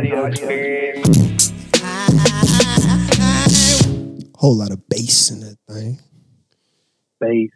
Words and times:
audio 0.00 0.24
experience. 0.24 1.50
Whole 4.36 4.56
lot 4.56 4.70
of 4.70 4.88
bass 4.88 5.30
in 5.30 5.40
that 5.40 5.56
thing. 5.68 5.98
Bass. 7.20 7.50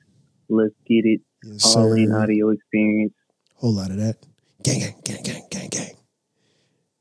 Let's 0.51 0.75
get 0.87 1.07
it. 1.07 1.23
Yes, 1.43 1.75
All 1.75 1.93
in 1.95 2.13
audio 2.13 2.51
experience. 2.51 3.15
Whole 3.55 3.73
lot 3.73 3.91
of 3.91 3.97
that. 3.97 4.17
Gang, 4.63 4.81
gang, 4.81 4.95
gang, 5.05 5.23
gang, 5.23 5.43
gang, 5.51 5.69
gang. 5.71 5.95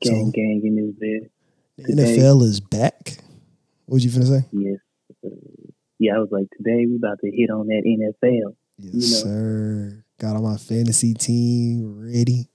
Gang 0.02 0.26
So- 0.28 0.32
gang 0.32 0.62
in 0.64 0.76
this 0.78 0.96
bed. 0.96 1.30
The 1.78 1.84
Today- 1.84 2.18
NFL 2.18 2.44
is 2.44 2.60
back. 2.62 3.18
What 3.86 3.96
was 3.96 4.06
you 4.06 4.12
finna 4.12 4.28
say? 4.28 4.46
Yes. 4.54 4.80
Yeah, 6.00 6.16
I 6.16 6.20
was 6.20 6.30
like, 6.32 6.48
today 6.58 6.86
we 6.86 6.96
about 6.96 7.20
to 7.20 7.30
hit 7.30 7.50
on 7.50 7.68
that 7.68 7.84
NFL. 7.86 8.56
Yes, 8.78 8.94
You 8.94 9.00
know. 9.00 9.06
sir. 9.24 10.06
Got 10.20 10.38
on 10.38 10.44
my 10.44 10.56
fantasy 10.58 11.14
team 11.14 12.00
ready. 12.00 12.48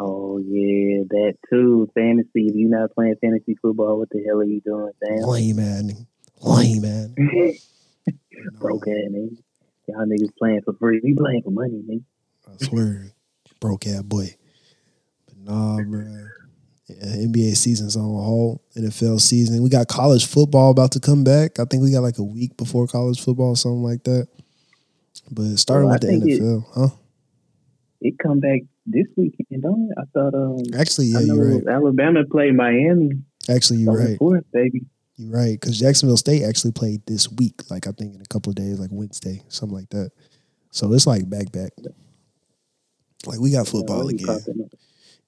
Oh 0.00 0.38
yeah, 0.38 1.02
that 1.10 1.34
too. 1.50 1.90
Fantasy. 1.94 2.46
If 2.46 2.54
you're 2.54 2.70
not 2.70 2.94
playing 2.94 3.16
fantasy 3.20 3.56
football, 3.60 3.98
what 3.98 4.08
the 4.10 4.22
hell 4.24 4.38
are 4.38 4.44
you 4.44 4.60
doing, 4.60 4.92
Sam? 5.04 5.16
Lame 5.28 5.56
man. 5.56 6.06
Lame 6.40 6.82
man. 6.82 7.14
Broke 8.60 8.86
ass 8.88 8.94
man. 9.10 9.36
Y'all 9.88 10.06
niggas 10.06 10.36
playing 10.38 10.62
for 10.64 10.74
free. 10.74 11.00
We 11.02 11.14
playing 11.14 11.42
for 11.42 11.50
money, 11.50 11.82
man. 11.86 12.04
I 12.46 12.64
swear. 12.64 13.06
Broke 13.60 13.86
ass 13.86 14.02
boy. 14.02 14.36
But 15.26 15.38
nah, 15.38 15.82
bro. 15.82 16.04
Yeah, 16.88 17.04
NBA 17.26 17.56
season's 17.56 17.96
on 17.96 18.02
hold. 18.04 18.60
NFL 18.76 19.20
season. 19.20 19.62
We 19.62 19.68
got 19.68 19.88
college 19.88 20.26
football 20.26 20.70
about 20.70 20.92
to 20.92 21.00
come 21.00 21.24
back. 21.24 21.58
I 21.58 21.64
think 21.64 21.82
we 21.82 21.90
got 21.92 22.02
like 22.02 22.18
a 22.18 22.22
week 22.22 22.56
before 22.56 22.86
college 22.86 23.20
football, 23.22 23.56
something 23.56 23.82
like 23.82 24.04
that. 24.04 24.28
But 25.30 25.56
starting 25.56 25.84
oh, 25.84 25.88
Well, 25.88 25.94
with 25.94 26.00
the 26.02 26.06
think 26.06 26.24
it- 26.28 26.40
NFL, 26.40 26.64
huh? 26.74 26.88
It 28.00 28.18
come 28.18 28.38
back 28.38 28.60
this 28.90 29.06
weekend, 29.16 29.62
don't 29.62 29.90
it? 29.90 29.98
I 29.98 30.04
thought 30.12 30.34
um 30.34 30.58
Actually, 30.78 31.06
yeah, 31.08 31.20
you're 31.20 31.54
right. 31.56 31.66
Alabama 31.68 32.24
played 32.30 32.54
Miami 32.54 33.10
Actually, 33.48 33.80
you're 33.80 33.96
right. 33.96 34.18
fourth, 34.18 34.44
baby. 34.52 34.84
You're 35.16 35.32
right. 35.34 35.58
Because 35.58 35.78
Jacksonville 35.80 36.16
State 36.16 36.42
actually 36.44 36.72
played 36.72 37.04
this 37.06 37.30
week, 37.32 37.62
like 37.70 37.86
I 37.86 37.92
think 37.92 38.14
in 38.14 38.20
a 38.20 38.26
couple 38.26 38.50
of 38.50 38.56
days, 38.56 38.78
like 38.78 38.90
Wednesday, 38.92 39.42
something 39.48 39.76
like 39.76 39.88
that. 39.90 40.10
So 40.70 40.92
it's 40.92 41.06
like 41.06 41.28
back 41.28 41.50
back. 41.50 41.72
Like 43.26 43.40
we 43.40 43.50
got 43.50 43.66
football 43.66 44.10
Yeah, 44.12 44.34
again. 44.36 44.70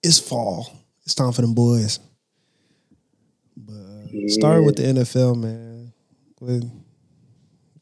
It's 0.02 0.18
fall. 0.18 0.70
It's 1.04 1.14
time 1.14 1.32
for 1.32 1.40
them 1.42 1.54
boys. 1.54 1.98
But 3.56 3.72
uh, 3.74 4.06
Yeah. 4.10 4.26
starting 4.28 4.64
with 4.66 4.76
the 4.76 4.82
NFL, 4.84 5.36
man. 5.36 5.92
What, 6.38 6.62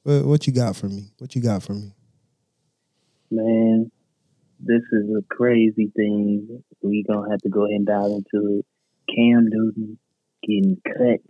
what 0.03 0.25
what 0.25 0.47
you 0.47 0.53
got 0.53 0.77
for 0.77 0.89
me? 0.89 1.11
What 1.19 1.35
you 1.35 1.43
got 1.43 1.63
for 1.63 1.75
me? 1.75 1.93
Man, 3.31 3.91
this 4.61 4.83
is 4.93 5.09
a 5.17 5.23
crazy 5.35 5.91
thing. 5.95 6.63
We 6.83 7.05
gonna 7.09 7.31
have 7.31 7.41
to 7.41 7.49
go 7.49 7.65
ahead 7.65 7.77
and 7.77 7.87
dive 7.87 8.11
into 8.11 8.59
it. 8.59 8.67
Cam 9.15 9.47
Newton 9.49 9.99
getting 10.43 10.81
cut, 10.85 11.21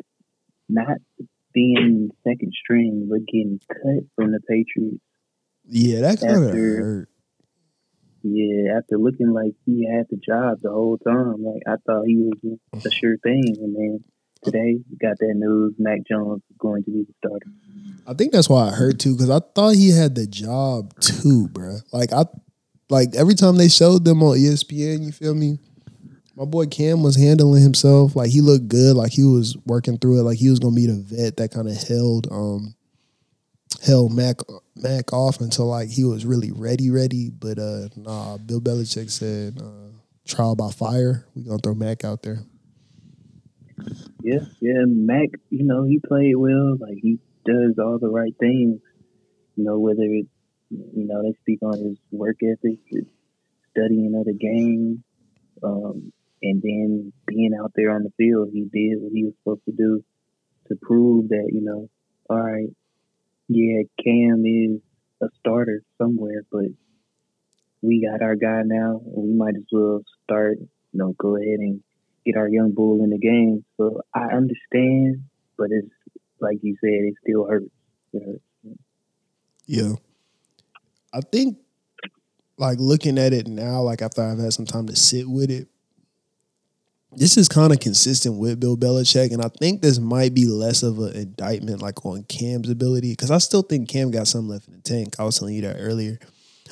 not 0.68 0.98
being 1.52 2.10
second 2.24 2.52
string, 2.52 3.08
but 3.10 3.26
getting 3.26 3.60
cut 3.68 4.04
from 4.16 4.32
the 4.32 4.40
Patriots. 4.40 5.02
Yeah, 5.64 6.00
that 6.00 6.20
kind 6.20 6.44
of 6.44 6.50
hurt. 6.50 7.08
Yeah, 8.22 8.76
after 8.76 8.98
looking 8.98 9.32
like 9.32 9.52
he 9.64 9.86
had 9.86 10.06
the 10.10 10.16
job 10.16 10.58
the 10.62 10.70
whole 10.70 10.98
time, 10.98 11.44
like 11.44 11.62
I 11.66 11.76
thought 11.86 12.04
he 12.06 12.16
was 12.16 12.58
a 12.84 12.90
sure 13.00 13.16
thing, 13.18 13.56
and 13.60 13.76
then 13.76 14.04
today 14.42 14.78
we 14.90 14.96
got 14.96 15.18
that 15.18 15.34
news: 15.34 15.74
Mac 15.78 16.00
Jones 16.08 16.42
is 16.50 16.56
going 16.58 16.84
to 16.84 16.90
be 16.90 17.04
the 17.04 17.14
starter. 17.18 17.46
I 18.06 18.14
think 18.14 18.32
that's 18.32 18.48
why 18.48 18.68
I 18.68 18.70
hurt 18.70 18.98
too, 18.98 19.14
because 19.14 19.30
I 19.30 19.40
thought 19.54 19.74
he 19.74 19.90
had 19.90 20.14
the 20.14 20.26
job 20.26 20.98
too, 21.00 21.48
bro. 21.48 21.78
Like 21.92 22.12
I, 22.12 22.24
like 22.90 23.14
every 23.14 23.34
time 23.34 23.56
they 23.56 23.68
showed 23.68 24.04
them 24.04 24.22
on 24.22 24.36
ESPN, 24.36 25.04
you 25.04 25.12
feel 25.12 25.34
me? 25.34 25.58
My 26.36 26.44
boy 26.44 26.66
Cam 26.66 27.02
was 27.02 27.16
handling 27.16 27.62
himself 27.62 28.14
like 28.14 28.30
he 28.30 28.40
looked 28.40 28.68
good, 28.68 28.96
like 28.96 29.12
he 29.12 29.24
was 29.24 29.56
working 29.66 29.98
through 29.98 30.20
it, 30.20 30.22
like 30.22 30.38
he 30.38 30.50
was 30.50 30.60
gonna 30.60 30.76
be 30.76 30.86
the 30.86 30.94
vet 30.94 31.36
that 31.38 31.50
kind 31.50 31.68
of 31.68 31.76
held 31.76 32.28
um 32.30 32.74
held 33.84 34.14
Mac 34.14 34.36
Mac 34.76 35.12
off 35.12 35.40
until 35.40 35.66
like 35.66 35.88
he 35.88 36.04
was 36.04 36.24
really 36.24 36.52
ready, 36.52 36.90
ready. 36.90 37.30
But 37.30 37.58
uh 37.58 37.88
nah, 37.96 38.38
Bill 38.38 38.60
Belichick 38.60 39.10
said 39.10 39.58
uh, 39.60 39.90
trial 40.26 40.54
by 40.54 40.70
fire. 40.70 41.26
We 41.34 41.42
gonna 41.42 41.58
throw 41.58 41.74
Mac 41.74 42.04
out 42.04 42.22
there. 42.22 42.44
Yeah, 44.22 44.40
yeah, 44.60 44.84
Mac, 44.86 45.28
you 45.50 45.64
know, 45.64 45.84
he 45.84 46.00
played 46.00 46.36
well. 46.36 46.76
Like 46.78 46.98
he 47.02 47.18
does 47.44 47.78
all 47.78 47.98
the 47.98 48.10
right 48.10 48.34
things. 48.38 48.80
You 49.56 49.64
know, 49.64 49.78
whether 49.78 50.02
it's 50.02 50.28
you 50.70 51.06
know, 51.06 51.22
they 51.22 51.34
speak 51.40 51.60
on 51.62 51.78
his 51.78 51.98
work 52.10 52.38
ethic, 52.42 52.78
his 52.86 53.04
studying 53.70 54.14
of 54.14 54.24
the 54.26 54.34
game, 54.34 55.02
um, 55.62 56.12
and 56.42 56.62
then 56.62 57.12
being 57.26 57.52
out 57.60 57.72
there 57.74 57.90
on 57.90 58.02
the 58.02 58.12
field, 58.16 58.50
he 58.52 58.60
did 58.60 59.02
what 59.02 59.12
he 59.12 59.24
was 59.24 59.34
supposed 59.42 59.64
to 59.64 59.72
do 59.72 60.04
to 60.68 60.76
prove 60.80 61.28
that, 61.28 61.50
you 61.52 61.62
know, 61.62 61.88
all 62.30 62.40
right, 62.40 62.68
yeah, 63.48 63.82
Cam 64.04 64.44
is 64.44 64.80
a 65.22 65.28
starter 65.40 65.82
somewhere, 65.96 66.42
but 66.52 66.66
we 67.80 68.06
got 68.06 68.22
our 68.22 68.36
guy 68.36 68.62
now, 68.64 69.00
and 69.04 69.24
we 69.24 69.32
might 69.32 69.56
as 69.56 69.64
well 69.72 70.02
start, 70.24 70.58
you 70.58 70.68
know, 70.92 71.14
go 71.18 71.36
ahead 71.36 71.58
and 71.60 71.80
get 72.26 72.36
our 72.36 72.48
young 72.48 72.72
bull 72.72 73.02
in 73.02 73.10
the 73.10 73.18
game. 73.18 73.64
So 73.76 74.02
I 74.14 74.26
understand, 74.34 75.24
but 75.56 75.68
it's 75.70 75.88
like 76.40 76.58
you 76.62 76.76
said, 76.80 76.90
it 76.90 77.14
still 77.22 77.46
hurts. 77.46 77.70
It 78.12 78.22
hurts. 78.24 78.42
Yeah. 79.66 79.92
I 81.12 81.20
think 81.20 81.58
like 82.58 82.78
looking 82.78 83.18
at 83.18 83.32
it 83.32 83.46
now, 83.46 83.82
like 83.82 84.02
after 84.02 84.22
I've 84.22 84.38
had 84.38 84.52
some 84.52 84.66
time 84.66 84.86
to 84.86 84.96
sit 84.96 85.28
with 85.28 85.50
it, 85.50 85.68
this 87.12 87.36
is 87.36 87.48
kind 87.48 87.72
of 87.72 87.80
consistent 87.80 88.36
with 88.36 88.60
Bill 88.60 88.76
Belichick, 88.76 89.32
and 89.32 89.42
I 89.42 89.48
think 89.48 89.80
this 89.80 89.98
might 89.98 90.34
be 90.34 90.46
less 90.46 90.82
of 90.82 90.98
an 90.98 91.14
indictment 91.14 91.80
like 91.80 92.04
on 92.04 92.24
Cam's 92.24 92.68
ability 92.68 93.12
because 93.12 93.30
I 93.30 93.38
still 93.38 93.62
think 93.62 93.88
Cam 93.88 94.10
got 94.10 94.28
some 94.28 94.48
left 94.48 94.68
in 94.68 94.74
the 94.74 94.80
tank. 94.80 95.16
I 95.18 95.24
was 95.24 95.38
telling 95.38 95.54
you 95.54 95.62
that 95.62 95.76
earlier. 95.78 96.18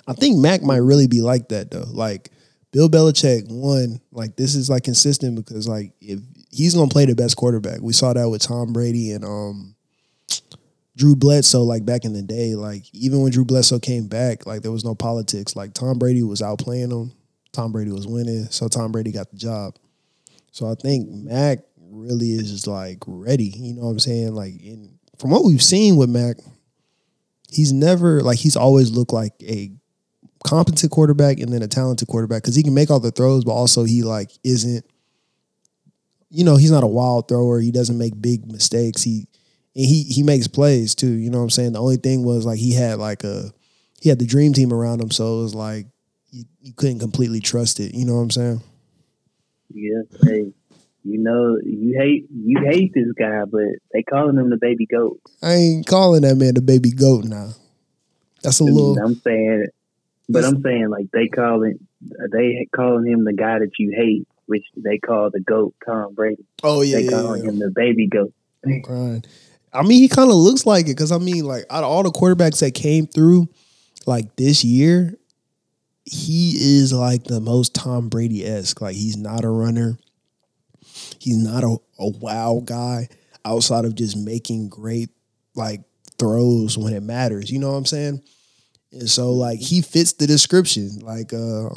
I 0.07 0.13
think 0.13 0.39
Mac 0.39 0.63
might 0.63 0.77
really 0.77 1.07
be 1.07 1.21
like 1.21 1.49
that 1.49 1.71
though. 1.71 1.87
Like 1.89 2.31
Bill 2.71 2.89
Belichick, 2.89 3.51
one, 3.51 4.01
like 4.13 4.37
this 4.37 4.55
is 4.55 4.69
like 4.69 4.85
consistent 4.85 5.37
because 5.37 5.67
like 5.67 5.93
if 6.01 6.21
he's 6.51 6.75
gonna 6.75 6.91
play 6.91 7.07
the 7.07 7.15
best 7.15 7.37
quarterback, 7.37 7.81
we 7.81 7.93
saw 7.93 8.13
that 8.13 8.29
with 8.29 8.43
Tom 8.43 8.73
Brady 8.73 9.13
and 9.13 9.25
um 9.25 9.75
Drew 10.97 11.15
Bledsoe, 11.15 11.63
like 11.63 11.85
back 11.85 12.05
in 12.05 12.15
the 12.15 12.23
day, 12.23 12.55
like 12.55 12.85
even 12.95 13.21
when 13.21 13.31
Drew 13.31 13.45
Bledsoe 13.45 13.79
came 13.79 14.09
back, 14.09 14.47
like 14.47 14.63
there 14.63 14.73
was 14.73 14.85
no 14.85 14.95
politics. 14.95 15.55
Like 15.55 15.75
Tom 15.75 15.99
Brady 15.99 16.23
was 16.23 16.41
outplaying 16.41 16.91
him. 16.91 17.13
Tom 17.53 17.71
Brady 17.71 17.93
was 17.93 18.07
winning, 18.07 18.47
so 18.47 18.67
Tom 18.69 18.93
Brady 18.93 19.13
got 19.13 19.31
the 19.31 19.37
job. 19.37 19.77
So 20.53 20.67
I 20.67 20.75
think 20.75 21.11
Mac 21.11 21.59
really 21.91 22.33
is 22.33 22.51
just 22.51 22.67
like 22.67 22.99
ready. 23.07 23.53
You 23.55 23.75
know 23.75 23.83
what 23.83 23.91
I'm 23.91 23.99
saying? 23.99 24.35
Like 24.35 24.61
in 24.63 24.99
from 25.19 25.31
what 25.31 25.45
we've 25.45 25.63
seen 25.63 25.97
with 25.97 26.09
Mac, 26.09 26.39
he's 27.51 27.73
never 27.73 28.23
like 28.23 28.39
he's 28.39 28.57
always 28.57 28.91
looked 28.91 29.13
like 29.13 29.35
a 29.43 29.71
competent 30.45 30.91
quarterback 30.91 31.41
and 31.41 31.53
then 31.53 31.63
a 31.63 31.69
talented 31.69 32.09
quarterback 32.09 32.43
because 32.43 32.55
he 32.55 32.63
can 32.63 32.75
make 32.75 32.91
all 32.91 33.01
the 33.01 33.11
throws, 33.11 33.45
but 33.45 33.53
also 33.53 33.85
he 33.85 34.03
like 34.03 34.31
isn't. 34.45 34.85
You 36.29 36.45
know, 36.45 36.57
he's 36.57 36.73
not 36.73 36.83
a 36.83 36.89
wild 36.89 37.29
thrower. 37.29 37.61
He 37.61 37.71
doesn't 37.71 37.97
make 37.97 38.21
big 38.21 38.51
mistakes. 38.51 39.03
He 39.03 39.29
he 39.77 40.03
he 40.05 40.23
makes 40.23 40.49
plays 40.49 40.95
too. 40.95 41.13
You 41.13 41.31
know 41.31 41.39
what 41.39 41.45
I'm 41.45 41.51
saying? 41.51 41.73
The 41.73 41.81
only 41.81 41.97
thing 41.97 42.25
was 42.25 42.47
like 42.47 42.59
he 42.59 42.75
had 42.75 42.99
like 42.99 43.25
a 43.25 43.53
he 44.01 44.09
had 44.09 44.19
the 44.19 44.27
dream 44.27 44.53
team 44.53 44.73
around 44.73 45.01
him, 45.01 45.11
so 45.11 45.39
it 45.39 45.43
was 45.43 45.55
like 45.55 45.87
you, 46.31 46.45
you 46.61 46.73
couldn't 46.73 47.01
completely 47.01 47.41
trust 47.41 47.79
it. 47.81 47.95
You 47.95 48.07
know 48.07 48.15
what 48.15 48.21
I'm 48.23 48.31
saying? 48.31 48.63
Yeah, 49.73 50.03
hey, 50.25 50.53
you 51.05 51.19
know, 51.19 51.59
you 51.63 51.95
hate 51.99 52.27
you 52.35 52.61
hate 52.65 52.93
this 52.95 53.13
guy, 53.19 53.45
but 53.45 53.63
they 53.93 54.03
calling 54.03 54.37
him 54.37 54.49
the 54.51 54.57
baby 54.57 54.87
goat. 54.87 55.21
I 55.43 55.53
ain't 55.55 55.87
calling 55.87 56.23
that 56.23 56.37
man 56.37 56.55
the 56.55 56.63
baby 56.63 56.91
goat 56.91 57.25
now. 57.25 57.51
That's 58.43 58.61
a 58.61 58.65
little 58.65 58.97
I'm 58.99 59.17
saying, 59.17 59.67
but 60.29 60.45
I'm 60.45 60.63
saying 60.63 60.89
like 60.89 61.11
they 61.13 61.29
calling 61.29 61.79
they 62.33 62.67
calling 62.75 63.07
him 63.07 63.25
the 63.25 63.33
guy 63.35 63.59
that 63.59 63.73
you 63.79 63.93
hate, 63.95 64.27
which 64.47 64.65
they 64.77 64.99
call 64.99 65.31
the 65.31 65.41
goat, 65.41 65.75
Tom 65.85 66.15
Brady. 66.15 66.47
oh 66.63 66.81
yeah, 66.83 66.99
They 66.99 67.05
yeah, 67.05 67.11
calling 67.11 67.45
yeah. 67.45 67.51
him 67.51 67.59
the 67.59 67.71
baby 67.71 68.07
goat. 68.07 68.33
I'm 68.65 68.83
crying. 68.83 69.25
I 69.77 69.83
mean, 69.83 70.01
he 70.01 70.09
kind 70.09 70.31
of 70.31 70.37
looks 70.37 70.67
like 70.67 70.87
it 70.87 70.97
because 70.97 71.13
I 71.13 71.19
mean, 71.19 71.45
like 71.45 71.65
out 71.71 71.85
of 71.85 71.91
all 71.91 72.03
the 72.03 72.11
quarterbacks 72.11 72.61
that 72.61 72.75
came 72.75 73.07
through, 73.07 73.49
like 74.07 74.37
this 74.37 74.65
year, 74.65 75.15
he 76.05 76.55
is 76.59 76.93
like 76.93 77.25
the 77.25 77.41
most 77.41 77.75
Tom 77.75 78.09
Brady 78.09 78.47
esque. 78.47 78.81
Like 78.81 78.95
he's 78.95 79.17
not 79.17 79.45
a 79.45 79.51
runner. 79.51 79.99
He's 81.19 81.37
not 81.37 81.65
a, 81.65 81.77
a 81.99 82.09
wow 82.21 82.63
guy 82.65 83.09
outside 83.45 83.85
of 83.85 83.95
just 83.95 84.17
making 84.17 84.69
great 84.69 85.11
like 85.55 85.83
throws 86.19 86.79
when 86.79 86.95
it 86.95 87.03
matters. 87.03 87.51
You 87.51 87.59
know 87.59 87.73
what 87.73 87.79
I'm 87.79 87.87
saying? 87.87 88.23
And 88.93 89.11
so 89.11 89.33
like 89.33 89.59
he 89.59 89.83
fits 89.83 90.13
the 90.15 90.27
description. 90.27 91.01
Like 91.03 91.33
uh 91.33 91.71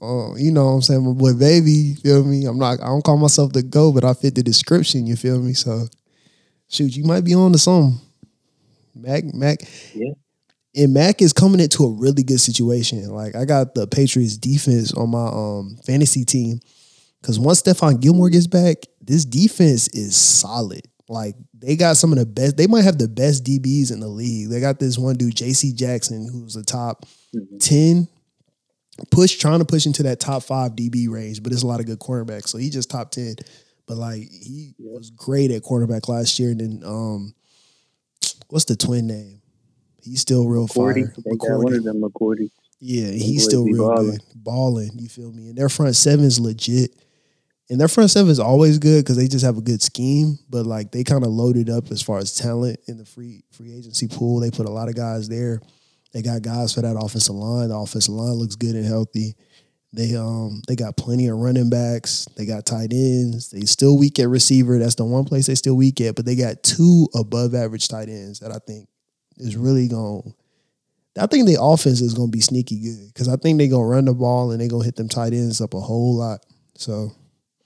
oh, 0.00 0.36
you 0.36 0.50
know 0.50 0.64
what 0.66 0.72
I'm 0.72 0.82
saying? 0.82 1.04
My 1.04 1.12
boy 1.12 1.34
baby, 1.34 1.70
you 1.70 1.94
feel 1.96 2.24
me? 2.24 2.46
I'm 2.46 2.58
not 2.58 2.80
I 2.80 2.86
don't 2.86 3.04
call 3.04 3.18
myself 3.18 3.52
the 3.52 3.62
go, 3.62 3.92
but 3.92 4.04
I 4.04 4.14
fit 4.14 4.34
the 4.34 4.42
description, 4.42 5.06
you 5.06 5.16
feel 5.16 5.40
me? 5.40 5.52
So 5.52 5.86
shoot, 6.70 6.96
you 6.96 7.04
might 7.04 7.24
be 7.24 7.34
on 7.34 7.52
to 7.52 7.58
something. 7.58 8.00
Mac 8.94 9.24
Mac 9.34 9.60
Yeah. 9.94 10.12
and 10.74 10.92
Mac 10.94 11.22
is 11.22 11.32
coming 11.32 11.60
into 11.60 11.84
a 11.84 11.90
really 11.92 12.22
good 12.22 12.40
situation. 12.40 13.08
Like 13.10 13.34
I 13.36 13.44
got 13.44 13.74
the 13.74 13.86
Patriots 13.86 14.36
defense 14.36 14.92
on 14.92 15.10
my 15.10 15.26
um 15.26 15.76
fantasy 15.86 16.24
team. 16.24 16.60
Because 17.20 17.38
once 17.38 17.62
Stephon 17.62 18.00
Gilmore 18.00 18.30
gets 18.30 18.46
back, 18.46 18.78
this 19.02 19.24
defense 19.26 19.88
is 19.88 20.16
solid. 20.16 20.82
Like 21.08 21.34
they 21.52 21.76
got 21.76 21.96
some 21.98 22.12
of 22.12 22.18
the 22.18 22.24
best. 22.26 22.56
They 22.56 22.66
might 22.66 22.84
have 22.84 22.96
the 22.98 23.08
best 23.08 23.44
DBs 23.44 23.92
in 23.92 24.00
the 24.00 24.08
league. 24.08 24.48
They 24.48 24.58
got 24.60 24.78
this 24.78 24.96
one 24.96 25.16
dude, 25.16 25.34
J.C. 25.36 25.72
Jackson, 25.74 26.28
who's 26.32 26.54
the 26.54 26.62
top 26.62 27.04
Mhm. 27.34 27.58
ten. 27.60 28.08
Push 29.10 29.36
trying 29.38 29.60
to 29.60 29.64
push 29.64 29.86
into 29.86 30.02
that 30.04 30.20
top 30.20 30.42
five 30.42 30.72
DB 30.76 31.08
range, 31.08 31.42
but 31.42 31.50
there's 31.50 31.62
a 31.62 31.66
lot 31.66 31.80
of 31.80 31.86
good 31.86 31.98
cornerbacks. 32.00 32.48
So 32.48 32.58
he 32.58 32.70
just 32.70 32.90
top 32.90 33.10
ten. 33.10 33.36
But 33.90 33.98
like 33.98 34.20
he 34.30 34.72
Yeah. 34.78 34.92
was 34.92 35.10
great 35.10 35.50
at 35.50 35.62
quarterback 35.62 36.08
last 36.08 36.38
year. 36.38 36.50
And 36.52 36.60
then 36.60 36.82
um, 36.84 37.34
what's 38.48 38.64
the 38.66 38.76
twin 38.76 39.08
name? 39.08 39.42
He's 40.02 40.20
still 40.20 40.46
real 40.46 40.68
McCourty, 40.68 41.04
fire. 41.06 41.14
they 41.24 41.36
got 41.36 41.58
one 41.58 41.66
McCourty. 41.72 41.76
of 41.78 41.84
them 41.84 42.00
McCourty. 42.00 42.50
Yeah, 42.78 43.10
he's 43.10 43.42
boys 43.42 43.44
still 43.44 43.64
real 43.64 43.88
ballin'. 43.94 44.10
good. 44.12 44.22
Balling, 44.36 44.90
you 44.94 45.08
feel 45.08 45.32
me? 45.32 45.48
And 45.48 45.58
their 45.58 45.68
front 45.68 45.96
seven 45.96 46.24
is 46.24 46.38
legit. 46.40 46.92
And 47.68 47.80
their 47.80 47.88
front 47.88 48.10
seven 48.10 48.30
is 48.30 48.40
always 48.40 48.78
good 48.78 49.04
because 49.04 49.16
they 49.16 49.28
just 49.28 49.44
have 49.44 49.58
a 49.58 49.60
good 49.60 49.82
scheme. 49.82 50.38
But 50.48 50.66
like 50.66 50.90
they 50.92 51.02
kind 51.04 51.24
of 51.24 51.30
loaded 51.30 51.68
up 51.68 51.90
as 51.90 52.00
far 52.00 52.18
as 52.18 52.34
talent 52.34 52.78
in 52.86 52.96
the 52.96 53.04
free 53.04 53.42
free 53.50 53.74
agency 53.76 54.06
pool. 54.08 54.38
They 54.40 54.50
put 54.50 54.66
a 54.66 54.70
lot 54.70 54.88
of 54.88 54.94
guys 54.96 55.28
there. 55.28 55.60
They 56.12 56.22
got 56.22 56.42
guys 56.42 56.72
for 56.74 56.80
that 56.82 56.96
offensive 56.96 57.34
line. 57.34 57.68
The 57.68 57.76
offensive 57.76 58.14
line 58.14 58.34
looks 58.34 58.56
good 58.56 58.74
and 58.76 58.86
healthy. 58.86 59.34
They 59.92 60.14
um 60.14 60.62
they 60.68 60.76
got 60.76 60.96
plenty 60.96 61.26
of 61.26 61.36
running 61.36 61.68
backs. 61.68 62.26
They 62.36 62.46
got 62.46 62.64
tight 62.64 62.92
ends. 62.92 63.50
They 63.50 63.62
still 63.62 63.98
weak 63.98 64.18
at 64.20 64.28
receiver. 64.28 64.78
That's 64.78 64.94
the 64.94 65.04
one 65.04 65.24
place 65.24 65.46
they 65.46 65.56
still 65.56 65.76
weak 65.76 66.00
at. 66.00 66.14
But 66.14 66.26
they 66.26 66.36
got 66.36 66.62
two 66.62 67.08
above 67.14 67.54
average 67.54 67.88
tight 67.88 68.08
ends 68.08 68.38
that 68.40 68.52
I 68.52 68.58
think 68.58 68.88
is 69.38 69.56
really 69.56 69.88
going. 69.88 70.34
I 71.18 71.26
think 71.26 71.48
the 71.48 71.60
offense 71.60 72.00
is 72.00 72.14
going 72.14 72.28
to 72.28 72.36
be 72.36 72.40
sneaky 72.40 72.80
good 72.80 73.08
because 73.12 73.28
I 73.28 73.34
think 73.34 73.58
they're 73.58 73.68
going 73.68 73.82
to 73.82 73.90
run 73.90 74.04
the 74.04 74.14
ball 74.14 74.52
and 74.52 74.60
they're 74.60 74.68
going 74.68 74.82
to 74.82 74.86
hit 74.86 74.94
them 74.94 75.08
tight 75.08 75.32
ends 75.32 75.60
up 75.60 75.74
a 75.74 75.80
whole 75.80 76.14
lot. 76.16 76.46
So 76.76 77.10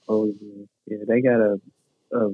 Oh 0.07 0.25
yeah, 0.25 0.65
yeah. 0.87 0.97
They 1.07 1.21
got 1.21 1.39
a, 1.39 1.59
a 2.11 2.29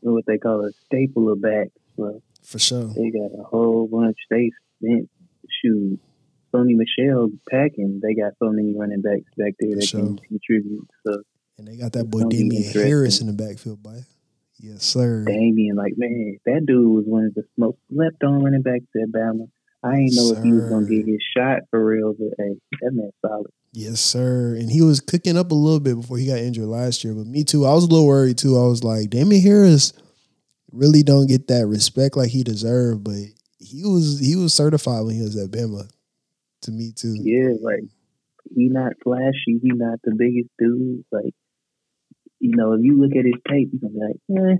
what 0.00 0.26
they 0.26 0.38
call 0.38 0.64
a 0.64 0.72
staple 0.86 1.32
of 1.32 1.40
backs. 1.40 1.70
Well, 1.96 2.22
for 2.42 2.58
sure, 2.58 2.88
they 2.94 3.10
got 3.10 3.38
a 3.38 3.44
whole 3.44 3.88
bunch. 3.88 4.16
They 4.30 4.50
spent 4.80 5.10
shoot. 5.62 6.00
Sony 6.58 6.74
Michel 6.76 7.28
packing. 7.50 8.00
They 8.02 8.14
got 8.14 8.32
so 8.38 8.50
many 8.50 8.74
running 8.76 9.02
backs 9.02 9.30
back 9.36 9.54
there 9.60 9.76
that 9.76 9.84
Sure. 9.84 10.00
can 10.00 10.18
contribute. 10.18 10.88
So 11.06 11.22
and 11.58 11.66
they 11.66 11.76
got 11.76 11.92
that 11.92 12.04
boy 12.10 12.22
Damien. 12.28 12.62
Harris 12.62 13.20
in 13.20 13.26
the 13.26 13.32
backfield, 13.32 13.82
boy. 13.82 14.04
Yes, 14.60 14.82
sir. 14.84 15.24
Damien, 15.24 15.76
like 15.76 15.94
man, 15.96 16.38
that 16.46 16.66
dude 16.66 16.88
was 16.88 17.04
one 17.06 17.24
of 17.26 17.34
the 17.34 17.44
most 17.56 17.78
slept 17.92 18.22
on 18.24 18.42
running 18.42 18.62
backs 18.62 18.86
at 19.00 19.08
Bama. 19.10 19.48
I 19.84 19.94
ain't 19.94 20.14
know 20.16 20.32
if 20.32 20.42
he 20.42 20.52
was 20.52 20.68
gonna 20.68 20.86
get 20.88 21.06
his 21.06 21.22
shot 21.36 21.60
for 21.70 21.84
real, 21.84 22.12
but 22.18 22.30
hey, 22.38 22.56
that 22.82 22.90
man 22.92 23.10
solid. 23.24 23.50
Yes, 23.72 24.00
sir. 24.00 24.56
And 24.58 24.70
he 24.70 24.82
was 24.82 24.98
cooking 25.00 25.36
up 25.36 25.52
a 25.52 25.54
little 25.54 25.78
bit 25.78 25.94
before 26.00 26.18
he 26.18 26.26
got 26.26 26.38
injured 26.38 26.64
last 26.66 27.04
year. 27.04 27.14
But 27.14 27.26
me 27.28 27.44
too. 27.44 27.64
I 27.66 27.74
was 27.74 27.84
a 27.84 27.86
little 27.86 28.06
worried 28.06 28.38
too. 28.38 28.58
I 28.58 28.66
was 28.66 28.82
like, 28.82 29.10
Damien 29.10 29.42
Harris 29.42 29.92
really 30.72 31.02
don't 31.04 31.28
get 31.28 31.46
that 31.48 31.66
respect 31.66 32.16
like 32.16 32.30
he 32.30 32.42
deserved. 32.42 33.04
But 33.04 33.14
he 33.60 33.84
was 33.84 34.18
he 34.18 34.34
was 34.34 34.52
certified 34.54 35.04
when 35.04 35.14
he 35.14 35.22
was 35.22 35.36
at 35.36 35.50
Bama. 35.50 35.88
To 36.62 36.72
me 36.72 36.92
too. 36.92 37.16
Yeah, 37.22 37.54
like 37.62 37.84
he 38.54 38.68
not 38.68 38.92
flashy, 39.02 39.58
he 39.62 39.70
not 39.74 40.00
the 40.02 40.14
biggest 40.16 40.50
dude. 40.58 41.04
Like 41.12 41.34
you 42.40 42.56
know, 42.56 42.72
if 42.72 42.80
you 42.82 43.00
look 43.00 43.16
at 43.16 43.24
his 43.24 43.40
tape, 43.48 43.70
you 43.72 43.80
gonna 43.80 43.94
be 43.94 44.00
like, 44.00 44.52
eh. 44.52 44.56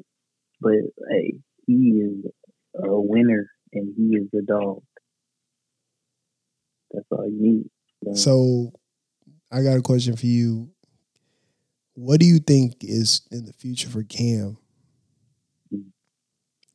But 0.61 1.09
hey, 1.11 1.35
he 1.67 2.01
is 2.01 2.25
a 2.75 3.01
winner 3.01 3.51
and 3.73 3.95
he 3.97 4.17
is 4.17 4.29
the 4.33 4.43
dog. 4.43 4.83
That's 6.91 7.07
all 7.11 7.29
you 7.29 7.41
need. 7.41 7.71
So, 8.05 8.15
So 8.15 8.73
I 9.51 9.63
got 9.63 9.79
a 9.79 9.83
question 9.83 10.17
for 10.17 10.27
you. 10.27 10.71
What 11.95 12.21
do 12.21 12.27
you 12.27 12.39
think 12.39 12.77
is 12.83 13.23
in 13.31 13.45
the 13.45 13.53
future 13.53 13.89
for 13.89 14.03
Cam? 14.05 14.57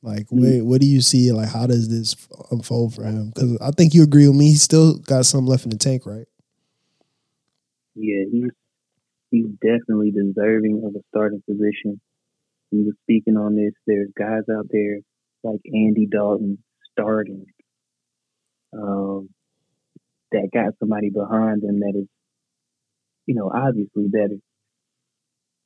Like, 0.03 0.27
Hmm. 0.29 0.59
what 0.59 0.65
what 0.65 0.81
do 0.81 0.87
you 0.87 1.01
see? 1.01 1.31
Like, 1.31 1.49
how 1.49 1.67
does 1.67 1.89
this 1.89 2.15
unfold 2.51 2.95
for 2.95 3.05
him? 3.05 3.29
Because 3.29 3.57
I 3.61 3.71
think 3.71 3.95
you 3.95 4.03
agree 4.03 4.27
with 4.27 4.37
me. 4.37 4.49
He 4.51 4.55
still 4.57 4.99
got 4.99 5.25
some 5.25 5.47
left 5.47 5.65
in 5.65 5.71
the 5.71 5.77
tank, 5.77 6.05
right? 6.05 6.27
yeah, 7.95 8.23
he's 8.31 8.51
he's 9.31 9.47
definitely 9.61 10.11
deserving 10.11 10.83
of 10.85 10.95
a 10.95 11.03
starting 11.09 11.43
position. 11.49 11.99
We 12.71 12.85
were 12.85 12.93
speaking 13.03 13.37
on 13.37 13.55
this. 13.55 13.73
There's 13.87 14.09
guys 14.17 14.43
out 14.51 14.67
there 14.71 14.99
like 15.43 15.61
Andy 15.65 16.07
Dalton 16.11 16.59
starting 16.93 17.45
um, 18.73 19.29
that 20.31 20.49
got 20.53 20.73
somebody 20.79 21.09
behind 21.09 21.61
them 21.61 21.79
that 21.81 21.93
is, 21.95 22.07
you 23.25 23.35
know, 23.35 23.51
obviously 23.53 24.07
better. 24.07 24.37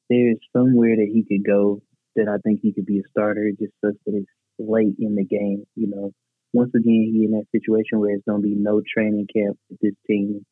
There's 0.09 0.37
somewhere 0.55 0.95
that 0.97 1.09
he 1.11 1.23
could 1.23 1.45
go 1.45 1.81
that 2.17 2.27
I 2.27 2.37
think 2.43 2.59
he 2.61 2.73
could 2.73 2.85
be 2.85 2.99
a 2.99 3.09
starter. 3.09 3.47
It 3.47 3.59
just 3.59 3.73
sucks 3.83 3.97
that 4.05 4.15
it's 4.15 4.27
late 4.59 4.95
in 4.99 5.15
the 5.15 5.25
game. 5.25 5.63
You 5.75 5.87
know, 5.87 6.11
once 6.53 6.71
again, 6.75 7.11
he 7.13 7.25
in 7.25 7.31
that 7.31 7.47
situation 7.51 7.99
where 7.99 8.13
it's 8.13 8.25
going 8.27 8.41
to 8.41 8.47
be 8.47 8.55
no 8.55 8.81
training 8.81 9.27
camp 9.33 9.57
with 9.69 9.79
this 9.79 9.95
team. 10.05 10.45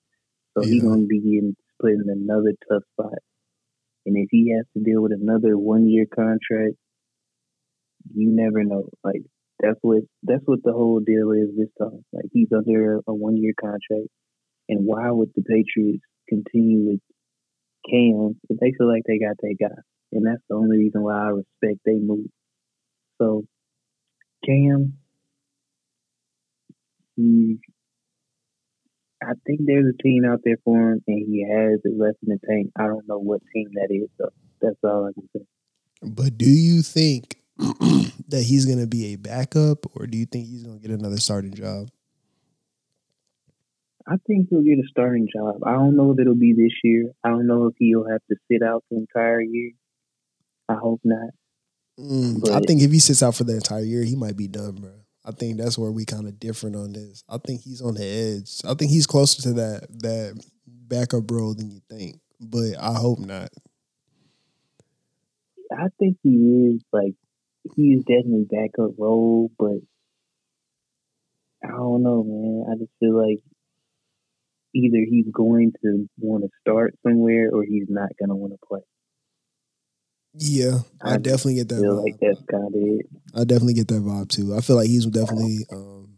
So 0.57 0.63
he's 0.63 0.83
going 0.83 1.01
to 1.01 1.07
be 1.07 1.19
getting 1.19 1.55
put 1.81 1.91
in 1.91 2.05
another 2.07 2.53
tough 2.71 2.83
spot. 2.93 3.19
And 4.05 4.15
if 4.15 4.27
he 4.31 4.53
has 4.55 4.65
to 4.73 4.83
deal 4.83 5.01
with 5.01 5.11
another 5.11 5.57
one 5.57 5.89
year 5.89 6.05
contract, 6.05 6.75
you 8.13 8.29
never 8.31 8.63
know. 8.63 8.89
Like 9.03 9.23
that's 9.59 9.79
what 9.81 10.03
that's 10.23 10.43
what 10.45 10.59
the 10.63 10.73
whole 10.73 10.99
deal 10.99 11.31
is 11.31 11.49
this 11.57 11.73
time. 11.79 12.05
Like 12.13 12.25
he's 12.31 12.49
under 12.55 12.99
a 13.07 13.13
one 13.13 13.37
year 13.37 13.53
contract. 13.59 14.09
And 14.69 14.85
why 14.85 15.09
would 15.11 15.29
the 15.35 15.43
Patriots 15.43 16.03
continue 16.29 16.89
with 16.89 16.99
Cam 17.89 18.39
if 18.49 18.59
they 18.59 18.73
feel 18.77 18.87
like 18.87 19.03
they 19.05 19.19
got 19.19 19.37
that 19.41 19.55
guy? 19.59 19.81
And 20.15 20.25
that's 20.25 20.41
the 20.49 20.55
only 20.55 20.77
reason 20.77 21.03
why 21.03 21.13
I 21.13 21.27
respect 21.27 21.81
they 21.85 21.99
move. 21.99 22.27
So 23.21 23.43
Cam, 24.45 24.93
he 27.15 27.59
I 29.21 29.33
think 29.45 29.61
there's 29.65 29.93
a 29.93 30.03
team 30.03 30.23
out 30.25 30.41
there 30.43 30.57
for 30.63 30.93
him, 30.93 31.03
and 31.07 31.27
he 31.27 31.45
has 31.49 31.79
it 31.83 31.97
left 31.97 32.17
in 32.25 32.29
the 32.29 32.39
tank. 32.47 32.71
I 32.77 32.87
don't 32.87 33.07
know 33.07 33.19
what 33.19 33.41
team 33.53 33.69
that 33.73 33.87
is, 33.89 34.09
though. 34.19 34.29
That's 34.61 34.75
all 34.83 35.09
I 35.09 35.13
can 35.13 35.29
say. 35.35 35.45
But 36.03 36.37
do 36.37 36.49
you 36.49 36.81
think 36.81 37.37
that 37.57 38.43
he's 38.43 38.65
going 38.65 38.79
to 38.79 38.87
be 38.87 39.13
a 39.13 39.15
backup, 39.15 39.85
or 39.95 40.05
do 40.05 40.17
you 40.17 40.25
think 40.25 40.47
he's 40.47 40.63
going 40.63 40.79
to 40.79 40.87
get 40.87 40.97
another 40.97 41.17
starting 41.17 41.53
job? 41.53 41.89
I 44.07 44.17
think 44.27 44.49
he'll 44.49 44.61
get 44.61 44.77
a 44.77 44.87
starting 44.87 45.27
job. 45.33 45.63
I 45.65 45.71
don't 45.73 45.95
know 45.95 46.11
if 46.11 46.19
it'll 46.19 46.35
be 46.35 46.53
this 46.53 46.77
year. 46.83 47.11
I 47.23 47.29
don't 47.29 47.47
know 47.47 47.67
if 47.67 47.73
he'll 47.79 48.07
have 48.07 48.21
to 48.29 48.35
sit 48.51 48.61
out 48.61 48.83
the 48.91 48.97
entire 48.97 49.41
year. 49.41 49.71
I 50.69 50.75
hope 50.75 51.01
not. 51.03 51.29
Mm, 51.99 52.49
I 52.51 52.59
think 52.59 52.81
if 52.81 52.91
he 52.91 52.99
sits 52.99 53.23
out 53.23 53.35
for 53.35 53.43
the 53.43 53.55
entire 53.55 53.83
year, 53.83 54.03
he 54.03 54.15
might 54.15 54.35
be 54.35 54.47
done, 54.47 54.75
bro. 54.75 54.91
I 55.23 55.31
think 55.31 55.57
that's 55.57 55.77
where 55.77 55.91
we 55.91 56.05
kind 56.05 56.27
of 56.27 56.39
different 56.39 56.75
on 56.75 56.93
this. 56.93 57.23
I 57.29 57.37
think 57.37 57.61
he's 57.61 57.81
on 57.81 57.95
the 57.95 58.05
edge. 58.05 58.61
I 58.65 58.73
think 58.75 58.91
he's 58.91 59.07
closer 59.07 59.41
to 59.43 59.53
that 59.53 59.87
that 60.01 60.45
backup 60.67 61.29
role 61.31 61.53
than 61.55 61.71
you 61.71 61.81
think, 61.89 62.19
but 62.39 62.75
I 62.79 62.93
hope 62.93 63.19
not. 63.19 63.49
I 65.71 65.87
think 65.99 66.17
he 66.21 66.75
is 66.75 66.83
like 66.91 67.15
he 67.75 67.93
is 67.93 68.03
definitely 68.03 68.45
backup 68.49 68.91
role, 68.97 69.51
but 69.57 69.79
I 71.63 71.69
don't 71.69 72.03
know, 72.03 72.23
man. 72.23 72.65
I 72.71 72.77
just 72.77 72.91
feel 72.99 73.17
like 73.17 73.41
either 74.75 74.99
he's 75.09 75.27
going 75.31 75.71
to 75.83 76.07
want 76.19 76.43
to 76.43 76.49
start 76.61 76.95
somewhere 77.01 77.49
or 77.51 77.63
he's 77.63 77.87
not 77.89 78.09
going 78.19 78.29
to 78.29 78.35
want 78.35 78.53
to 78.53 78.59
play. 78.67 78.81
Yeah, 80.37 80.79
I, 81.01 81.13
I 81.13 81.17
definitely 81.17 81.55
get 81.55 81.69
that. 81.69 81.81
feel 81.81 81.97
vibe. 81.97 82.03
like 82.03 82.19
that's 82.19 82.41
kind 82.49 82.65
of 82.65 82.73
it. 82.75 83.05
I 83.35 83.43
definitely 83.43 83.73
get 83.75 83.87
that 83.89 84.01
vibe 84.03 84.29
too. 84.29 84.55
I 84.55 84.61
feel 84.61 84.75
like 84.75 84.87
he's 84.87 85.05
definitely. 85.05 85.59
Um, 85.71 86.17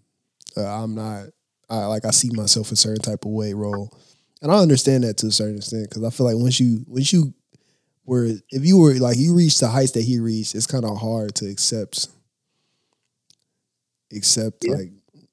uh, 0.56 0.66
I'm 0.84 0.96
not. 0.96 1.26
I 1.70 1.86
like. 1.86 2.06
I 2.06 2.12
see 2.12 2.30
myself 2.34 2.72
a 2.72 2.76
certain 2.76 3.02
type 3.02 3.26
of 3.26 3.32
way 3.32 3.54
role, 3.54 3.96
and 4.42 4.52
I 4.52 4.56
understand 4.60 5.04
that 5.04 5.18
to 5.18 5.28
a 5.28 5.32
certain 5.32 5.58
extent 5.58 5.90
because 5.90 6.04
I 6.04 6.10
feel 6.10 6.26
like 6.26 6.36
once 6.38 6.60
you 6.60 6.84
once 6.88 7.12
you 7.14 7.34
were 8.06 8.26
if 8.50 8.66
you 8.66 8.78
were 8.78 8.94
like 8.96 9.18
you 9.18 9.36
reach 9.36 9.60
the 9.60 9.68
heights 9.68 9.92
that 9.92 10.04
he 10.04 10.20
reached, 10.20 10.56
it's 10.56 10.68
kind 10.68 10.86
of 10.86 10.98
hard 10.98 11.36
to 11.36 11.48
accept. 11.50 12.08
Accept 14.16 14.64
Yeah. 14.66 14.76
like 14.76 14.92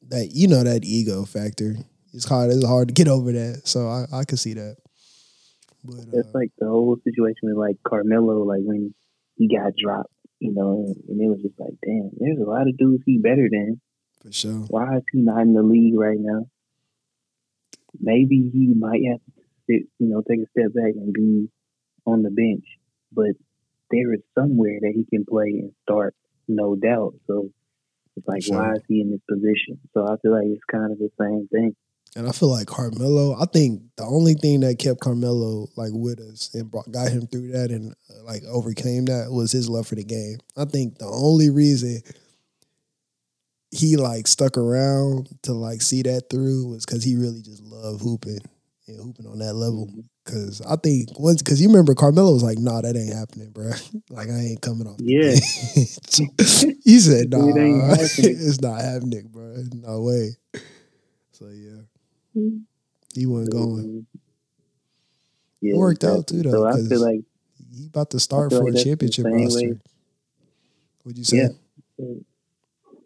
that, 0.09 0.31
you 0.33 0.49
know, 0.49 0.63
that 0.65 0.85
ego 0.85 1.25
factor. 1.25 1.77
It's 2.13 2.25
hard. 2.25 2.51
It's 2.51 2.65
hard 2.67 2.89
to 2.89 2.95
get 2.95 3.09
over 3.09 3.31
that. 3.33 3.63
So 3.65 3.89
I, 3.89 4.07
I 4.13 4.25
could 4.25 4.39
see 4.39 4.55
that. 4.55 4.77
But 5.85 6.11
That's 6.13 6.29
uh, 6.35 6.39
like 6.39 6.51
the 6.59 6.67
whole 6.69 6.97
situation 7.05 7.41
with 7.43 7.57
like 7.57 7.77
Carmelo, 7.87 8.43
like 8.45 8.63
when 8.63 8.95
he 9.37 9.49
got 9.49 9.73
dropped, 9.77 10.13
you 10.41 10.53
know, 10.55 10.95
and 11.09 11.21
it 11.21 11.29
was 11.29 11.43
just 11.43 11.59
like, 11.59 11.75
damn, 11.85 12.11
there's 12.19 12.39
a 12.39 12.49
lot 12.49 12.69
of 12.69 12.77
dudes 12.77 13.03
he 13.07 13.19
better 13.19 13.49
than. 13.51 13.81
for 14.23 14.33
sure. 14.33 14.65
Why 14.69 14.97
is 14.97 15.03
he 15.13 15.21
not 15.21 15.43
in 15.43 15.55
the 15.55 15.63
league 15.63 15.99
right 15.99 16.19
now? 16.19 16.47
Maybe 18.01 18.51
he 18.53 18.73
might 18.75 19.03
have 19.11 19.21
to 19.37 19.43
sit, 19.67 19.83
you 19.99 20.09
know, 20.09 20.23
take 20.23 20.41
a 20.41 20.51
step 20.51 20.73
back 20.75 20.95
and 20.97 21.13
be 21.13 21.49
on 22.07 22.23
the 22.23 22.31
bench, 22.31 22.65
but 23.13 23.33
there 23.91 24.13
is 24.15 24.21
somewhere 24.35 24.79
that 24.81 24.93
he 24.95 25.05
can 25.05 25.25
play 25.25 25.49
and 25.49 25.73
start, 25.83 26.15
no 26.49 26.75
doubt. 26.75 27.15
So 27.27 27.51
it's 28.17 28.27
like, 28.27 28.43
Sure. 28.43 28.57
why 28.57 28.73
is 28.75 28.83
he 28.89 29.01
in 29.01 29.11
this 29.11 29.21
position? 29.29 29.79
So 29.95 30.07
I 30.07 30.17
feel 30.23 30.33
like 30.33 30.47
it's 30.47 30.65
kind 30.65 30.93
of 30.93 30.99
the 30.99 31.11
same 31.21 31.49
thing. 31.53 31.77
And 32.17 32.29
I 32.29 32.33
feel 32.33 32.49
like 32.49 32.69
Carmelo. 32.69 33.35
I 33.41 33.47
think 33.47 33.83
the 33.97 34.05
only 34.05 34.35
thing 34.35 34.61
that 34.61 34.79
kept 34.79 35.01
Carmelo 35.01 35.67
like 35.77 35.91
with 35.93 36.21
us 36.21 36.55
and 36.55 36.71
brought, 36.71 36.91
got 36.93 37.11
him 37.11 37.27
through 37.27 37.53
that 37.53 37.71
and 37.71 37.93
uh, 38.11 38.23
like 38.25 38.43
overcame 38.45 39.07
that 39.07 39.33
was 39.33 39.51
his 39.51 39.69
love 39.69 39.89
for 39.89 39.97
the 39.97 40.05
game. 40.05 40.39
I 40.57 40.65
think 40.65 40.99
the 40.99 41.07
only 41.07 41.51
reason 41.51 42.03
he 43.73 43.97
like 43.97 44.29
stuck 44.29 44.57
around 44.57 45.29
to 45.43 45.53
like 45.53 45.83
see 45.83 46.03
that 46.03 46.31
through 46.31 46.69
was 46.69 46.87
because 46.87 47.03
he 47.03 47.17
really 47.17 47.43
just 47.43 47.63
loved 47.65 48.03
hooping 48.03 48.39
and 48.87 49.01
hooping 49.01 49.27
on 49.27 49.39
that 49.41 49.55
level. 49.55 49.91
Cause 50.25 50.63
I 50.67 50.77
think 50.77 51.19
once, 51.19 51.43
cause 51.43 51.61
you 51.61 51.69
remember 51.69 51.95
Carmelo 51.95 52.33
was 52.33 52.43
like, 52.43 52.59
"Nah, 52.59 52.81
that 52.81 52.97
ain't 52.97 53.13
happening, 53.13 53.51
bro. 53.51 53.73
like 54.11 54.29
I 54.31 54.39
ain't 54.39 54.63
coming 54.63 54.87
off." 54.87 54.97
Yeah. 54.99 55.33
bench." 55.33 56.77
he 56.85 56.99
said, 57.01 57.31
"Nah, 57.31 57.41
It 57.45 58.19
it's 58.19 58.61
not 58.61 58.81
happening, 58.81 59.29
bro. 59.31 59.57
No 59.75 60.01
way." 60.03 60.37
So 61.33 61.49
yeah, 61.49 61.83
he 63.15 63.27
wasn't 63.27 63.53
going. 63.53 64.07
Yeah, 65.61 65.75
It 65.75 65.79
worked 65.79 66.05
out 66.05 66.27
too, 66.27 66.43
though. 66.43 66.51
So 66.51 66.67
I 66.67 66.89
feel 66.89 67.01
like 67.01 67.21
he 67.75 67.87
about 67.87 68.11
to 68.11 68.21
start 68.21 68.53
for 68.53 68.65
like 68.65 68.75
a 68.75 68.85
championship 68.85 69.25
roster. 69.27 69.69
way- 69.69 69.81
What'd 71.03 71.19
you 71.19 71.25
say? 71.25 71.37
Yeah. 71.99 72.15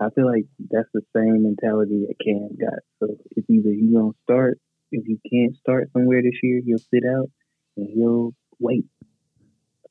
I 0.01 0.11
feel 0.11 0.27
like 0.27 0.47
that's 0.71 0.89
the 0.95 1.03
same 1.15 1.43
mentality 1.43 2.07
that 2.07 2.15
Cam 2.25 2.57
got. 2.57 2.79
So 3.01 3.17
it's 3.37 3.49
either 3.51 3.71
he 3.71 3.93
gonna 3.93 4.13
start. 4.23 4.61
If 4.93 5.05
he 5.05 5.19
can't 5.29 5.57
start 5.57 5.91
somewhere 5.93 6.23
this 6.23 6.39
year, 6.43 6.61
he'll 6.65 6.79
sit 6.79 7.03
out 7.05 7.31
and 7.77 7.89
he'll 7.93 8.35
wait. 8.61 8.87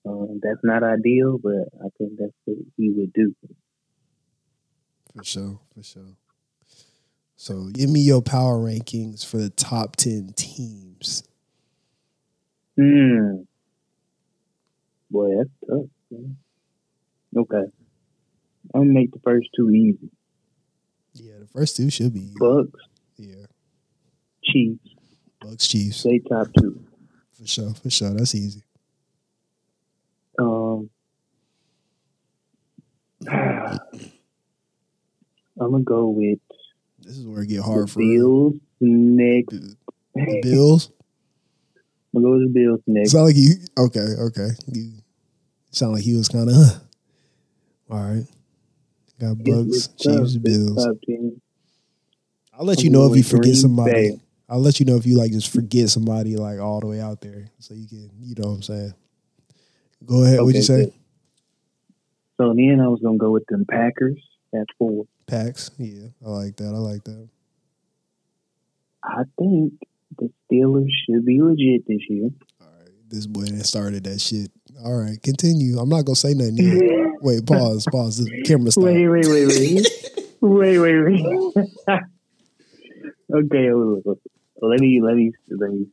Um, 0.06 0.40
that's 0.42 0.62
not 0.64 0.84
ideal, 0.84 1.38
but 1.38 1.68
I 1.84 1.90
think 1.98 2.14
that's 2.18 2.32
what 2.46 2.58
he 2.78 2.90
would 2.92 3.12
do. 3.14 3.36
For 5.16 5.24
sure, 5.24 5.60
for 5.76 5.84
sure. 5.84 6.16
So 7.38 7.70
give 7.72 7.90
me 7.90 8.00
your 8.00 8.22
power 8.24 8.58
rankings 8.58 9.26
for 9.26 9.38
the 9.38 9.52
top 9.52 9.96
ten 9.96 10.34
teams. 10.36 11.24
Hmm. 12.76 13.44
Boy, 15.10 15.38
that's 15.38 15.50
tough. 15.70 15.86
Man. 16.12 16.38
Okay. 17.38 17.64
I'm 18.74 18.82
gonna 18.82 18.94
make 18.94 19.12
the 19.12 19.20
first 19.20 19.50
two 19.56 19.70
easy. 19.70 20.10
Yeah, 21.14 21.40
the 21.40 21.48
first 21.48 21.78
two 21.78 21.90
should 21.90 22.14
be 22.14 22.34
Bucks, 22.38 22.80
yeah. 23.18 23.46
Chiefs, 24.44 24.90
Bucks 25.40 25.68
Chiefs. 25.68 25.98
say 25.98 26.20
top 26.20 26.48
two. 26.58 26.84
For 27.34 27.48
sure, 27.48 27.74
for 27.76 27.90
sure. 27.90 28.10
That's 28.12 28.36
easy. 28.36 28.64
Um, 30.40 30.90
I'm 33.30 33.80
gonna 35.60 35.84
go 35.84 36.10
with 36.10 36.40
This 37.08 37.18
is 37.18 37.26
where 37.26 37.42
it 37.42 37.48
get 37.48 37.58
the 37.58 37.64
hard 37.64 37.90
for. 37.90 38.00
Bills 38.00 38.56
next. 38.82 39.52
The, 39.54 39.76
the 40.14 40.40
Bills. 40.44 40.92
I'm 42.14 42.22
gonna 42.22 42.34
go 42.34 42.40
with 42.40 42.54
the 42.54 42.60
Bills 42.60 42.82
next. 42.86 43.12
Sound 43.12 43.26
like 43.28 43.36
you 43.38 43.54
okay, 43.78 44.08
okay. 44.20 44.50
You 44.74 44.92
sound 45.72 45.94
like 45.94 46.04
he 46.04 46.16
was 46.18 46.28
kinda 46.28 46.54
huh. 46.54 46.80
All 47.90 48.02
right. 48.04 48.26
Got 49.22 49.38
Bucks. 49.38 49.88
Chiefs, 50.00 50.36
Bills. 50.36 50.86
top 50.86 50.98
10. 51.08 51.42
I'll 52.54 52.66
let 52.66 52.80
I'm 52.80 52.84
you 52.84 52.90
know 52.90 53.10
if 53.10 53.16
you 53.16 53.24
forget 53.24 53.56
somebody. 53.56 53.92
Bay. 53.94 54.20
I'll 54.50 54.60
let 54.60 54.82
you 54.82 54.86
know 54.86 54.98
if 54.98 55.06
you 55.06 55.18
like 55.18 55.32
just 55.32 55.54
forget 55.54 55.88
somebody 55.88 56.36
like 56.36 56.60
all 56.60 56.82
the 56.82 56.88
way 56.88 57.00
out 57.00 57.22
there. 57.22 57.48
So 57.60 57.74
you 57.74 57.88
can 57.88 58.10
you 58.20 58.36
know 58.38 58.50
what 58.50 58.56
I'm 58.56 58.62
saying. 58.64 58.94
Go 60.06 60.24
ahead. 60.26 60.42
What'd 60.42 60.56
you 60.56 60.60
Okay, 60.60 60.66
say? 60.66 60.86
good. 60.86 60.94
So 62.36 62.54
then 62.54 62.82
I 62.82 62.90
was 62.90 63.00
gonna 63.02 63.18
go 63.18 63.32
with 63.32 63.46
them 63.48 63.66
Packers 63.66 64.22
at 64.54 64.68
four. 64.78 65.06
Packs. 65.28 65.72
Yeah, 65.78 66.08
I 66.26 66.30
like 66.30 66.56
that. 66.58 66.74
I 66.74 66.78
like 66.78 67.04
that. 67.06 67.30
I 69.04 69.24
think 69.38 69.74
the 70.18 70.30
Steelers 70.52 70.90
should 71.06 71.26
be 71.26 71.42
legit 71.42 71.86
this 71.88 72.02
year. 72.10 72.30
All 72.62 72.68
right. 72.68 72.90
This 73.10 73.26
boy 73.28 73.44
that 73.44 73.66
started 73.66 74.04
that 74.06 74.20
shit. 74.20 74.52
All 74.84 74.98
right, 74.98 75.22
continue. 75.22 75.78
I'm 75.80 75.90
not 75.90 76.06
gonna 76.06 76.16
say 76.16 76.34
nothing. 76.34 76.58
Yet. 76.58 77.08
Wait, 77.22 77.46
pause, 77.46 77.88
pause. 77.92 78.18
The 78.24 78.44
camera 78.44 78.72
stop. 78.72 78.84
Wait, 78.84 79.08
wait, 79.08 79.26
wait, 79.26 79.48
wait, 79.48 79.88
wait, 80.42 80.78
wait, 80.78 81.02
wait. 81.02 81.26
okay, 83.34 83.74
wait, 83.74 84.06
wait, 84.06 84.18
let 84.62 84.80
me, 84.80 85.02
let 85.02 85.16
me, 85.16 85.32
let 85.50 85.72
me. 85.72 85.88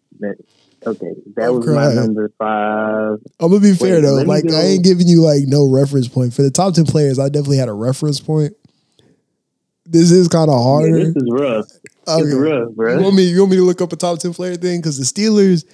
Okay, 0.86 1.12
that 1.36 1.48
I'm 1.48 1.56
was 1.56 1.66
my 1.66 1.92
number 1.94 2.30
five. 2.38 3.18
I'm 3.40 3.50
gonna 3.50 3.60
be 3.60 3.74
fair 3.74 4.00
though. 4.00 4.22
Like 4.22 4.46
go- 4.46 4.56
I 4.56 4.62
ain't 4.62 4.84
giving 4.84 5.06
you 5.08 5.22
like 5.22 5.44
no 5.46 5.68
reference 5.68 6.08
point 6.08 6.34
for 6.34 6.42
the 6.42 6.50
top 6.50 6.74
ten 6.74 6.84
players. 6.84 7.18
I 7.18 7.28
definitely 7.28 7.56
had 7.58 7.68
a 7.68 7.72
reference 7.72 8.20
point. 8.20 8.52
This 9.86 10.10
is 10.10 10.28
kind 10.28 10.50
of 10.50 10.56
Yeah, 10.56 10.62
harder. 10.62 11.04
this 11.12 11.16
is 11.16 11.28
rough. 11.30 11.66
It's 11.84 12.10
Okay. 12.10 12.34
rough, 12.34 12.68
You 12.76 13.02
want 13.02 13.14
me? 13.16 13.22
You 13.24 13.40
want 13.40 13.50
me 13.50 13.56
to 13.58 13.64
look 13.64 13.80
up 13.80 13.92
a 13.92 13.96
top 13.96 14.18
ten 14.18 14.34
player 14.34 14.56
thing? 14.56 14.80
Because 14.80 14.98
the 14.98 15.04
Steelers 15.04 15.64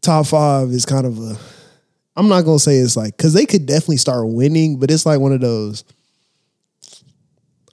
top 0.00 0.26
five 0.26 0.70
is 0.70 0.84
kind 0.86 1.06
of 1.06 1.18
a. 1.18 1.36
I'm 2.16 2.28
not 2.28 2.42
gonna 2.42 2.58
say 2.58 2.76
it's 2.78 2.96
like 2.96 3.16
because 3.16 3.34
they 3.34 3.46
could 3.46 3.66
definitely 3.66 3.98
start 3.98 4.26
winning, 4.28 4.78
but 4.78 4.90
it's 4.90 5.06
like 5.06 5.20
one 5.20 5.32
of 5.32 5.40
those. 5.40 5.84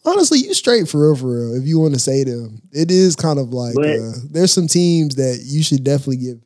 Honestly, 0.06 0.40
you 0.40 0.54
straight 0.54 0.88
for 0.88 1.02
real, 1.08 1.16
for 1.16 1.28
real. 1.28 1.56
If 1.56 1.66
you 1.66 1.80
want 1.80 1.94
to 1.94 2.00
say 2.00 2.24
them, 2.24 2.62
it 2.72 2.92
is 2.92 3.16
kind 3.16 3.40
of 3.40 3.54
like 3.54 3.76
But- 3.76 4.00
uh, 4.00 4.12
there's 4.30 4.52
some 4.54 4.68
teams 4.68 5.16
that 5.16 5.42
you 5.46 5.64
should 5.64 5.84
definitely 5.84 6.18
give 6.18 6.42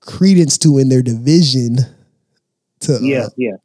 credence 0.00 0.56
to 0.58 0.78
in 0.78 0.88
their 0.88 1.02
division. 1.02 1.78
To 2.80 2.96
uh, 2.96 2.98
Yeah, 3.00 3.28
yeah. 3.36 3.56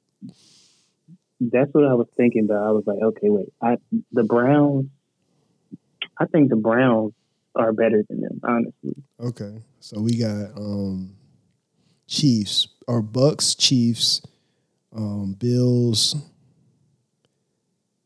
That's 1.42 1.74
what 1.74 1.86
I 1.86 1.94
was 1.94 2.08
thinking 2.18 2.44
about. 2.46 2.68
I 2.68 2.72
was 2.72 2.84
like, 2.86 3.00
okay, 3.02 3.30
wait. 3.30 3.48
I 3.62 3.78
the 4.12 4.24
Browns. 4.24 4.88
I 6.18 6.26
think 6.26 6.50
the 6.50 6.58
Browns 6.58 7.14
are 7.56 7.72
better 7.72 8.04
than 8.10 8.20
them, 8.22 8.42
honestly. 8.44 8.96
Okay, 9.22 9.62
so 9.80 10.02
we 10.02 10.18
got 10.18 10.52
um 10.58 11.16
Chiefs 12.08 12.68
or 12.88 13.02
Bucks, 13.02 13.56
Chiefs, 13.56 14.22
um, 14.94 15.34
Bills, 15.40 16.16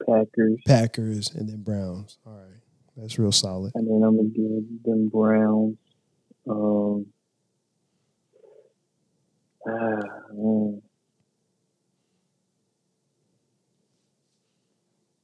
Packers, 0.07 0.59
Packers, 0.65 1.31
and 1.35 1.49
then 1.49 1.61
Browns. 1.63 2.17
All 2.25 2.33
right, 2.33 2.59
that's 2.97 3.17
real 3.19 3.31
solid. 3.31 3.71
and 3.75 3.87
then 3.87 4.03
I'm 4.03 4.15
gonna 4.17 4.29
give 4.29 4.83
them 4.83 5.09
Browns. 5.09 5.77
Um, 6.49 7.05
ah, 9.67 10.01
man. 10.33 10.81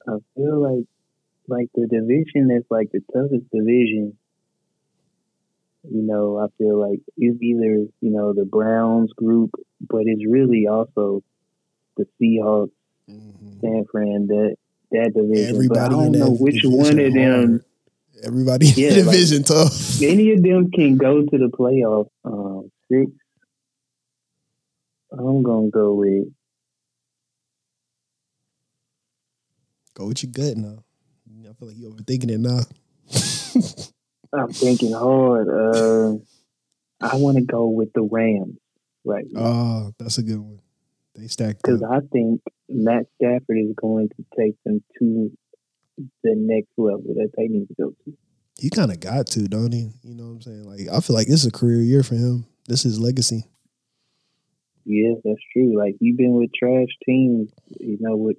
I 0.08 0.18
feel 0.36 0.62
like 0.62 0.86
like 1.48 1.70
the 1.76 1.88
division 1.88 2.52
is 2.52 2.64
like 2.70 2.90
the 2.92 3.02
toughest 3.14 3.50
division. 3.52 4.18
You 5.90 6.02
know, 6.04 6.38
I 6.38 6.48
feel 6.58 6.80
like 6.80 7.00
it's 7.18 7.42
either 7.42 7.88
you 8.02 8.12
know 8.12 8.34
the 8.34 8.46
Browns 8.46 9.12
group, 9.14 9.52
but 9.82 10.04
it's 10.06 10.26
really 10.28 10.68
also 10.68 11.24
the 11.98 12.06
Seahawks, 12.22 12.72
Mhm. 13.10 13.62
San 13.62 13.86
Fran, 13.92 14.28
that 14.28 14.56
that 14.92 15.12
division. 15.16 15.56
Everybody 15.56 15.68
but 15.68 15.78
I 15.80 15.86
in 15.86 15.92
don't 15.92 16.12
that 16.14 16.18
know 16.20 16.32
which 16.32 16.62
one 16.64 17.00
of 17.00 17.14
them. 17.14 17.64
Everybody 18.24 18.68
in 18.70 18.74
Yeah, 18.76 18.90
the 18.96 19.04
like- 19.04 19.12
division 19.16 19.44
tough. 19.44 20.02
Any 20.02 20.32
of 20.32 20.44
them 20.44 20.72
can 20.72 20.98
go 20.98 21.22
to 21.22 21.38
the 21.38 21.48
playoffs. 21.48 22.10
Um, 22.26 22.72
six. 22.92 23.12
I'm 25.12 25.42
gonna 25.44 25.70
go 25.70 25.96
with 25.96 26.28
Go 29.96 30.08
with 30.08 30.24
your 30.24 30.32
gut 30.32 30.56
now. 30.58 30.84
I 31.50 31.54
feel 31.54 31.68
like 31.68 31.78
you're 31.78 31.92
overthinking 31.92 32.32
it 32.32 32.40
now. 32.40 32.62
I'm 34.34 34.54
thinking 34.54 34.94
hard. 34.94 35.48
Uh, 35.50 36.18
I 37.02 37.16
want 37.16 37.38
to 37.38 37.44
go 37.44 37.68
with 37.68 37.92
the 37.94 38.04
Rams 38.04 38.58
right 39.04 39.26
now 39.32 39.42
Oh, 39.42 39.94
that's 39.98 40.18
a 40.20 40.24
good 40.24 40.40
one. 40.40 40.60
They 41.20 41.28
stacked 41.28 41.62
because. 41.64 41.84
I 41.84 42.00
think 42.12 42.42
Matt 42.68 43.06
Stafford 43.16 43.58
is 43.58 43.74
going 43.76 44.10
to 44.10 44.26
take 44.38 44.56
them 44.66 44.84
to 45.00 45.32
the 46.24 46.34
next 46.36 46.70
level 46.78 47.14
that 47.16 47.32
they 47.38 47.48
need 47.48 47.68
to 47.68 47.74
go 47.76 47.94
to. 48.06 48.18
He 48.58 48.70
kind 48.70 48.92
of 48.92 49.00
got 49.00 49.28
to, 49.28 49.48
don't 49.48 49.72
he? 49.74 49.92
You 50.04 50.16
know 50.16 50.26
what 50.26 50.30
I'm 50.32 50.42
saying? 50.42 50.64
Like 50.64 50.82
I 50.94 51.00
feel 51.02 51.16
like 51.16 51.28
this 51.28 51.42
is 51.42 51.48
a 51.48 51.52
career 51.52 51.82
year 51.82 52.04
for 52.04 52.16
him. 52.16 52.46
This 52.68 52.86
is 52.86 53.00
legacy. 53.00 53.46
Yeah, 54.86 55.14
that's 55.24 55.40
true. 55.54 55.78
Like 55.78 55.96
you've 56.00 56.18
been 56.18 56.34
with 56.34 56.52
trash 56.54 56.88
teams, 57.06 57.50
you 57.80 57.98
know, 58.00 58.16
with 58.16 58.38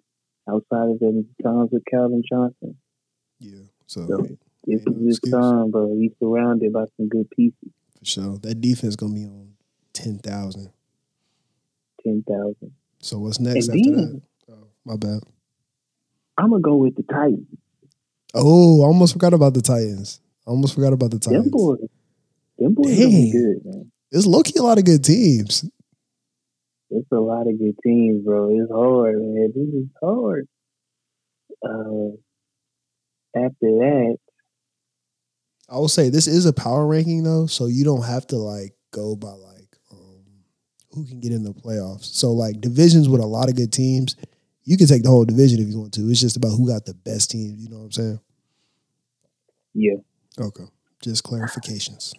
outside 0.48 0.88
of 0.90 0.98
the 0.98 1.24
times 1.42 1.70
with 1.72 1.84
Calvin 1.90 2.22
Johnson. 2.30 2.76
Yeah. 3.38 3.60
So 3.86 4.06
So, 4.06 4.26
This 4.66 4.82
is 4.82 5.06
his 5.06 5.20
time, 5.30 5.70
bro. 5.70 5.94
He's 5.98 6.12
surrounded 6.18 6.72
by 6.72 6.84
some 6.96 7.08
good 7.08 7.30
pieces. 7.30 7.70
for 7.98 8.04
sure, 8.04 8.38
that 8.38 8.60
defense 8.60 8.96
gonna 8.96 9.14
be 9.14 9.24
on 9.24 9.52
ten 9.92 10.18
thousand. 10.18 10.70
Ten 12.02 12.24
thousand. 12.28 12.72
So 13.00 13.18
what's 13.18 13.40
next 13.40 13.68
And 13.68 13.78
after 13.80 13.96
then- 13.96 14.22
that? 14.48 14.54
Oh, 14.54 14.66
my 14.84 14.96
bad. 14.96 15.20
I'm 16.38 16.50
gonna 16.50 16.62
go 16.62 16.76
with 16.76 16.94
the 16.96 17.02
Titans. 17.02 17.46
Oh, 18.34 18.82
I 18.82 18.86
almost 18.86 19.12
forgot 19.12 19.34
about 19.34 19.54
the 19.54 19.62
Titans. 19.62 20.20
I 20.46 20.50
almost 20.50 20.74
forgot 20.74 20.92
about 20.92 21.10
the 21.10 21.18
Titans. 21.18 21.44
Them 21.44 21.50
boys, 21.50 21.78
them 22.58 22.74
boys 22.74 22.96
Dang. 22.96 23.30
good, 23.32 23.64
man. 23.64 23.92
It's 24.10 24.26
low 24.26 24.42
key 24.42 24.58
a 24.58 24.62
lot 24.62 24.78
of 24.78 24.84
good 24.84 25.04
teams. 25.04 25.64
It's 26.90 27.12
a 27.12 27.16
lot 27.20 27.46
of 27.46 27.58
good 27.58 27.76
teams, 27.84 28.24
bro. 28.24 28.48
It's 28.50 28.70
hard, 28.72 29.16
man. 29.20 29.52
This 29.54 29.68
is 29.68 29.88
hard. 30.02 30.48
Uh, 31.62 32.16
after 33.36 33.52
that, 33.60 34.16
I 35.68 35.76
will 35.76 35.88
say 35.88 36.08
this 36.08 36.26
is 36.26 36.46
a 36.46 36.52
power 36.52 36.86
ranking 36.86 37.22
though, 37.22 37.46
so 37.46 37.66
you 37.66 37.84
don't 37.84 38.02
have 38.04 38.26
to 38.28 38.36
like 38.36 38.72
go 38.92 39.14
by 39.14 39.30
like 39.32 39.49
who 40.92 41.06
can 41.06 41.20
get 41.20 41.32
in 41.32 41.44
the 41.44 41.52
playoffs. 41.52 42.06
So 42.06 42.32
like 42.32 42.60
divisions 42.60 43.08
with 43.08 43.20
a 43.20 43.26
lot 43.26 43.48
of 43.48 43.56
good 43.56 43.72
teams, 43.72 44.16
you 44.64 44.76
can 44.76 44.86
take 44.86 45.02
the 45.02 45.10
whole 45.10 45.24
division 45.24 45.60
if 45.60 45.68
you 45.68 45.78
want 45.78 45.94
to. 45.94 46.08
It's 46.10 46.20
just 46.20 46.36
about 46.36 46.50
who 46.50 46.68
got 46.68 46.84
the 46.84 46.94
best 46.94 47.30
team. 47.30 47.56
You 47.58 47.68
know 47.68 47.78
what 47.78 47.84
I'm 47.84 47.92
saying? 47.92 48.20
Yeah. 49.74 49.96
Okay, 50.38 50.64
just 51.02 51.24
clarifications. 51.24 52.12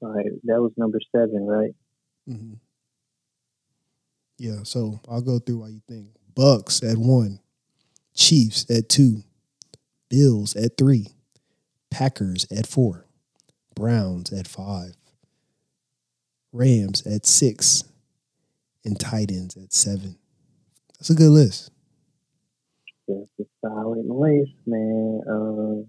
All 0.00 0.12
right. 0.12 0.26
That 0.44 0.60
was 0.60 0.72
number 0.76 1.00
seven, 1.10 1.46
right? 1.46 1.74
Mm-hmm. 2.28 2.54
Yeah, 4.38 4.62
so 4.64 5.00
I'll 5.08 5.22
go 5.22 5.38
through 5.38 5.58
while 5.58 5.70
you 5.70 5.80
think. 5.88 6.08
Bucks 6.34 6.82
at 6.82 6.98
one, 6.98 7.40
Chiefs 8.14 8.66
at 8.70 8.90
two, 8.90 9.22
Bills 10.10 10.54
at 10.54 10.76
three, 10.76 11.08
Packers 11.90 12.46
at 12.50 12.66
four, 12.66 13.05
Browns 13.76 14.32
at 14.32 14.48
five, 14.48 14.94
Rams 16.52 17.06
at 17.06 17.26
six, 17.26 17.84
and 18.84 18.98
Titans 18.98 19.56
at 19.56 19.72
seven. 19.72 20.16
That's 20.98 21.10
a 21.10 21.14
good 21.14 21.30
list. 21.30 21.70
That's 23.06 23.28
a 23.40 23.44
solid 23.60 24.06
list, 24.08 24.52
man. 24.66 25.20
Uh, 25.30 25.86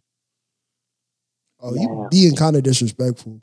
Oh, 1.60 1.74
you 1.74 2.08
being 2.12 2.36
kind 2.36 2.56
of 2.56 2.62
disrespectful. 2.62 3.40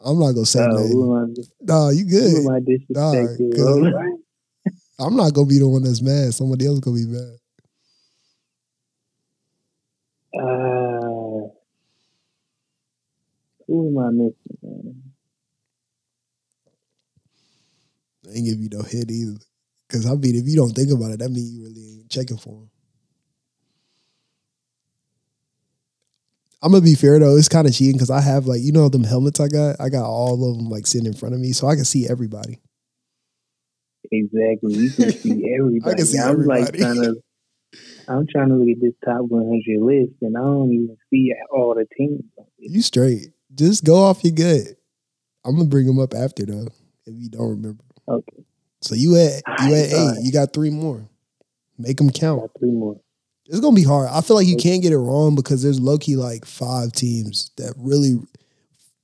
I'm 0.00 0.18
not 0.18 0.32
gonna 0.32 0.44
say 0.46 0.64
uh, 0.64 0.66
nothing. 0.66 0.90
who 0.90 1.16
am 1.16 1.34
I, 1.38 1.42
Nah, 1.60 1.88
you 1.90 2.04
good. 2.04 2.44
disrespecting? 2.66 3.54
good. 3.54 3.94
I'm 4.98 5.14
not 5.14 5.32
gonna 5.32 5.46
be 5.46 5.58
the 5.60 5.68
one 5.68 5.84
that's 5.84 6.02
mad. 6.02 6.34
Somebody 6.34 6.66
else 6.66 6.80
gonna 6.80 6.96
be 6.96 7.06
mad. 7.06 7.36
Uh, 10.34 10.79
I 14.00 14.10
missing, 14.10 14.58
man? 14.62 15.02
I 18.26 18.36
ain't 18.36 18.46
give 18.46 18.60
you 18.60 18.68
no 18.70 18.82
hit 18.82 19.10
either. 19.10 19.38
Cause 19.88 20.06
I 20.06 20.14
mean, 20.14 20.36
if 20.36 20.46
you 20.46 20.56
don't 20.56 20.70
think 20.70 20.90
about 20.92 21.10
it, 21.10 21.18
that 21.18 21.30
means 21.30 21.50
you 21.50 21.64
really 21.64 21.98
ain't 21.98 22.10
checking 22.10 22.36
for 22.36 22.62
him. 22.62 22.70
I'm 26.62 26.72
gonna 26.72 26.84
be 26.84 26.94
fair 26.94 27.18
though. 27.18 27.36
It's 27.36 27.48
kind 27.48 27.66
of 27.66 27.74
cheating 27.74 27.94
because 27.94 28.10
I 28.10 28.20
have 28.20 28.46
like 28.46 28.60
you 28.60 28.72
know 28.72 28.88
them 28.88 29.04
helmets 29.04 29.40
I 29.40 29.48
got. 29.48 29.80
I 29.80 29.88
got 29.88 30.04
all 30.04 30.48
of 30.50 30.58
them 30.58 30.68
like 30.68 30.86
sitting 30.86 31.06
in 31.06 31.14
front 31.14 31.34
of 31.34 31.40
me, 31.40 31.52
so 31.52 31.66
I 31.66 31.74
can 31.74 31.84
see 31.84 32.08
everybody. 32.08 32.60
Exactly. 34.12 34.74
You 34.74 34.90
can 34.90 35.12
see 35.12 35.54
everybody. 35.58 36.02
see 36.02 36.18
I'm 36.18 36.44
like 36.44 36.64
everybody. 36.64 36.78
trying 36.78 36.96
to. 37.02 37.14
I'm 38.08 38.26
trying 38.26 38.48
to 38.48 38.56
look 38.56 38.68
at 38.68 38.80
this 38.80 38.94
top 39.04 39.22
100 39.28 39.80
list, 39.80 40.14
and 40.22 40.36
I 40.36 40.40
don't 40.40 40.72
even 40.72 40.96
see 41.10 41.32
all 41.50 41.74
the 41.74 41.86
teams. 41.96 42.22
You 42.58 42.82
straight. 42.82 43.28
Just 43.54 43.84
go 43.84 43.96
off 43.96 44.22
your 44.24 44.32
gut. 44.32 44.76
I'm 45.44 45.56
gonna 45.56 45.68
bring 45.68 45.86
them 45.86 45.98
up 45.98 46.14
after 46.14 46.44
though, 46.44 46.68
if 47.06 47.14
you 47.14 47.28
don't 47.28 47.50
remember. 47.50 47.82
Okay, 48.08 48.44
So 48.82 48.94
you 48.94 49.16
at 49.16 49.42
you 49.64 49.74
at 49.74 49.92
eight. 49.92 50.18
You 50.22 50.32
got 50.32 50.52
three 50.52 50.70
more. 50.70 51.08
Make 51.78 51.96
them 51.96 52.10
count. 52.10 52.40
got 52.40 52.50
three 52.58 52.70
more. 52.70 53.00
It's 53.46 53.60
gonna 53.60 53.74
be 53.74 53.82
hard. 53.84 54.08
I 54.12 54.20
feel 54.20 54.36
like 54.36 54.46
you 54.46 54.56
can't 54.56 54.82
get 54.82 54.92
it 54.92 54.98
wrong 54.98 55.34
because 55.34 55.62
there's 55.62 55.80
low 55.80 55.98
key 55.98 56.16
like 56.16 56.44
five 56.44 56.92
teams 56.92 57.50
that 57.56 57.74
really, 57.76 58.20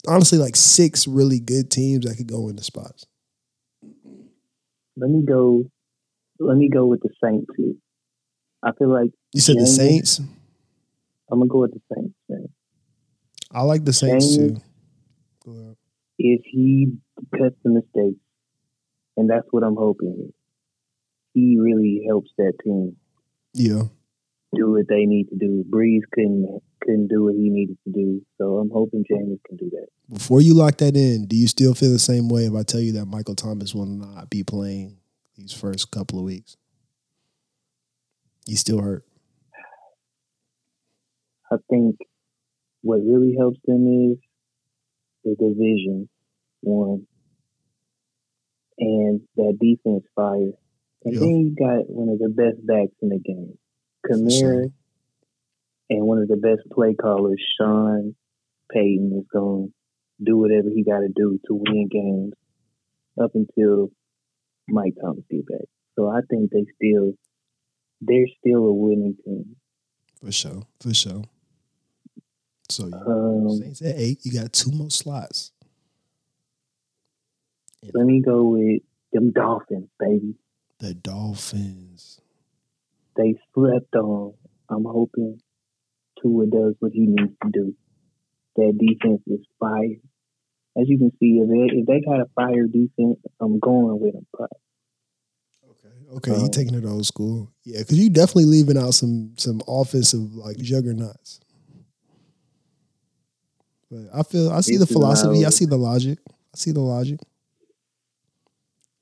honestly, 0.07 0.39
like 0.39 0.55
six 0.57 1.09
really 1.09 1.41
good 1.41 1.71
teams 1.71 2.05
that 2.05 2.17
could 2.17 2.29
go 2.29 2.49
into 2.49 2.63
spots. 2.63 3.07
Let 4.97 5.11
me 5.11 5.25
go. 5.27 5.65
Let 6.39 6.57
me 6.57 6.69
go 6.69 6.87
with 6.87 7.01
the 7.01 7.11
Saints 7.23 7.47
here. 7.57 7.75
I 8.63 8.73
feel 8.73 8.93
like 8.93 9.11
You 9.33 9.41
said 9.41 9.57
the 9.57 9.67
Saints. 9.67 10.19
I'm 10.19 11.39
gonna 11.39 11.47
go 11.49 11.61
with 11.63 11.73
the 11.73 11.81
Saints. 11.95 12.15
Man. 12.29 12.49
I 13.57 13.63
like 13.63 13.87
the 13.87 13.93
Saints 13.95 14.37
too. 14.37 14.41
Jameis. 14.51 14.63
Go 15.47 15.53
ahead. 15.53 15.77
If 16.19 16.43
he 16.45 16.93
cuts 17.33 17.57
the 17.65 17.71
mistakes, 17.71 18.21
and 19.17 19.31
that's 19.31 19.47
what 19.51 19.63
I'm 19.63 19.77
hoping. 19.77 20.33
He 21.33 21.57
really 21.59 22.03
helps 22.07 22.31
that 22.39 22.53
team 22.63 22.97
Yeah, 23.55 23.85
do 24.55 24.73
what 24.73 24.89
they 24.89 25.07
need 25.07 25.29
to 25.31 25.37
do. 25.37 25.65
Brees 25.71 26.01
couldn't 26.13 26.61
couldn't 26.83 27.09
do 27.09 27.25
what 27.25 27.35
he 27.35 27.49
needed 27.49 27.79
to 27.85 27.93
do, 27.93 28.23
so 28.39 28.59
I'm 28.59 28.71
hoping 28.71 29.05
Jameis 29.11 29.41
can 29.47 29.57
do 29.57 29.71
that. 29.71 29.87
before 30.13 30.41
you 30.43 30.53
lock 30.55 30.77
that 30.79 30.95
in, 30.97 31.27
do 31.27 31.35
you 31.37 31.47
still 31.49 31.75
feel 31.75 31.91
the 31.91 31.99
same 31.99 32.29
way 32.29 32.45
if 32.45 32.55
I 32.55 32.63
tell 32.63 32.81
you 32.81 32.93
that 32.93 33.07
Michael 33.07 33.35
Thomas 33.35 33.75
will 33.75 33.87
not 33.87 34.29
be 34.29 34.43
playing 34.45 34.99
these 35.37 35.53
first 35.53 35.91
couple 35.91 36.19
of 36.19 36.25
weeks? 36.27 36.57
He's 38.47 38.61
still 38.61 38.81
hurt. 38.83 39.05
I 41.51 41.57
think 41.71 41.97
what 42.87 43.01
really 43.05 43.35
helps 43.37 43.59
them 43.67 44.13
is 44.13 44.19
the 45.25 45.35
division 45.35 46.09
one 46.63 47.07
and 48.79 49.21
that 49.37 49.59
defense 49.61 50.05
fire. 50.15 50.53
And 51.05 51.15
Yeah. 51.15 51.21
then 51.21 51.37
you 51.41 51.55
got 51.55 51.91
one 51.91 52.09
of 52.09 52.19
the 52.19 52.29
best 52.29 52.65
backs 52.65 52.95
in 53.03 53.09
the 53.09 53.19
game, 53.19 53.59
Kamara, 54.07 54.73
and 55.91 56.07
one 56.07 56.19
of 56.19 56.29
the 56.29 56.37
best 56.37 56.69
play 56.71 56.95
callers, 56.95 57.43
Sean 57.59 58.15
Payton, 58.71 59.13
is 59.19 59.27
going 59.33 59.69
to 59.69 60.25
do 60.25 60.39
whatever 60.39 60.69
he 60.71 60.85
got 60.85 61.01
to 61.01 61.09
do 61.09 61.39
to 61.47 61.55
win 61.55 61.89
games 61.89 62.35
up 63.21 63.35
until 63.35 63.91
Mike 64.69 64.95
Thomas 65.01 65.25
get 65.31 65.47
back. 65.47 65.67
So 65.97 66.09
I 66.09 66.21
think 66.29 66.51
they 66.51 66.67
still, 66.75 67.15
they're 68.01 68.29
still 68.39 68.67
a 68.67 68.73
winning 68.75 69.17
team. 69.25 69.57
For 70.21 70.33
sure. 70.33 70.67
For 70.81 70.95
sure. 70.95 71.25
So 72.71 72.87
you 72.87 72.95
Um, 72.95 73.51
Saints 73.51 73.83
at 73.83 73.97
eight. 73.97 74.21
You 74.25 74.33
got 74.33 74.53
two 74.53 74.71
more 74.73 74.91
slots. 74.91 75.53
let 77.95 78.07
me 78.07 78.21
go 78.21 78.45
with 78.49 78.83
them 79.13 79.31
Dolphins, 79.33 79.89
baby. 79.99 80.35
The 80.79 80.95
Dolphins. 80.95 82.21
they 83.17 83.35
slept 83.55 83.95
on. 83.97 84.35
I'm 84.69 84.85
hoping 84.85 85.41
Tua 86.21 86.47
does 86.47 86.75
what 86.81 86.93
he 86.93 87.07
needs 87.07 87.33
to 87.43 87.51
do. 87.51 87.75
That 88.57 88.77
defense 88.79 89.23
is 89.27 89.47
fire. 89.61 90.01
As 90.79 90.89
you 90.89 90.99
can 90.99 91.13
see, 91.19 91.39
if 91.41 91.49
they, 91.49 91.79
if 91.79 91.87
they 91.87 92.01
got 92.01 92.21
a 92.21 92.27
fire 92.35 92.67
defense, 92.67 93.19
I'm 93.41 93.59
going 93.59 93.99
with 94.01 94.13
them. 94.15 94.27
But 94.37 94.51
Okay. 95.71 96.17
Okay. 96.17 96.39
you 96.39 96.45
Um, 96.45 96.51
taking 96.51 96.75
it 96.75 96.85
old 96.85 97.07
school. 97.07 97.51
Yeah, 97.65 97.79
because 97.81 97.99
you 97.99 98.11
definitely 98.11 98.47
leaving 98.47 98.77
out 98.77 98.95
some 98.95 99.33
some 99.37 99.63
offensive 99.67 100.35
like 100.35 100.59
juggernauts. 100.59 101.41
But 103.91 104.09
I 104.13 104.23
feel 104.23 104.51
I 104.51 104.61
see 104.61 104.77
the 104.77 104.87
philosophy. 104.87 105.45
I 105.47 105.51
see 105.51 105.65
the 105.67 105.77
logic. 105.77 106.19
I 106.29 106.57
see 106.57 106.73
the 106.73 106.81
logic. 106.81 107.21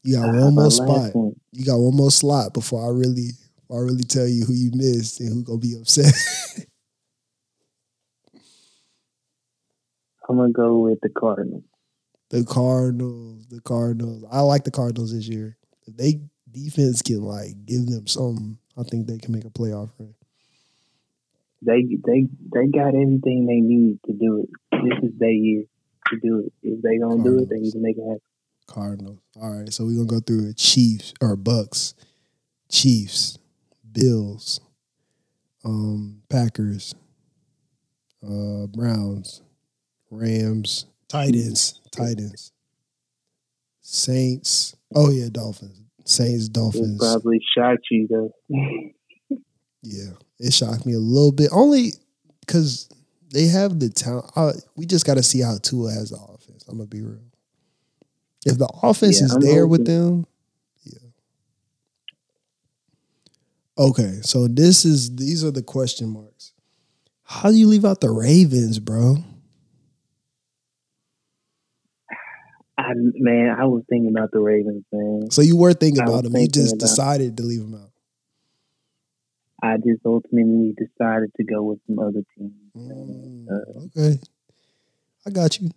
You 0.03 0.17
got 0.17 0.29
uh, 0.29 0.41
one 0.45 0.55
more 0.55 0.71
spot. 0.71 1.15
one, 1.15 1.35
You 1.53 1.65
got 1.65 1.77
one 1.79 1.97
more 1.97 2.11
slot 2.11 2.53
before 2.53 2.85
I 2.85 2.91
really 2.91 3.31
I 3.71 3.77
really 3.77 4.05
tell 4.05 4.29
you 4.29 4.45
who 4.45 4.53
you 4.53 4.71
missed 4.75 5.21
and 5.21 5.31
who 5.31 5.43
gonna 5.43 5.59
be 5.59 5.75
upset. 5.75 6.15
I'm 10.29 10.37
gonna 10.37 10.53
go 10.53 10.79
with 10.81 11.01
the 11.01 11.09
Cardinals. 11.09 11.65
the 12.31 12.45
Cardinals. 12.45 13.47
The 13.49 13.61
Cardinals. 13.61 14.25
I 14.31 14.41
like 14.41 14.65
the 14.65 14.71
Cardinals 14.71 15.15
this 15.15 15.29
year. 15.29 15.57
If 15.87 15.97
they 15.97 16.21
defense 16.51 17.03
can 17.03 17.23
like 17.23 17.67
give 17.67 17.87
them 17.87 18.07
something, 18.07 18.59
I 18.77 18.83
think 18.85 19.07
they 19.07 19.19
can 19.19 19.33
make 19.33 19.45
a 19.45 19.51
playoff 19.51 19.91
run. 19.99 20.15
They 21.65 21.83
they 21.83 22.27
they 22.53 22.67
got 22.69 22.89
everything 22.89 23.47
they 23.47 23.61
need 23.61 23.99
to 24.07 24.13
do 24.13 24.43
it. 24.45 24.49
This 24.85 25.11
is 25.11 25.19
their 25.19 25.31
year 25.31 25.65
to 26.09 26.21
do 26.21 26.41
it. 26.47 26.53
If 26.63 26.83
they 26.83 26.99
gonna 26.99 27.23
do 27.23 27.39
it, 27.39 27.49
they 27.49 27.59
need 27.61 27.73
to 27.73 27.79
make 27.79 27.97
it 27.97 28.03
happen. 28.03 28.21
Cardinals. 28.67 29.19
All 29.41 29.51
right, 29.59 29.73
so 29.73 29.85
we're 29.85 29.95
gonna 29.97 30.07
go 30.07 30.21
through 30.21 30.49
it. 30.51 30.57
Chiefs 30.57 31.15
or 31.21 31.37
Bucks, 31.37 31.95
Chiefs, 32.71 33.39
Bills, 33.93 34.61
um, 35.65 36.23
Packers, 36.29 36.95
uh, 38.23 38.67
Browns, 38.69 39.43
Rams, 40.11 40.87
Titans, 41.09 41.81
Titans, 41.91 42.53
Saints. 43.81 44.75
Oh 44.95 45.11
yeah, 45.11 45.29
Dolphins. 45.31 45.81
Saints, 46.05 46.47
It 46.47 46.53
Dolphins. 46.53 46.99
probably 46.99 47.41
shocked 47.57 47.87
you 47.91 48.07
though. 48.11 48.33
Yeah, 49.85 50.13
it 50.39 50.53
shocked 50.53 50.87
me 50.87 50.95
a 50.95 50.99
little 50.99 51.33
bit, 51.33 51.51
only 51.53 51.93
because 52.41 52.89
they 53.31 53.47
have 53.47 53.79
the 53.79 53.91
talent. 53.91 54.31
Uh, 54.35 54.53
we 54.77 54.87
just 54.87 55.07
got 55.07 55.15
to 55.15 55.23
see 55.23 55.41
how 55.41 55.59
Tua 55.61 55.93
has 55.93 56.11
the 56.11 56.17
offense. 56.17 56.65
I'm 56.69 56.79
gonna 56.79 56.89
be 56.89 57.03
real. 57.03 57.21
If 58.47 58.59
the 58.59 58.69
offense 58.83 59.21
Yeah, 59.21 59.27
is 59.27 59.35
I'm 59.35 59.41
there 59.41 59.67
with 59.67 59.87
them, 59.87 60.27
yeah. 60.85 60.99
Okay, 63.79 64.21
so 64.23 64.49
this 64.49 64.85
is 64.85 65.15
these 65.17 65.45
are 65.45 65.51
the 65.51 65.63
question 65.63 66.09
marks. 66.11 66.53
How 67.25 67.51
do 67.51 67.57
you 67.57 67.67
leave 67.67 67.85
out 67.85 68.01
the 68.01 68.11
Ravens, 68.11 68.79
bro? 68.79 69.17
I 72.77 72.93
man, 72.95 73.57
I 73.59 73.65
was 73.67 73.83
thinking 73.89 74.11
about 74.11 74.31
the 74.33 74.41
Ravens, 74.41 74.85
man. 74.93 75.31
So 75.31 75.43
you 75.43 75.57
were 75.57 75.73
thinking 75.73 76.03
about 76.03 76.25
them, 76.25 76.37
you 76.37 76.49
just 76.49 76.79
decided 76.79 77.37
to 77.39 77.43
leave 77.43 77.61
them 77.61 77.75
out. 77.75 77.91
I 79.65 79.77
just 79.79 80.05
ultimately 80.05 80.75
decided 80.77 81.31
to 81.37 81.45
go 81.45 81.63
with 81.63 81.79
some 81.87 81.99
other 81.99 82.23
teams. 82.37 82.53
Mm, 82.77 83.47
Uh, 83.49 83.81
okay, 83.87 84.21
I 85.27 85.31
got 85.31 85.59
you. 85.59 85.71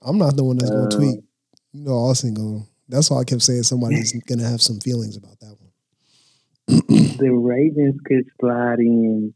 I'm 0.00 0.16
not 0.16 0.36
the 0.36 0.44
one 0.44 0.56
that's 0.56 0.70
gonna 0.70 0.84
Uh, 0.86 0.88
tweet. 0.88 1.24
You 1.72 1.84
know, 1.84 1.92
Austin 1.92 2.32
going. 2.32 2.64
That's 2.88 3.10
why 3.10 3.18
I 3.18 3.24
kept 3.24 3.42
saying 3.42 3.64
somebody's 3.64 4.12
gonna 4.26 4.48
have 4.48 4.62
some 4.62 4.80
feelings 4.80 5.18
about 5.18 5.38
that 5.40 5.54
one. 5.60 5.70
the 7.18 7.30
Ravens 7.30 8.00
could 8.06 8.24
slide 8.40 8.78
in. 8.78 9.34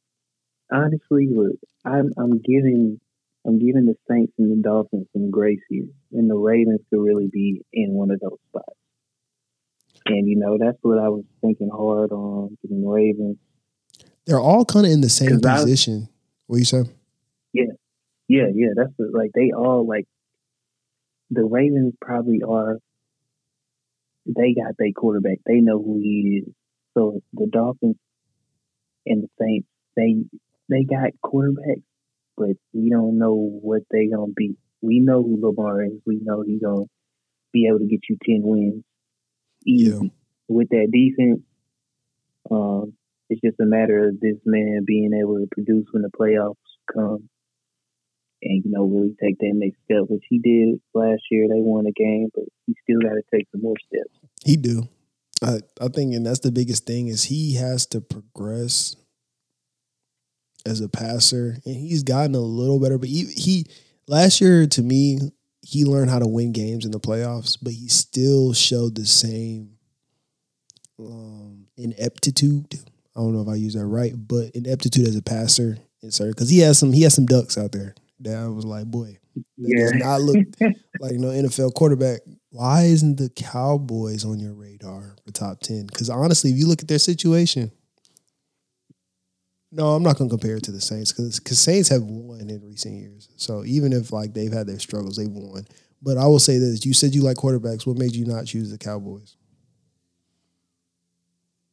Honestly, 0.73 1.29
look, 1.29 1.57
I'm 1.85 2.11
I'm 2.16 2.38
giving 2.38 3.01
I'm 3.44 3.59
giving 3.59 3.85
the 3.85 3.97
Saints 4.11 4.33
and 4.38 4.51
the 4.51 4.62
Dolphins 4.66 5.09
some 5.12 5.31
grace 5.31 5.61
here, 5.68 5.88
and 6.12 6.31
the 6.31 6.37
Ravens 6.37 6.81
could 6.88 7.03
really 7.03 7.29
be 7.31 7.62
in 7.75 7.92
one 7.92 8.11
of 8.11 8.18
those 8.20 8.38
spots. 8.49 8.79
And 10.07 10.27
you 10.27 10.37
know 10.37 10.57
that's 10.59 10.79
what 10.81 10.99
I 10.99 11.11
was 11.11 11.25
thinking 11.42 11.68
hard 11.68 12.12
on 12.12 12.57
getting 12.62 12.81
the 12.81 12.88
Ravens. 12.88 13.37
They're 14.27 14.41
all 14.41 14.65
kind 14.65 14.87
of 14.87 14.93
in 14.93 15.01
the 15.01 15.09
same 15.09 15.31
'Cause 15.41 15.45
I- 15.45 15.57
position. 15.63 16.09
What 16.47 16.59
you 16.59 16.65
say? 16.65 16.85
Yeah, 17.53 17.65
yeah, 18.29 18.49
yeah. 18.55 18.69
that's 18.77 18.93
the, 18.99 19.11
like 19.13 19.33
they 19.35 19.53
all 19.53 19.87
like 19.87 20.07
the 21.31 21.45
Ravens 21.45 21.95
probably 22.01 22.43
are. 22.43 22.79
They 24.27 24.55
got 24.55 24.77
their 24.79 24.93
quarterback. 24.93 25.39
They 25.47 25.61
know 25.61 25.83
who 25.83 26.01
he 26.01 26.43
is. 26.47 26.55
So 26.95 27.21
the 27.33 27.47
Dolphins 27.47 27.97
and 29.07 29.23
the 29.25 29.29
Saints, 29.41 29.69
they 29.97 30.17
they 30.69 30.85
got 30.85 31.11
quarterbacks, 31.23 31.83
but 32.37 32.57
we 32.73 32.91
don't 32.91 33.19
know 33.19 33.35
what 33.35 33.83
they 33.91 34.07
gonna 34.09 34.33
be. 34.35 34.57
We 34.81 35.01
know 35.01 35.23
who 35.23 35.41
Lamar 35.41 35.83
is. 35.85 35.93
We 36.07 36.21
know 36.23 36.43
he 36.43 36.59
gonna 36.59 36.85
be 37.53 37.67
able 37.69 37.81
to 37.81 37.87
get 37.87 38.01
you 38.09 38.17
ten 38.23 38.43
wins 38.43 38.85
easy 39.67 39.91
Yeah. 39.91 40.09
with 40.49 40.69
that 40.71 40.89
defense. 40.93 41.43
Um, 42.51 42.95
it's 43.31 43.41
just 43.41 43.61
a 43.61 43.65
matter 43.65 44.09
of 44.09 44.21
this 44.21 44.37
man 44.45 44.85
being 44.87 45.13
able 45.15 45.39
to 45.39 45.49
produce 45.51 45.87
when 45.93 46.03
the 46.03 46.11
playoffs 46.11 46.55
come 46.93 47.29
and 48.43 48.63
you 48.65 48.71
know 48.71 48.85
really 48.85 49.15
take 49.23 49.39
that 49.39 49.53
next 49.55 49.79
step, 49.85 50.05
which 50.09 50.25
he 50.29 50.39
did 50.39 50.81
last 50.93 51.23
year. 51.31 51.47
They 51.49 51.61
won 51.61 51.87
a 51.87 51.93
game, 51.93 52.29
but 52.35 52.45
he 52.67 52.75
still 52.83 53.01
got 53.01 53.15
to 53.15 53.23
take 53.35 53.47
some 53.51 53.63
more 53.63 53.75
steps. 53.89 54.15
He 54.45 54.57
do. 54.57 54.89
I 55.43 55.61
I 55.81 55.89
think, 55.89 56.15
and 56.15 56.25
that's 56.25 56.41
the 56.41 56.53
biggest 56.53 56.87
thing 56.87 57.09
is 57.09 57.25
he 57.25 57.55
has 57.55 57.87
to 57.87 58.01
progress 58.01 58.97
as 60.67 60.81
a 60.81 60.89
passer, 60.89 61.59
and 61.65 61.75
he's 61.75 62.03
gotten 62.03 62.35
a 62.35 62.41
little 62.41 62.81
better. 62.81 62.99
But 62.99 63.09
he, 63.09 63.25
he 63.25 63.67
last 64.07 64.41
year 64.41 64.67
to 64.67 64.83
me, 64.83 65.19
he 65.63 65.85
learned 65.85 66.11
how 66.11 66.19
to 66.19 66.29
win 66.29 66.53
games 66.53 66.85
in 66.85 66.91
the 66.91 67.01
playoffs, 67.01 67.57
but 67.61 67.73
he 67.73 67.89
still 67.89 68.53
showed 68.53 68.95
the 68.95 69.07
same 69.07 69.77
um, 70.99 71.67
ineptitude. 71.77 72.75
I 73.16 73.20
don't 73.20 73.33
know 73.33 73.42
if 73.42 73.48
I 73.48 73.55
use 73.55 73.74
that 73.74 73.87
right, 73.87 74.12
but 74.16 74.50
ineptitude 74.55 75.07
as 75.07 75.16
a 75.16 75.22
passer, 75.22 75.79
and 76.03 76.12
sir, 76.12 76.29
because 76.29 76.50
he 76.50 76.59
has 76.61 76.79
some 76.79 76.92
he 76.92 77.03
has 77.03 77.14
some 77.14 77.27
ducks 77.27 77.57
out 77.57 77.72
there 77.72 77.94
that 78.20 78.37
I 78.37 78.48
was 78.48 78.64
like, 78.64 78.87
boy, 78.87 79.18
that 79.59 79.77
does 79.77 79.94
not 79.94 80.20
look 80.20 80.46
like 81.00 81.12
no 81.12 81.29
NFL 81.29 81.74
quarterback. 81.74 82.20
Why 82.50 82.83
isn't 82.83 83.16
the 83.16 83.31
Cowboys 83.31 84.24
on 84.24 84.38
your 84.40 84.55
radar 84.55 85.16
for 85.24 85.33
top 85.33 85.61
ten? 85.61 85.87
Because 85.87 86.11
honestly, 86.11 86.50
if 86.50 86.57
you 86.57 86.66
look 86.66 86.83
at 86.83 86.88
their 86.88 86.98
situation, 86.98 87.70
no, 89.70 89.94
I'm 89.94 90.05
not 90.05 90.16
going 90.16 90.31
to 90.31 90.37
compare 90.37 90.57
it 90.57 90.62
to 90.64 90.72
the 90.72 90.81
Saints 90.81 91.12
because 91.12 91.59
Saints 91.59 91.88
have 91.88 92.03
won 92.03 92.48
in 92.48 92.64
recent 92.64 92.94
years. 92.94 93.29
So 93.37 93.64
even 93.64 93.92
if 93.92 94.12
like 94.12 94.33
they've 94.33 94.53
had 94.53 94.68
their 94.68 94.79
struggles, 94.79 95.16
they've 95.16 95.29
won. 95.29 95.66
But 96.00 96.16
I 96.16 96.27
will 96.27 96.38
say 96.38 96.59
this: 96.59 96.85
you 96.85 96.94
said 96.94 97.14
you 97.14 97.22
like 97.22 97.38
quarterbacks. 97.38 97.87
What 97.87 97.98
made 97.98 98.14
you 98.14 98.24
not 98.24 98.46
choose 98.46 98.70
the 98.70 98.79
Cowboys? 98.79 99.37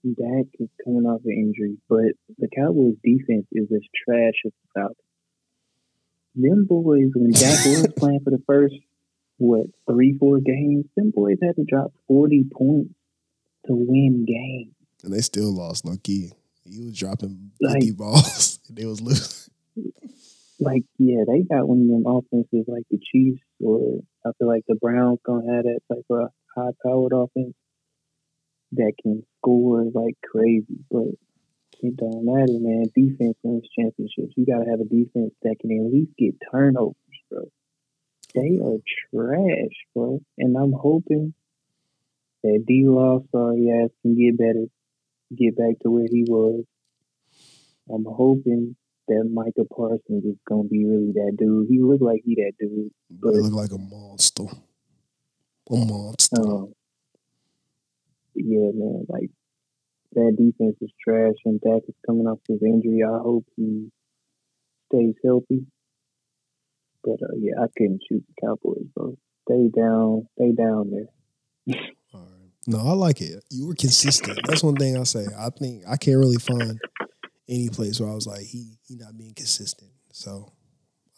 Dak 0.04 0.46
is 0.60 0.70
coming 0.84 1.06
off 1.06 1.22
an 1.26 1.32
injury, 1.32 1.78
but 1.88 2.14
the 2.40 2.48
Cowboys 2.56 2.96
defense 3.04 3.46
is 3.52 3.68
as 3.72 3.82
trash 4.06 4.34
as 4.46 4.52
the 4.52 4.68
Falcons. 4.74 4.98
Them 6.36 6.66
boys, 6.68 7.12
when 7.16 7.32
Dak 7.32 7.66
was 7.66 7.88
playing 7.98 8.22
for 8.24 8.32
the 8.32 8.42
first 8.48 8.76
what 9.38 9.68
three, 9.90 10.18
four 10.20 10.40
games, 10.40 10.86
them 10.96 11.12
boys 11.14 11.38
had 11.42 11.56
to 11.56 11.64
drop 11.68 11.92
forty 12.08 12.44
points 12.52 12.94
to 13.68 13.74
win 13.74 14.26
games. 14.26 14.74
And 15.04 15.14
they 15.14 15.22
still 15.22 15.52
lost. 15.54 15.86
Lucky 15.86 16.32
he 16.64 16.80
was 16.80 16.98
dropping 16.98 17.52
Like- 17.62 17.74
fifty 17.82 17.92
balls. 17.92 18.60
and 18.68 18.78
they 18.78 18.86
was 18.86 19.02
losing. 19.02 19.52
Like, 20.60 20.84
yeah, 21.00 21.24
they 21.28 21.42
got 21.42 21.68
one 21.68 21.82
of 21.82 21.88
them 21.88 22.04
offenses 22.06 22.66
like 22.68 22.84
the 22.92 23.00
Chiefs, 23.12 23.42
or 23.60 24.02
I 24.26 24.30
feel 24.38 24.48
like 24.48 24.64
the 24.68 24.76
Browns 24.76 25.20
gonna 25.26 25.52
have 25.56 25.64
that 25.64 25.80
type 25.92 26.06
of 26.10 26.30
high 26.56 26.70
powered 26.86 27.14
offense 27.14 27.56
that 28.74 28.94
can 29.02 29.24
score 29.42 29.84
like 29.94 30.18
crazy. 30.24 30.86
But 30.90 31.18
it 31.82 31.98
don't 31.98 32.26
matter, 32.26 32.60
man. 32.60 32.86
Defense 32.96 33.38
wins 33.44 33.68
championships. 33.78 34.34
You 34.38 34.46
gotta 34.46 34.70
have 34.70 34.80
a 34.80 34.86
defense 34.86 35.34
that 35.42 35.58
can 35.60 35.72
at 35.72 35.92
least 35.92 36.12
get 36.18 36.36
turnovers, 36.52 36.96
bro. 37.30 37.50
They 38.36 38.60
are 38.64 38.78
trash, 39.10 39.76
bro. 39.96 40.22
And 40.38 40.56
I'm 40.56 40.74
hoping 40.74 41.34
that 42.44 42.64
D 42.68 42.86
Law 42.88 43.20
sorry 43.32 43.70
ass 43.84 43.90
can 44.02 44.16
get 44.16 44.38
better, 44.38 44.66
get 45.36 45.58
back 45.58 45.80
to 45.84 45.92
where 45.92 46.08
he 46.10 46.24
was. 46.28 46.64
I'm 47.90 48.06
hoping 48.06 48.76
that 49.08 49.30
Micah 49.34 49.68
Parsons 49.76 50.24
is 50.24 50.38
gonna 50.48 50.70
be 50.70 50.86
really 50.86 51.12
that 51.14 51.36
dude. 51.38 51.68
He 51.68 51.82
looked 51.82 52.04
like 52.04 52.22
he 52.24 52.36
that 52.36 52.54
dude. 52.60 52.92
But 53.10 53.36
it 53.36 53.42
looked 53.42 53.56
like 53.56 53.72
a 53.72 53.78
monster. 53.78 54.46
A 55.70 55.76
monster. 55.76 56.42
Um, 56.42 56.74
yeah, 58.36 58.72
man, 58.74 59.06
like 59.10 59.30
that 60.14 60.36
defense 60.38 60.78
is 60.82 60.92
trash, 61.04 61.36
and 61.46 61.60
Dak 61.62 61.84
is 61.88 61.96
coming 62.06 62.28
off 62.28 62.40
his 62.48 62.62
injury. 62.62 63.02
I 63.04 63.20
hope 63.20 63.46
he 63.56 63.90
stays 64.92 65.16
healthy. 65.24 65.66
But 67.04 67.22
uh, 67.24 67.36
yeah, 67.40 67.64
I 67.64 67.68
couldn't 67.78 68.02
shoot 68.08 68.24
the 68.28 68.48
Cowboys, 68.48 68.86
bro. 68.96 69.18
Stay 69.48 69.70
down, 69.76 70.28
stay 70.38 70.52
down 70.52 70.92
there. 70.92 71.80
All 72.14 72.20
right. 72.20 72.52
No, 72.68 72.80
I 72.80 72.94
like 72.94 73.22
it. 73.22 73.44
You 73.50 73.68
were 73.68 73.76
consistent. 73.76 74.40
That's 74.46 74.64
one 74.64 74.76
thing 74.76 74.98
I 74.98 75.04
say. 75.04 75.26
I 75.38 75.50
think 75.50 75.84
I 75.88 75.98
can't 75.98 76.18
really 76.18 76.38
find 76.38 76.80
any 77.50 77.70
place 77.70 78.00
where 78.00 78.10
I 78.10 78.14
was 78.14 78.28
like, 78.28 78.42
he 78.42 78.78
he 78.88 78.96
not 78.96 79.18
being 79.18 79.34
consistent. 79.34 79.92
So 80.12 80.52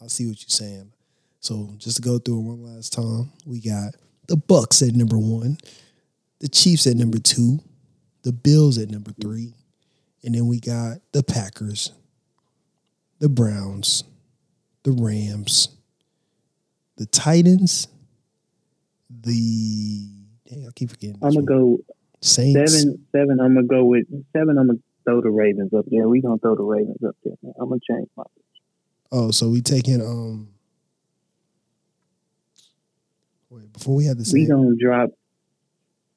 I 0.02 0.08
see 0.08 0.28
what 0.28 0.42
you're 0.42 0.50
saying. 0.50 0.94
So 1.40 1.74
just 1.78 1.98
to 1.98 2.02
go 2.02 2.20
through 2.20 2.40
it 2.40 2.44
one 2.44 2.64
last 2.64 2.94
time, 2.94 3.32
we 3.46 3.60
got 3.60 3.96
the 4.28 4.38
Bucks 4.38 4.82
at 4.82 4.94
number 4.94 5.18
one, 5.18 5.58
the 6.44 6.50
Chiefs 6.50 6.86
at 6.88 6.98
number 6.98 7.20
two, 7.20 7.60
the 8.24 8.34
Bills 8.34 8.78
at 8.78 8.92
number 8.92 9.12
three, 9.22 9.54
and 10.26 10.36
then 10.36 10.46
we 10.46 10.60
got 10.60 10.98
the 11.14 11.24
Packers, 11.24 11.94
the 13.20 13.30
Browns, 13.30 14.04
the 14.84 14.92
Rams, 14.92 15.70
the 16.98 17.06
Titans, 17.06 17.88
the 19.10 20.06
dang, 20.46 20.68
I 20.68 20.72
keep 20.76 20.90
forgetting. 20.90 21.18
I'm 21.24 21.32
gonna 21.32 21.46
go 21.46 21.78
Saints. 22.20 22.74
seven. 22.74 23.06
Seven. 23.14 23.40
I'm 23.40 23.56
gonna 23.56 23.66
go 23.66 23.86
with 23.86 24.06
seven. 24.34 24.58
I'm 24.58 24.68
gonna 24.68 24.80
throw 25.06 25.22
the 25.22 25.32
Ravens 25.32 25.74
up 25.74 25.86
there. 25.88 26.10
We 26.10 26.20
gonna 26.20 26.40
throw 26.40 26.58
the 26.58 26.64
Ravens 26.64 27.02
up 27.08 27.16
there. 27.24 27.36
I'm 27.58 27.70
gonna 27.70 27.80
change 27.90 28.10
my. 28.18 28.24
Oh, 29.14 29.32
so 29.32 29.48
we 29.48 29.62
taking 29.62 30.02
um. 30.02 30.50
Wait, 33.50 33.72
before 33.72 33.96
we 33.96 34.04
had 34.04 34.18
the 34.18 34.30
We 34.34 34.46
gonna 34.46 34.76
drop. 34.78 35.12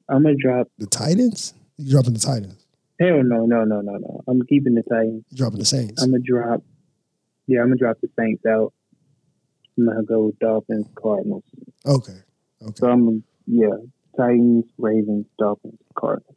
I'm 0.09 0.23
gonna 0.23 0.35
drop. 0.35 0.67
the 0.77 0.85
Titans. 0.87 1.53
You 1.77 1.91
dropping 1.91 2.13
the 2.13 2.19
Titans? 2.19 2.65
Hell 2.99 3.21
no, 3.23 3.45
no, 3.45 3.63
no, 3.63 3.81
no, 3.81 3.97
no. 3.97 4.23
I'm 4.27 4.41
keeping 4.43 4.73
the 4.73 4.83
Titans. 4.83 5.23
You 5.29 5.37
dropping 5.37 5.59
the 5.59 5.65
Saints? 5.65 6.01
I'm 6.01 6.09
gonna 6.11 6.23
drop. 6.25 6.63
Yeah, 7.47 7.59
I'm 7.61 7.67
gonna 7.67 7.75
drop 7.77 7.97
the 8.01 8.09
Saints 8.17 8.43
out. 8.45 8.73
I'm 9.77 9.85
gonna 9.87 10.03
go 10.03 10.25
with 10.27 10.39
Dolphins, 10.39 10.87
Cardinals. 10.95 11.43
okay, 11.85 12.17
okay, 12.63 12.73
So 12.75 12.87
I'm 12.89 13.23
yeah, 13.45 13.67
Titans, 14.17 14.65
Ravens, 14.77 15.27
Dolphins, 15.37 15.79
Cardinals. 15.97 16.35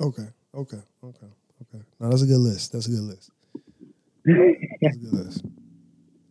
okay, 0.00 0.28
okay, 0.54 0.76
okay, 1.02 1.26
okay. 1.62 1.84
No, 1.98 2.10
that's 2.10 2.22
a 2.22 2.26
good 2.26 2.38
list. 2.38 2.72
That's 2.72 2.86
a 2.86 2.90
good 2.90 3.00
list. 3.00 3.30
That's 4.26 4.96
a 4.96 4.98
good 4.98 5.12
list. 5.26 5.44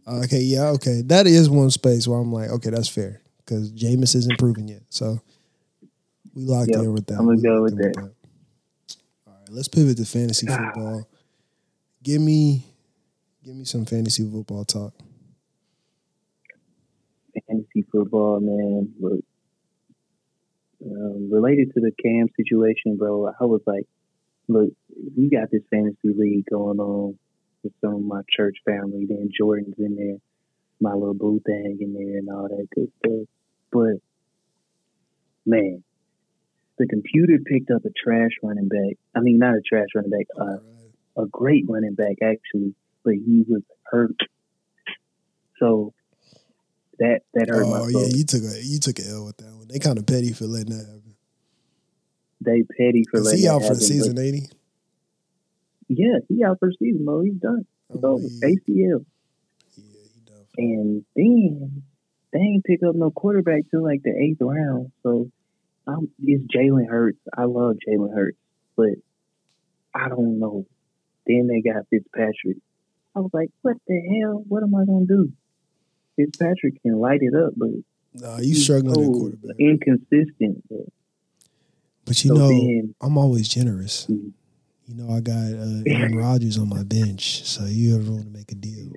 Okay, 0.08 0.42
yeah, 0.42 0.68
okay. 0.70 1.02
That 1.04 1.26
is 1.28 1.50
one 1.50 1.70
space 1.72 2.08
where 2.08 2.20
I'm 2.20 2.32
like, 2.32 2.50
okay, 2.50 2.70
that's 2.70 2.88
fair 2.88 3.22
because 3.38 3.72
Jameis 3.72 4.16
isn't 4.16 4.38
proven 4.38 4.68
yet. 4.68 4.82
So 4.90 5.20
we 6.36 6.44
locked 6.44 6.70
Yep, 6.70 6.80
in 6.80 6.94
with 6.94 7.06
that. 7.08 7.20
I'm 7.20 7.26
gonna 7.26 7.38
We 7.38 7.42
go 7.42 7.62
locked 7.62 7.76
with 7.76 7.78
that. 7.78 7.98
All 7.98 9.34
right, 9.34 9.50
let's 9.50 9.68
pivot 9.68 9.98
to 9.98 10.06
fantasy 10.06 10.48
football. 10.48 11.08
Give 12.04 12.22
me, 12.22 12.66
give 13.44 13.56
me 13.56 13.66
some 13.66 13.86
fantasy 13.86 14.30
football 14.30 14.66
talk. 14.66 14.94
Fantasy 17.48 17.84
football, 17.92 18.40
man. 18.42 18.94
Look, 19.00 19.24
um, 20.86 21.30
related 21.32 21.74
to 21.74 21.80
the 21.80 21.92
Cam 22.04 22.28
situation, 22.36 22.98
bro. 22.98 23.28
I 23.40 23.46
was 23.46 23.62
like, 23.66 23.88
look, 24.48 24.70
we 25.18 25.30
got 25.30 25.50
this 25.52 25.62
fantasy 25.70 26.14
league 26.16 26.46
going 26.50 26.80
on 26.80 27.18
with 27.64 27.74
some 27.82 27.96
of 27.96 28.02
my 28.02 28.22
church 28.30 28.58
family. 28.66 29.06
Then 29.08 29.30
Jordan's 29.36 29.76
in 29.78 29.96
there, 29.96 30.18
my 30.80 30.94
little 30.94 31.14
boo 31.14 31.40
thing 31.46 31.78
in 31.80 31.94
there, 31.94 32.18
and 32.18 32.30
all 32.30 32.48
that 32.50 32.68
good 32.76 32.92
stuff. 33.00 33.28
But 33.72 34.02
man, 35.46 35.84
the 36.82 36.88
computer 36.88 37.38
picked 37.46 37.70
up 37.70 37.86
a 37.86 37.90
trash 38.04 38.32
running 38.42 38.68
back. 38.68 38.98
I 39.16 39.20
mean, 39.20 39.38
not 39.38 39.54
a 39.54 39.62
trash 39.62 39.90
running 39.94 40.10
back, 40.10 40.26
uh, 40.36 41.22
a 41.22 41.28
great 41.28 41.66
running 41.70 41.94
back 41.94 42.18
actually, 42.24 42.74
but 43.06 43.14
he 43.14 43.46
was 43.48 43.62
hurt. 43.84 44.18
So 45.60 45.94
that 46.98 47.22
that 47.36 47.50
hurt 47.50 47.68
my 47.68 47.82
Oh 47.82 47.88
yeah, 47.88 48.08
you 48.08 48.24
took 48.24 48.42
a 48.42 48.64
you 48.64 48.80
took 48.80 48.98
an 48.98 49.06
L 49.12 49.26
with 49.26 49.38
that 49.38 49.54
one. 49.56 49.68
They 49.68 49.78
kind 49.78 50.00
of 50.00 50.08
petty 50.08 50.34
for 50.34 50.46
letting 50.46 50.76
that 50.76 50.86
happen. 50.88 51.16
They 52.44 52.64
petty 52.64 53.04
for 53.12 53.20
Is 53.20 53.26
letting 53.26 53.42
he 53.42 53.48
out 53.48 53.60
for 53.60 53.64
happen, 53.66 53.78
the 53.78 53.86
season, 53.86 54.18
he? 54.18 54.48
Yeah, 55.88 56.18
he 56.30 56.44
out 56.44 56.58
for 56.58 56.72
season, 56.80 57.06
bro. 57.06 57.22
He's 57.22 57.36
done. 57.36 57.68
Oh, 57.92 58.20
yeah, 58.20 58.48
ACL. 58.48 59.06
yeah, 59.76 59.84
he 60.16 60.22
done. 60.26 60.46
And 60.58 61.06
then 61.16 61.84
they 62.34 62.40
ain't 62.40 62.64
pick 62.64 62.80
up 62.82 62.96
no 62.96 63.12
quarterback 63.12 63.64
till 63.70 63.84
like 63.84 64.02
the 64.02 64.18
eighth 64.18 64.42
round. 64.42 64.92
So 65.04 65.30
I'm, 65.88 66.10
it's 66.24 66.44
Jalen 66.54 66.88
Hurts. 66.88 67.20
I 67.36 67.44
love 67.46 67.78
Jalen 67.88 68.14
Hurts, 68.14 68.38
but 68.76 68.90
I 69.94 70.10
don't 70.10 70.40
know. 70.40 70.66
Then 71.28 71.48
they 71.48 71.62
got 71.62 71.88
Fitzpatrick. 71.90 72.58
I 73.16 73.20
was 73.20 73.32
like, 73.34 73.50
what 73.62 73.78
the 73.88 74.00
hell? 74.22 74.44
What 74.48 74.64
am 74.64 74.74
I 74.76 74.86
gonna 74.86 75.06
do? 75.06 75.32
Fitzpatrick 76.16 76.82
can 76.82 77.00
light 77.00 77.20
it 77.22 77.34
up, 77.36 77.54
but 77.56 77.70
Nah, 78.14 78.38
you 78.38 78.50
he's 78.56 78.64
struggling 78.64 79.14
so 79.14 79.20
quarterback. 79.20 79.56
inconsistent. 79.60 80.64
But 80.70 80.88
But 82.06 82.24
you 82.24 82.30
so 82.30 82.34
know, 82.36 82.48
then, 82.50 82.96
I'm 83.02 83.18
always 83.18 83.48
generous. 83.48 84.08
Mhm. 84.08 84.34
You 84.88 84.96
know, 84.96 85.14
I 85.14 85.22
got 85.22 85.34
uh, 85.54 85.84
Aaron 85.88 86.16
Rodgers 86.18 86.58
on 86.58 86.68
my 86.70 86.84
bench, 86.84 87.44
so 87.46 87.66
you 87.66 87.96
ever 87.96 88.12
want 88.12 88.26
to 88.26 88.30
make 88.30 88.52
a 88.52 88.56
deal? 88.56 88.92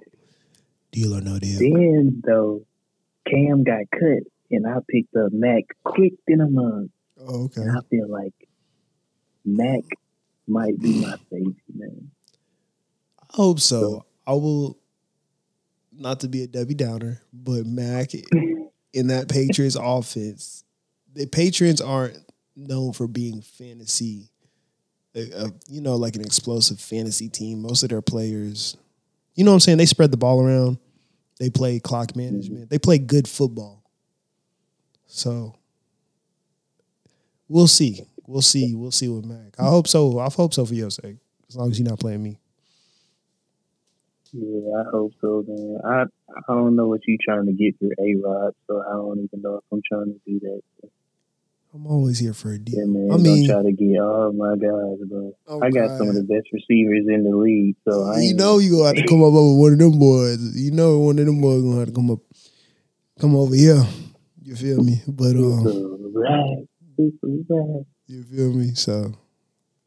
Deal 0.92 1.14
or 1.14 1.20
no 1.20 1.38
deal? 1.38 1.59
then 1.61 2.23
though, 2.27 2.66
Cam 3.29 3.62
got 3.64 3.83
cut, 3.90 4.23
and 4.50 4.66
I 4.66 4.78
picked 4.88 5.14
up 5.16 5.33
Mac 5.33 5.64
quick 5.85 6.14
than 6.26 6.40
a 6.40 6.48
month. 6.48 6.90
Oh, 7.18 7.44
okay. 7.44 7.62
And 7.62 7.70
I 7.70 7.80
feel 7.90 8.09
like 8.09 8.35
Mac 9.44 9.83
might 10.46 10.78
be 10.80 11.00
my 11.00 11.16
safety, 11.30 11.54
man. 11.74 12.11
I 13.20 13.37
hope 13.37 13.61
so. 13.61 14.04
I 14.26 14.33
will, 14.33 14.78
not 15.92 16.20
to 16.20 16.28
be 16.28 16.42
a 16.42 16.46
Debbie 16.46 16.74
Downer, 16.74 17.20
but 17.33 17.66
Mac 17.66 18.11
in 18.92 19.09
that 19.09 19.28
Patriots 19.28 19.76
offense, 19.80 20.64
the 21.12 21.26
Patriots 21.26 21.80
aren't 21.80 22.18
known 22.57 22.92
for 22.92 23.07
being 23.07 23.42
fantasy, 23.42 24.30
uh, 25.16 25.20
uh, 25.37 25.48
you 25.68 25.80
know, 25.80 25.96
like 25.96 26.16
an 26.16 26.22
explosive 26.22 26.80
fantasy 26.80 27.28
team. 27.28 27.62
Most 27.62 27.83
of 27.83 27.88
their 27.88 28.02
players, 28.02 28.76
you 29.35 29.44
know 29.44 29.50
what 29.50 29.57
I'm 29.57 29.61
saying? 29.61 29.78
They 29.78 29.87
spread 29.87 30.11
the 30.11 30.16
ball 30.16 30.40
around. 30.40 30.78
They 31.38 31.50
play 31.50 31.80
clock 31.80 32.14
management. 32.14 32.70
They 32.70 32.78
play 32.78 32.98
good 32.98 33.26
football. 33.26 33.84
So 35.14 35.55
we'll 37.48 37.68
see. 37.68 38.00
We'll 38.27 38.42
see. 38.42 38.74
We'll 38.74 38.90
see 38.90 39.09
with 39.09 39.24
Mac. 39.24 39.55
I 39.61 39.68
hope 39.68 39.87
so. 39.87 40.18
I 40.18 40.29
hope 40.29 40.53
so 40.53 40.66
for 40.66 40.74
your 40.74 40.90
sake. 40.90 41.18
As 41.48 41.57
long 41.57 41.70
as 41.70 41.79
you're 41.79 41.88
not 41.88 42.00
playing 42.00 42.20
me. 42.20 42.40
Yeah, 44.33 44.81
I 44.81 44.90
hope 44.90 45.12
so, 45.20 45.44
man. 45.46 45.79
I 45.85 46.03
I 46.37 46.53
don't 46.53 46.74
know 46.74 46.88
what 46.88 47.03
you're 47.07 47.16
trying 47.24 47.46
to 47.46 47.53
get 47.53 47.77
your 47.79 47.92
A 47.92 48.14
Rod, 48.27 48.55
so 48.66 48.83
I 48.83 48.94
don't 48.94 49.20
even 49.20 49.40
know 49.40 49.59
if 49.59 49.62
I'm 49.70 49.83
trying 49.88 50.07
to 50.07 50.20
do 50.27 50.40
that. 50.40 50.90
I'm 51.72 51.87
always 51.87 52.18
here 52.18 52.35
for 52.35 52.50
a 52.50 52.59
deal. 52.59 52.81
Yeah, 52.81 52.87
man. 52.87 53.12
I 53.12 53.16
mean, 53.16 53.46
don't 53.46 53.62
try 53.62 53.70
to 53.70 53.77
get 53.77 54.00
oh 54.00 54.33
my 54.33 54.57
gosh, 54.57 55.09
bro. 55.09 55.33
I'm 55.46 55.62
I 55.62 55.70
got 55.70 55.96
some 55.96 56.09
of 56.09 56.16
the 56.16 56.24
best 56.24 56.48
receivers 56.53 57.07
in 57.07 57.22
the 57.22 57.37
league, 57.37 57.77
so 57.88 58.03
I 58.03 58.18
you 58.22 58.35
know 58.35 58.59
you 58.59 58.72
gonna 58.72 58.87
have 58.87 58.96
to 58.96 59.07
come 59.07 59.22
up 59.22 59.33
with 59.33 59.59
one 59.59 59.72
of 59.74 59.79
them 59.79 59.96
boys. 59.96 60.57
You 60.57 60.72
know 60.72 60.98
one 60.98 61.20
of 61.20 61.27
them 61.27 61.40
boys 61.40 61.62
gonna 61.62 61.79
have 61.79 61.88
to 61.88 61.94
come 61.94 62.11
up, 62.11 62.18
come 63.20 63.37
over 63.37 63.55
here. 63.55 63.85
You 64.44 64.57
feel 64.57 64.83
me? 64.85 65.00
But 65.09 65.37
um, 65.37 65.66
It's 65.66 65.76
a 65.76 66.18
rag. 66.18 66.66
It's 66.98 67.16
a 67.24 67.54
rag. 67.54 67.85
you 68.07 68.22
feel 68.24 68.52
me? 68.52 68.74
So 68.74 69.14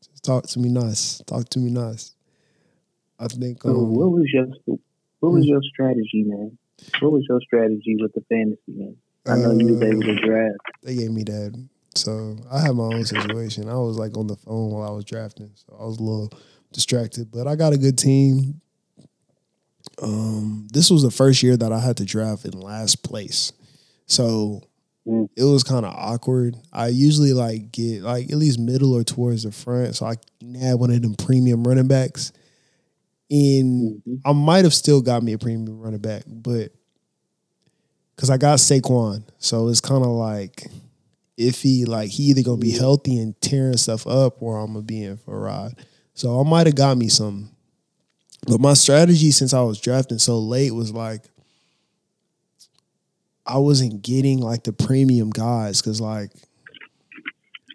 just 0.10 0.24
talk 0.24 0.48
to 0.48 0.60
me 0.60 0.70
nice. 0.70 1.22
Talk 1.28 1.48
to 1.50 1.60
me 1.60 1.70
nice. 1.70 2.16
I 3.20 3.28
think 3.28 3.62
So 3.62 3.70
um, 3.70 3.94
what 3.94 4.10
was 4.12 4.26
your 4.34 4.48
what 5.20 5.32
was 5.32 5.46
your 5.46 5.62
strategy, 5.64 6.24
man? 6.26 6.58
What 7.00 7.12
was 7.12 7.26
your 7.30 7.40
strategy 7.42 7.98
with 8.00 8.14
the 8.14 8.22
fantasy, 8.30 8.62
man? 8.68 8.96
I 9.28 9.36
know 9.36 9.52
you 9.52 9.74
was 9.74 9.82
able 9.82 10.02
to 10.02 10.14
uh, 10.16 10.26
draft. 10.26 10.58
they 10.84 10.96
gave 10.96 11.12
me 11.12 11.24
that. 11.24 11.68
So 11.96 12.38
I 12.52 12.62
had 12.62 12.76
my 12.76 12.84
own 12.86 13.04
situation. 13.06 13.70
I 13.70 13.76
was 13.76 13.98
like 13.98 14.16
on 14.18 14.28
the 14.28 14.36
phone 14.38 14.72
while 14.72 14.88
I 14.88 14.92
was 14.92 15.06
drafting, 15.06 15.52
so 15.56 15.76
I 15.80 15.84
was 15.86 15.98
a 15.98 16.04
little 16.04 16.32
distracted. 16.72 17.32
But 17.32 17.48
I 17.48 17.56
got 17.56 17.74
a 17.74 17.78
good 17.78 17.98
team. 17.98 18.62
Um, 20.02 20.68
this 20.72 20.92
was 20.92 21.02
the 21.02 21.12
first 21.12 21.42
year 21.42 21.58
that 21.58 21.72
I 21.72 21.80
had 21.80 21.98
to 21.98 22.06
draft 22.06 22.46
in 22.46 22.52
last 22.52 23.04
place, 23.04 23.52
so 24.08 24.62
Mm. 25.08 25.30
it 25.38 25.44
was 25.46 25.64
kind 25.64 25.86
of 25.86 25.94
awkward. 25.96 26.58
I 26.74 26.88
usually 26.90 27.32
like 27.32 27.72
get 27.72 28.02
like 28.02 28.30
at 28.30 28.38
least 28.38 28.60
middle 28.60 28.94
or 28.94 29.06
towards 29.06 29.44
the 29.44 29.54
front, 29.54 29.96
so 29.96 30.06
I 30.06 30.16
have 30.60 30.80
one 30.80 30.92
of 30.92 31.02
them 31.02 31.16
premium 31.16 31.64
running 31.66 31.88
backs. 31.88 32.34
And 33.32 34.02
Mhm. 34.06 34.20
I 34.26 34.34
might 34.34 34.66
have 34.66 34.74
still 34.74 35.02
got 35.02 35.24
me 35.24 35.32
a 35.34 35.38
premium 35.38 35.80
running 35.80 36.02
back, 36.02 36.24
but 36.28 36.74
because 38.16 38.30
I 38.30 38.36
got 38.38 38.60
Saquon, 38.60 39.24
so 39.40 39.70
it's 39.70 39.80
kind 39.82 40.04
of 40.04 40.12
like 40.12 40.70
iffy. 41.38 41.88
Like 41.88 42.10
he 42.10 42.24
either 42.24 42.42
gonna 42.44 42.58
be 42.58 42.72
healthy 42.72 43.18
and 43.20 43.40
tearing 43.42 43.78
stuff 43.78 44.08
up, 44.08 44.42
or 44.42 44.58
I'm 44.60 44.74
gonna 44.74 44.82
be 44.82 45.04
in 45.04 45.16
for 45.18 45.36
a 45.38 45.40
ride. 45.40 45.76
So 46.16 46.40
I 46.40 46.44
might 46.44 46.68
have 46.68 46.76
got 46.76 46.98
me 46.98 47.08
some. 47.10 47.50
But 48.46 48.60
my 48.60 48.74
strategy 48.74 49.32
since 49.32 49.54
I 49.54 49.62
was 49.62 49.80
drafting 49.80 50.20
so 50.20 50.40
late 50.40 50.72
was 50.74 50.92
like 50.92 51.24
I 53.48 53.58
wasn't 53.60 54.02
getting 54.02 54.40
like 54.40 54.64
the 54.64 54.74
premium 54.74 55.30
guys 55.30 55.82
because 55.82 56.02
like 56.02 56.32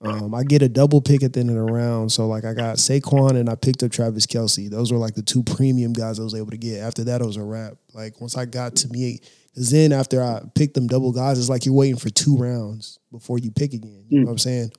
um, 0.02 0.34
I 0.34 0.42
get 0.42 0.62
a 0.62 0.68
double 0.68 1.00
pick 1.00 1.22
at 1.22 1.32
the 1.32 1.40
end 1.40 1.50
of 1.50 1.56
the 1.56 1.62
round. 1.62 2.10
So 2.10 2.26
like 2.26 2.44
I 2.44 2.54
got 2.54 2.76
Saquon 2.76 3.36
and 3.36 3.48
I 3.48 3.54
picked 3.54 3.82
up 3.82 3.92
Travis 3.92 4.26
Kelce. 4.26 4.68
Those 4.68 4.92
were 4.92 4.98
like 4.98 5.14
the 5.14 5.22
two 5.22 5.42
premium 5.42 5.92
guys 5.92 6.18
I 6.18 6.24
was 6.24 6.34
able 6.34 6.50
to 6.50 6.56
get. 6.56 6.80
After 6.80 7.04
that, 7.04 7.20
it 7.20 7.26
was 7.26 7.36
a 7.36 7.42
wrap. 7.42 7.74
Like 7.94 8.20
once 8.20 8.36
I 8.36 8.44
got 8.44 8.74
to 8.76 8.88
me, 8.88 9.20
because 9.54 9.70
then 9.70 9.92
after 9.92 10.22
I 10.22 10.42
picked 10.54 10.74
them 10.74 10.88
double 10.88 11.12
guys, 11.12 11.38
it's 11.38 11.48
like 11.48 11.64
you're 11.64 11.74
waiting 11.74 11.96
for 11.96 12.10
two 12.10 12.36
rounds 12.36 12.98
before 13.12 13.38
you 13.38 13.50
pick 13.52 13.72
again. 13.74 14.04
You 14.08 14.20
know 14.20 14.26
what 14.26 14.32
I'm 14.32 14.38
saying? 14.38 14.72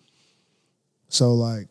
So 1.08 1.34
like. 1.34 1.68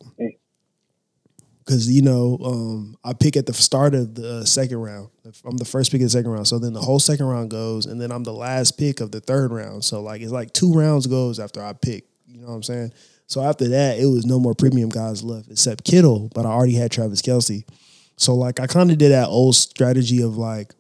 Because 1.64 1.90
you 1.90 2.02
know, 2.02 2.38
um, 2.44 2.96
I 3.04 3.12
pick 3.12 3.36
at 3.36 3.46
the 3.46 3.52
start 3.52 3.94
of 3.94 4.14
the 4.14 4.44
second 4.46 4.78
round. 4.78 5.10
I'm 5.44 5.56
the 5.56 5.64
first 5.64 5.92
pick 5.92 6.00
of 6.00 6.06
the 6.06 6.10
second 6.10 6.30
round. 6.30 6.48
So 6.48 6.58
then 6.58 6.72
the 6.72 6.80
whole 6.80 6.98
second 6.98 7.26
round 7.26 7.50
goes, 7.50 7.86
and 7.86 8.00
then 8.00 8.10
I'm 8.10 8.24
the 8.24 8.32
last 8.32 8.78
pick 8.78 9.00
of 9.00 9.12
the 9.12 9.20
third 9.20 9.52
round. 9.52 9.84
So 9.84 10.02
like 10.02 10.22
it's 10.22 10.32
like 10.32 10.52
two 10.52 10.72
rounds 10.72 11.06
goes 11.06 11.38
after 11.38 11.62
I 11.62 11.72
pick. 11.72 12.04
You 12.26 12.40
know 12.40 12.48
what 12.48 12.54
I'm 12.54 12.62
saying? 12.62 12.92
So 13.26 13.42
after 13.42 13.68
that, 13.68 13.98
it 13.98 14.06
was 14.06 14.26
no 14.26 14.38
more 14.38 14.54
premium 14.54 14.88
guys 14.88 15.22
left 15.22 15.50
except 15.50 15.84
Kittle, 15.84 16.30
but 16.34 16.44
I 16.44 16.50
already 16.50 16.74
had 16.74 16.90
Travis 16.90 17.22
Kelce. 17.22 17.64
So 18.16 18.34
like 18.34 18.60
I 18.60 18.66
kind 18.66 18.90
of 18.90 18.98
did 18.98 19.12
that 19.12 19.28
old 19.28 19.54
strategy 19.54 20.22
of 20.22 20.36
like 20.36 20.74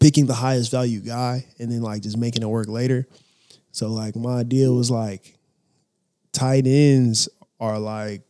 picking 0.00 0.26
the 0.26 0.34
highest 0.34 0.70
value 0.70 1.00
guy 1.00 1.46
and 1.58 1.70
then 1.70 1.82
like 1.82 2.02
just 2.02 2.16
making 2.16 2.42
it 2.42 2.46
work 2.46 2.68
later. 2.68 3.06
So 3.70 3.88
like 3.88 4.16
my 4.16 4.40
idea 4.40 4.70
was 4.70 4.90
like 4.90 5.36
tight 6.32 6.66
ends 6.66 7.28
are 7.60 7.78
like 7.78 8.22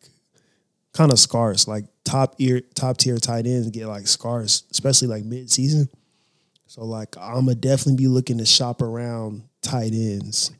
kind 0.92 1.12
of 1.12 1.18
scarce. 1.18 1.66
Like 1.68 1.84
top 2.04 2.34
ear 2.38 2.60
top 2.74 2.96
tier 2.98 3.18
tight 3.18 3.46
ends 3.46 3.70
get 3.70 3.86
like 3.86 4.06
scarce, 4.06 4.64
especially 4.70 5.08
like 5.08 5.24
mid 5.24 5.50
season. 5.50 5.88
So 6.66 6.84
like 6.84 7.16
I'm 7.18 7.44
gonna 7.46 7.54
definitely 7.54 7.96
be 7.96 8.08
looking 8.08 8.38
to 8.38 8.46
shop 8.46 8.80
around 8.82 9.42
tight 9.60 9.92
ends 9.92 10.50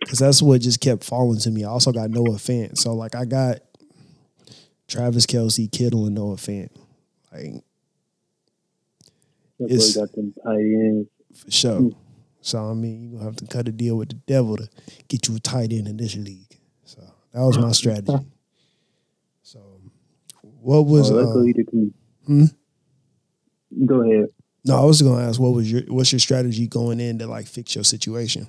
because 0.00 0.18
that's 0.18 0.42
what 0.42 0.60
just 0.60 0.80
kept 0.80 1.04
falling 1.04 1.40
to 1.40 1.50
me. 1.50 1.64
I 1.64 1.68
also 1.68 1.90
got 1.92 2.10
Noah 2.10 2.36
Fant, 2.36 2.76
so 2.78 2.94
like 2.94 3.14
I 3.14 3.24
got 3.24 3.60
Travis 4.88 5.26
Kelce, 5.26 5.70
Kittle, 5.70 6.06
and 6.06 6.14
Noah 6.14 6.36
Fant. 6.36 6.68
Like 7.32 7.62
That 9.58 9.66
it's- 9.70 9.96
got 9.96 10.12
them 10.12 10.34
tight 10.44 10.58
ends. 10.60 11.08
for 11.34 11.50
sure. 11.50 11.90
So 12.42 12.70
I 12.70 12.74
mean, 12.74 13.02
you 13.02 13.08
are 13.16 13.18
gonna 13.20 13.24
have 13.24 13.36
to 13.36 13.46
cut 13.46 13.68
a 13.68 13.72
deal 13.72 13.96
with 13.96 14.10
the 14.10 14.16
devil 14.26 14.56
to 14.58 14.68
get 15.08 15.28
you 15.28 15.36
a 15.36 15.40
tight 15.40 15.72
end 15.72 15.88
in 15.88 15.96
this 15.96 16.14
league. 16.14 16.58
So 16.84 17.00
that 17.32 17.40
was 17.40 17.56
my 17.58 17.72
strategy. 17.80 18.18
What 20.64 20.86
was 20.86 21.10
oh, 21.10 21.18
uh, 21.18 21.24
luckily 21.24 21.52
hmm? 22.26 22.44
Go 23.84 24.00
ahead. 24.00 24.30
no? 24.64 24.80
I 24.80 24.84
was 24.86 25.02
gonna 25.02 25.28
ask 25.28 25.38
what 25.38 25.52
was 25.52 25.70
your 25.70 25.82
what's 25.88 26.10
your 26.10 26.20
strategy 26.20 26.66
going 26.66 27.00
in 27.00 27.18
to 27.18 27.26
like 27.26 27.46
fix 27.46 27.74
your 27.74 27.84
situation? 27.84 28.48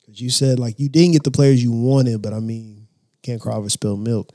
Because 0.00 0.18
you 0.18 0.30
said 0.30 0.58
like 0.58 0.80
you 0.80 0.88
didn't 0.88 1.12
get 1.12 1.24
the 1.24 1.30
players 1.30 1.62
you 1.62 1.72
wanted, 1.72 2.22
but 2.22 2.32
I 2.32 2.40
mean, 2.40 2.88
can't 3.22 3.38
cry 3.38 3.54
over 3.54 3.68
spilled 3.68 4.00
milk. 4.00 4.32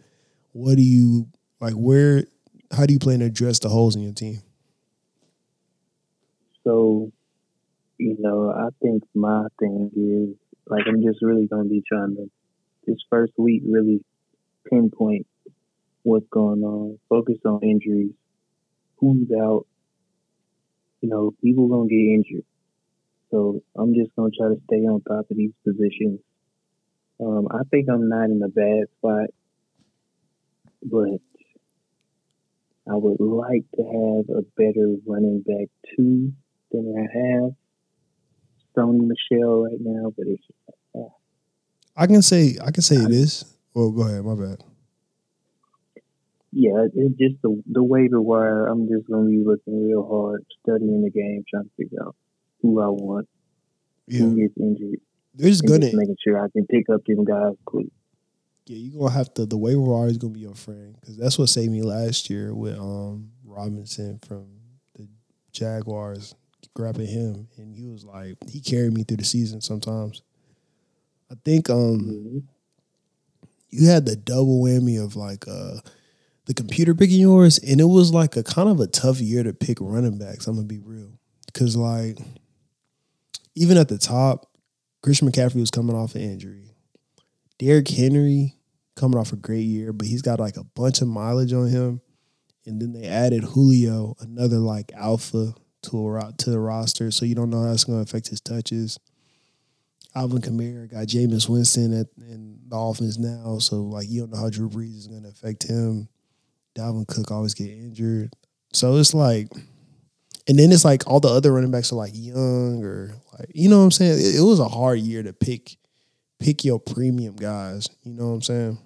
What 0.52 0.76
do 0.76 0.84
you 0.84 1.28
like? 1.60 1.74
Where? 1.74 2.26
How 2.72 2.86
do 2.86 2.94
you 2.94 3.00
plan 3.00 3.20
to 3.20 3.26
address 3.26 3.58
the 3.58 3.70
holes 3.70 3.96
in 3.96 4.04
your 4.04 4.14
team? 4.14 4.44
So, 6.64 7.12
you 7.98 8.16
know, 8.20 8.52
I 8.52 8.70
think 8.80 9.02
my 9.16 9.48
thing 9.60 9.90
is 9.96 10.36
like 10.68 10.84
I'm 10.88 11.02
just 11.02 11.24
really 11.24 11.48
gonna 11.48 11.68
be 11.68 11.82
trying 11.82 12.16
to 12.18 12.30
this 12.86 13.00
first 13.10 13.34
week 13.38 13.64
really 13.66 14.04
pinpoint 14.70 15.26
what's 16.04 16.28
going 16.30 16.64
on, 16.64 17.00
focus 17.10 17.38
on 17.46 17.60
injuries, 17.64 18.14
who's 18.98 19.30
out. 19.32 19.66
You 21.02 21.10
know, 21.10 21.34
people 21.44 21.68
gonna 21.68 21.90
get 21.90 21.96
injured. 21.96 22.46
So 23.32 23.62
I'm 23.76 23.94
just 23.94 24.16
gonna 24.16 24.30
try 24.38 24.50
to 24.50 24.62
stay 24.66 24.86
on 24.88 25.02
top 25.02 25.30
of 25.32 25.38
these 25.38 25.54
positions. 25.66 26.20
Um, 27.20 27.48
I 27.52 27.64
think 27.70 27.88
I'm 27.90 28.10
not 28.10 28.26
in 28.26 28.42
a 28.44 28.50
bad 28.50 28.86
spot, 28.98 29.30
but 30.84 31.22
I 32.90 32.96
would 32.96 33.20
like 33.20 33.66
to 33.76 33.84
have 33.84 34.38
a 34.38 34.42
better 34.58 34.96
running 35.06 35.42
back 35.42 35.68
two 35.96 36.34
than 36.72 36.96
I 36.98 37.18
have. 37.18 37.52
Sony 38.76 39.08
Michel 39.08 39.64
right 39.64 39.80
now, 39.80 40.14
but 40.18 40.28
it's 40.28 40.44
I 41.96 42.08
can 42.08 42.22
say 42.22 42.58
I 42.64 42.72
can 42.72 42.82
say 42.82 42.96
it 42.96 43.12
is. 43.12 43.46
Well, 43.74 43.92
go 43.92 44.04
ahead. 44.04 44.24
My 44.24 44.36
bad. 44.36 44.64
Yeah, 46.52 46.86
it's 46.94 47.18
just 47.18 47.42
the 47.44 47.62
the 47.72 47.84
waiver 47.84 48.22
wire. 48.22 48.68
I'm 48.68 48.88
just 48.88 49.08
gonna 49.10 49.30
be 49.30 49.44
looking 49.46 49.84
real 49.88 50.08
hard, 50.08 50.46
studying 50.64 51.02
the 51.04 51.12
game, 51.12 51.44
trying 51.50 51.66
to 51.66 51.72
figure 51.78 52.04
out 52.06 52.16
who 52.62 52.82
I 52.82 52.88
want, 52.88 53.28
Yeah, 54.08 54.32
who 54.32 54.36
gets 54.40 54.58
injured, 54.58 55.00
there's 55.34 55.62
and 55.62 55.74
gonna 55.74 55.80
just 55.82 55.94
making 55.94 56.18
sure 56.24 56.40
I 56.44 56.48
can 56.52 56.66
pick 56.68 56.90
up 56.90 57.02
them 57.06 57.26
guys 57.26 57.56
quick. 57.66 57.88
yeah 58.66 58.78
you're 58.78 59.00
gonna 59.02 59.14
have 59.14 59.34
to 59.34 59.46
the 59.46 59.58
waiver 59.58 59.82
wire 59.82 60.08
is 60.08 60.18
gonna 60.18 60.34
be 60.34 60.40
your 60.42 60.56
friend 60.56 60.96
because 61.00 61.18
that's 61.18 61.38
what 61.38 61.50
saved 61.50 61.72
me 61.72 61.82
last 61.82 62.30
year 62.30 62.54
with 62.54 62.78
um 62.78 63.32
Robinson 63.46 64.20
from 64.26 64.48
the 64.96 65.08
Jaguars 65.52 66.36
grabbing 66.74 67.08
him 67.08 67.48
and 67.58 67.76
he 67.76 67.88
was 67.88 68.04
like 68.06 68.36
he 68.50 68.60
carried 68.62 68.94
me 68.94 69.04
through 69.04 69.18
the 69.18 69.26
season 69.26 69.62
sometimes. 69.62 70.22
I 71.32 71.36
think 71.44 71.70
um 71.70 72.12
Mhm. 72.12 72.48
you 73.70 73.88
had 73.88 74.06
the 74.06 74.16
double 74.16 74.62
whammy 74.62 75.02
of 75.04 75.16
like 75.16 75.48
uh 75.48 75.80
the 76.52 76.62
computer 76.62 76.94
picking 76.94 77.20
yours 77.20 77.58
and 77.60 77.80
it 77.80 77.86
was 77.86 78.12
like 78.12 78.36
a 78.36 78.44
kind 78.44 78.68
of 78.68 78.80
a 78.80 78.88
tough 78.88 79.22
year 79.22 79.42
to 79.42 79.54
pick 79.54 79.78
running 79.80 80.18
backs 80.18 80.48
i'm 80.48 80.56
gonna 80.56 80.68
be 80.68 80.80
real. 80.80 81.18
Because 81.46 81.78
like 81.78 82.20
even 83.56 83.78
at 83.78 83.88
the 83.88 83.98
top 83.98 84.48
christian 85.02 85.32
mccaffrey 85.32 85.56
was 85.60 85.72
coming 85.72 85.96
off 85.96 86.16
an 86.16 86.22
injury. 86.22 86.76
Derrick 87.58 87.88
henry 87.88 88.56
coming 88.96 89.18
off 89.18 89.32
a 89.32 89.38
great 89.38 89.62
year 89.62 89.94
but 89.94 90.08
he's 90.08 90.22
got 90.22 90.40
like 90.40 90.58
a 90.58 90.64
bunch 90.64 91.02
of 91.02 91.08
mileage 91.08 91.54
on 91.54 91.70
him. 91.70 92.02
And 92.66 92.82
then 92.82 92.92
they 92.92 93.08
added 93.08 93.44
julio 93.44 94.16
another 94.20 94.58
like 94.58 94.92
alpha 94.94 95.56
to 95.84 96.18
a, 96.18 96.34
to 96.38 96.50
the 96.50 96.60
roster 96.60 97.12
so 97.12 97.26
you 97.26 97.36
don't 97.36 97.50
know 97.50 97.64
how 97.64 97.72
it's 97.72 97.84
going 97.84 97.98
to 97.98 98.04
affect 98.04 98.28
his 98.28 98.42
touches. 98.42 99.00
Alvin 100.14 100.42
Kamara 100.42 100.92
got 100.92 101.08
Jameis 101.08 101.48
Winston 101.48 101.98
at 101.98 102.08
in 102.18 102.60
the 102.68 102.76
offense 102.76 103.18
now, 103.18 103.60
so 103.60 103.78
like 103.78 104.10
you 104.10 104.22
don't 104.22 104.32
know 104.32 104.40
how 104.40 104.50
Drew 104.50 104.70
Brees 104.70 104.98
is 104.98 105.08
going 105.08 105.24
to 105.24 105.30
affect 105.30 105.68
him. 105.68 106.10
Dalvin 106.76 107.08
Cook 107.08 107.32
always 107.32 107.54
get 107.54 107.70
injured, 107.70 108.34
so 108.74 108.96
it's 108.98 109.14
like, 109.14 109.48
and 110.48 110.58
then 110.58 110.72
it's 110.72 110.86
like 110.86 111.08
all 111.08 111.20
the 111.20 111.28
other 111.30 111.52
running 111.54 111.72
backs 111.72 111.92
are 111.92 111.96
like 111.96 112.14
young 112.14 112.84
or 112.84 113.14
like 113.38 113.50
you 113.54 113.70
know 113.70 113.80
what 113.80 113.86
I'm 113.86 113.92
saying. 113.92 114.20
It, 114.20 114.36
it 114.40 114.44
was 114.44 114.60
a 114.60 114.68
hard 114.68 115.00
year 115.00 115.24
to 115.24 115.34
pick 115.34 115.78
pick 116.40 116.64
your 116.66 116.80
premium 116.80 117.36
guys. 117.36 117.90
You 118.04 118.14
know 118.14 118.28
what 118.28 118.34
I'm 118.36 118.42
saying? 118.42 118.78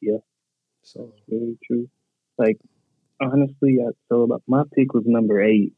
Yeah. 0.00 0.18
So 0.82 1.12
Very 1.28 1.58
true. 1.66 1.88
Like 2.38 2.58
honestly, 3.20 3.78
I, 3.86 3.90
so 4.08 4.24
like, 4.24 4.42
my 4.46 4.62
pick 4.74 4.94
was 4.94 5.04
number 5.06 5.40
eight. 5.42 5.72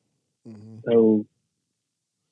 mhm. 0.46 0.82
So, 0.88 1.26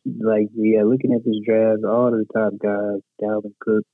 like, 0.05 0.49
yeah, 0.55 0.85
looking 0.85 1.13
at 1.13 1.25
this 1.25 1.37
draft, 1.45 1.85
all 1.85 2.11
the 2.11 2.25
top 2.33 2.55
guys, 2.59 3.01
Dalvin 3.21 3.53
Cook, 3.61 3.85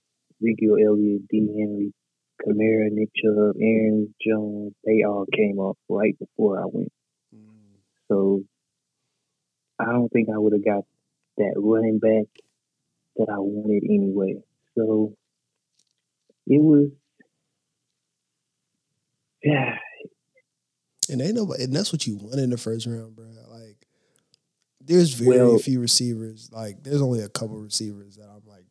Ezekiel 0.41 0.77
Elliott, 0.85 1.27
D. 1.29 1.39
Henry, 1.59 1.93
Kamara, 2.43 2.91
Nick 2.91 3.11
Chubb, 3.15 3.57
Aaron 3.61 4.15
Jones, 4.25 4.75
they 4.85 5.03
all 5.05 5.27
came 5.33 5.59
up 5.61 5.79
right 5.89 6.19
before 6.19 6.61
I 6.61 6.65
went. 6.67 6.93
Mm. 7.35 7.77
So, 8.09 8.43
I 9.79 9.87
don't 9.87 10.09
think 10.11 10.29
I 10.29 10.39
would 10.39 10.53
have 10.53 10.65
got 10.65 10.85
that 11.39 11.55
running 11.57 11.99
back 11.99 12.27
that 13.17 13.29
I 13.33 13.39
wanted 13.39 13.85
anyway. 13.85 14.43
So, 14.77 15.15
it 16.47 16.61
was, 16.61 16.91
yeah, 19.43 19.77
and 21.11 21.21
ain't 21.21 21.35
nobody, 21.35 21.65
and 21.65 21.75
that's 21.75 21.93
what 21.93 22.07
you 22.07 22.17
want 22.17 22.41
in 22.41 22.51
the 22.51 22.57
first 22.59 22.87
round, 22.87 23.15
bro. 23.15 23.27
Like, 23.51 23.87
there's 24.81 25.15
very 25.15 25.39
Well- 25.39 25.59
few 25.59 25.81
receivers. 25.81 26.51
Like, 26.53 26.83
there's 26.83 27.01
only 27.03 27.21
a 27.21 27.29
couple 27.29 27.57
receivers 27.59 28.17
that 28.17 28.29
I'm 28.29 28.43
like, 28.47 28.65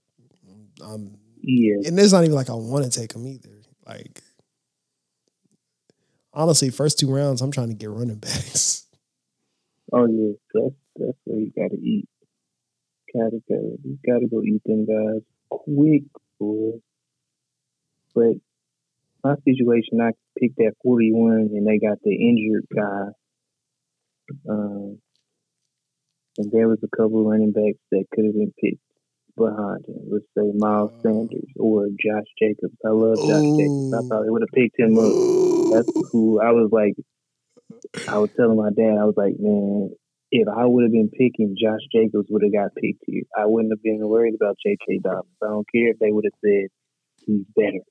I'm 0.82 1.18
yeah. 1.44 1.88
and 1.88 2.00
it's 2.00 2.14
not 2.14 2.24
even 2.24 2.36
like 2.36 2.50
I 2.50 2.54
want 2.56 2.86
to 2.86 3.00
take 3.00 3.14
them 3.14 3.28
either. 3.28 3.62
Like 3.86 4.22
honestly, 6.34 6.70
first 6.70 7.00
two 7.00 7.14
rounds, 7.14 7.42
I'm 7.42 7.52
trying 7.52 7.70
to 7.70 7.76
get 7.76 7.90
running 7.90 8.16
backs. 8.20 8.86
Oh 9.92 10.08
yeah, 10.08 10.34
that's 10.54 10.76
that's 10.96 11.18
where 11.26 11.40
you 11.40 11.52
gotta 11.56 11.76
eat. 11.76 12.08
Gotta 13.14 13.42
go. 13.48 13.78
You 13.84 14.00
gotta 14.06 14.28
go 14.28 14.42
eat 14.42 14.62
them 14.66 14.86
guys 14.86 15.22
quick, 15.50 16.04
boy. 16.40 16.80
But 18.16 18.34
my 19.24 19.36
situation, 19.46 20.02
I 20.02 20.12
picked 20.40 20.58
that 20.58 20.74
forty 20.84 21.12
one, 21.12 21.50
and 21.54 21.68
they 21.68 21.80
got 21.80 22.00
the 22.04 22.14
injured 22.14 22.68
guy. 22.74 23.08
Um, 24.50 25.00
and 26.38 26.52
there 26.52 26.68
was 26.68 26.80
a 26.84 26.96
couple 26.96 27.24
running 27.30 27.52
backs 27.52 27.80
that 27.92 28.06
could 28.14 28.26
have 28.26 28.34
been 28.34 28.54
picked 28.60 28.82
behind 29.38 29.86
him. 29.88 30.00
Let's 30.10 30.26
say 30.38 30.52
Miles 30.56 30.92
Oh. 30.96 31.02
Sanders 31.04 31.50
or 31.58 31.88
Josh 31.90 32.30
Jacobs. 32.40 32.76
I 32.86 32.90
love 32.90 33.18
Josh 33.18 33.50
Jacobs. 33.58 33.94
I 33.94 34.00
Ooh. 34.00 34.08
probably 34.10 34.30
would 34.30 34.42
have 34.44 34.54
picked 34.54 34.80
him 34.80 34.98
up. 34.98 35.14
That's 35.74 35.92
who 36.12 36.42
I 36.42 36.52
was 36.52 36.70
like. 36.72 36.94
I 38.08 38.18
was 38.20 38.30
telling 38.38 38.58
my 38.58 38.70
dad, 38.70 38.98
I 39.00 39.06
was 39.06 39.16
like, 39.18 39.34
man, 39.40 39.90
if 40.32 40.48
I 40.48 40.66
would 40.66 40.84
have 40.84 40.92
been 40.92 41.10
picking, 41.10 41.56
Josh 41.60 41.82
Jacobs 41.92 42.28
would 42.30 42.44
have 42.44 42.54
got 42.54 42.76
picked 42.76 43.04
here. 43.06 43.24
I 43.38 43.46
wouldn't 43.46 43.72
have 43.74 43.84
been 43.84 44.00
worried 44.08 44.36
about 44.36 44.58
J.K. 44.66 45.00
Dobbins. 45.04 45.36
I 45.44 45.48
don't 45.48 45.68
care 45.74 45.90
if 45.92 46.00
they 46.00 46.12
would 46.12 46.26
have 46.26 46.40
said 46.44 46.68
he's 47.26 47.46
better, 47.56 47.84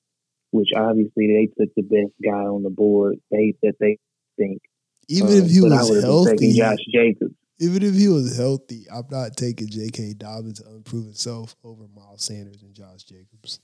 which 0.51 0.69
obviously 0.77 1.27
they 1.29 1.47
took 1.59 1.73
the 1.77 1.83
best 1.83 2.13
guy 2.23 2.47
on 2.47 2.63
the 2.63 2.71
board. 2.71 3.17
They 3.31 3.55
that 3.63 3.75
they 3.81 3.99
think. 4.37 4.61
Even 5.09 5.29
Um, 5.29 5.35
if 5.35 5.51
he 5.51 5.61
was 5.61 5.63
would 5.63 5.73
have 5.73 5.89
been 5.89 6.25
taking 6.39 6.55
healthy, 6.57 6.59
Josh 6.59 6.85
Jacobs. 6.93 7.35
Even 7.63 7.83
if 7.83 7.95
he 7.95 8.09
was 8.09 8.37
healthy, 8.37 8.87
I'm 8.93 9.07
not 9.11 9.37
taking 9.37 9.69
J.K. 9.69 10.15
Dobbins' 10.15 10.61
unproven 10.61 11.15
self 11.15 11.55
over 11.65 11.85
Miles 11.95 12.25
Sanders 12.25 12.63
and 12.63 12.75
Josh 12.75 13.05
Jacobs. 13.05 13.61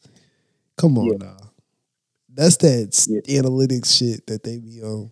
Come 0.77 0.99
on 0.99 1.09
Yeah. 1.09 1.17
now, 1.19 1.37
that's 2.33 2.57
that 2.59 2.93
Yeah. 3.09 3.21
analytics 3.43 3.97
shit 3.97 4.27
that 4.27 4.43
they 4.45 4.59
be 4.59 4.83
on. 4.83 5.11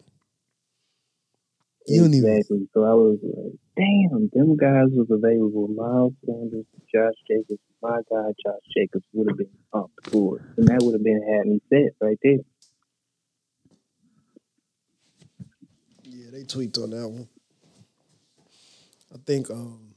You 1.88 2.02
don't 2.02 2.14
even. 2.14 2.42
So 2.74 2.84
I 2.84 2.94
was 2.94 3.18
like, 3.22 3.58
damn, 3.76 4.28
them 4.32 4.56
guys 4.56 4.88
was 4.92 5.08
available. 5.10 5.68
Miles 5.68 6.14
Sanders, 6.24 6.66
Josh 6.92 7.14
Jacobs, 7.28 7.60
my 7.82 7.98
guy 8.10 8.30
Josh 8.44 8.62
Jacobs 8.76 9.04
would 9.12 9.28
have 9.28 9.38
been 9.38 9.50
off 9.72 9.90
the 10.04 10.10
board. 10.10 10.42
And 10.56 10.68
that 10.68 10.82
would 10.82 10.94
have 10.94 11.04
been 11.04 11.22
had 11.22 11.46
me 11.46 11.60
set 11.70 11.94
right 12.00 12.18
there. 12.22 12.38
Yeah, 16.04 16.30
they 16.30 16.44
tweaked 16.44 16.78
on 16.78 16.90
that 16.90 17.08
one. 17.08 17.28
I 19.16 19.18
think 19.26 19.50
um 19.50 19.94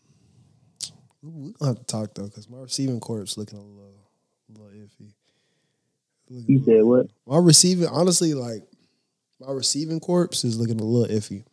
we're 1.22 1.52
gonna 1.52 1.72
have 1.72 1.80
to 1.80 1.84
talk 1.84 2.14
though, 2.16 2.24
because 2.24 2.50
my 2.50 2.60
receiving 2.60 3.02
corp's 3.02 3.38
looking 3.38 3.60
a 3.60 3.62
little, 3.62 4.10
a 4.50 4.52
little 4.58 4.72
iffy. 4.72 5.12
Looking 6.30 6.46
You 6.48 6.64
said 6.64 6.84
what? 6.84 7.08
My 7.28 7.38
receiving, 7.38 7.90
honestly, 7.90 8.34
like 8.34 8.64
my 9.42 9.52
receiving 9.52 10.00
corpse 10.00 10.46
is 10.46 10.58
looking 10.58 10.80
a 10.80 10.84
little 10.84 11.14
iffy. 11.14 11.44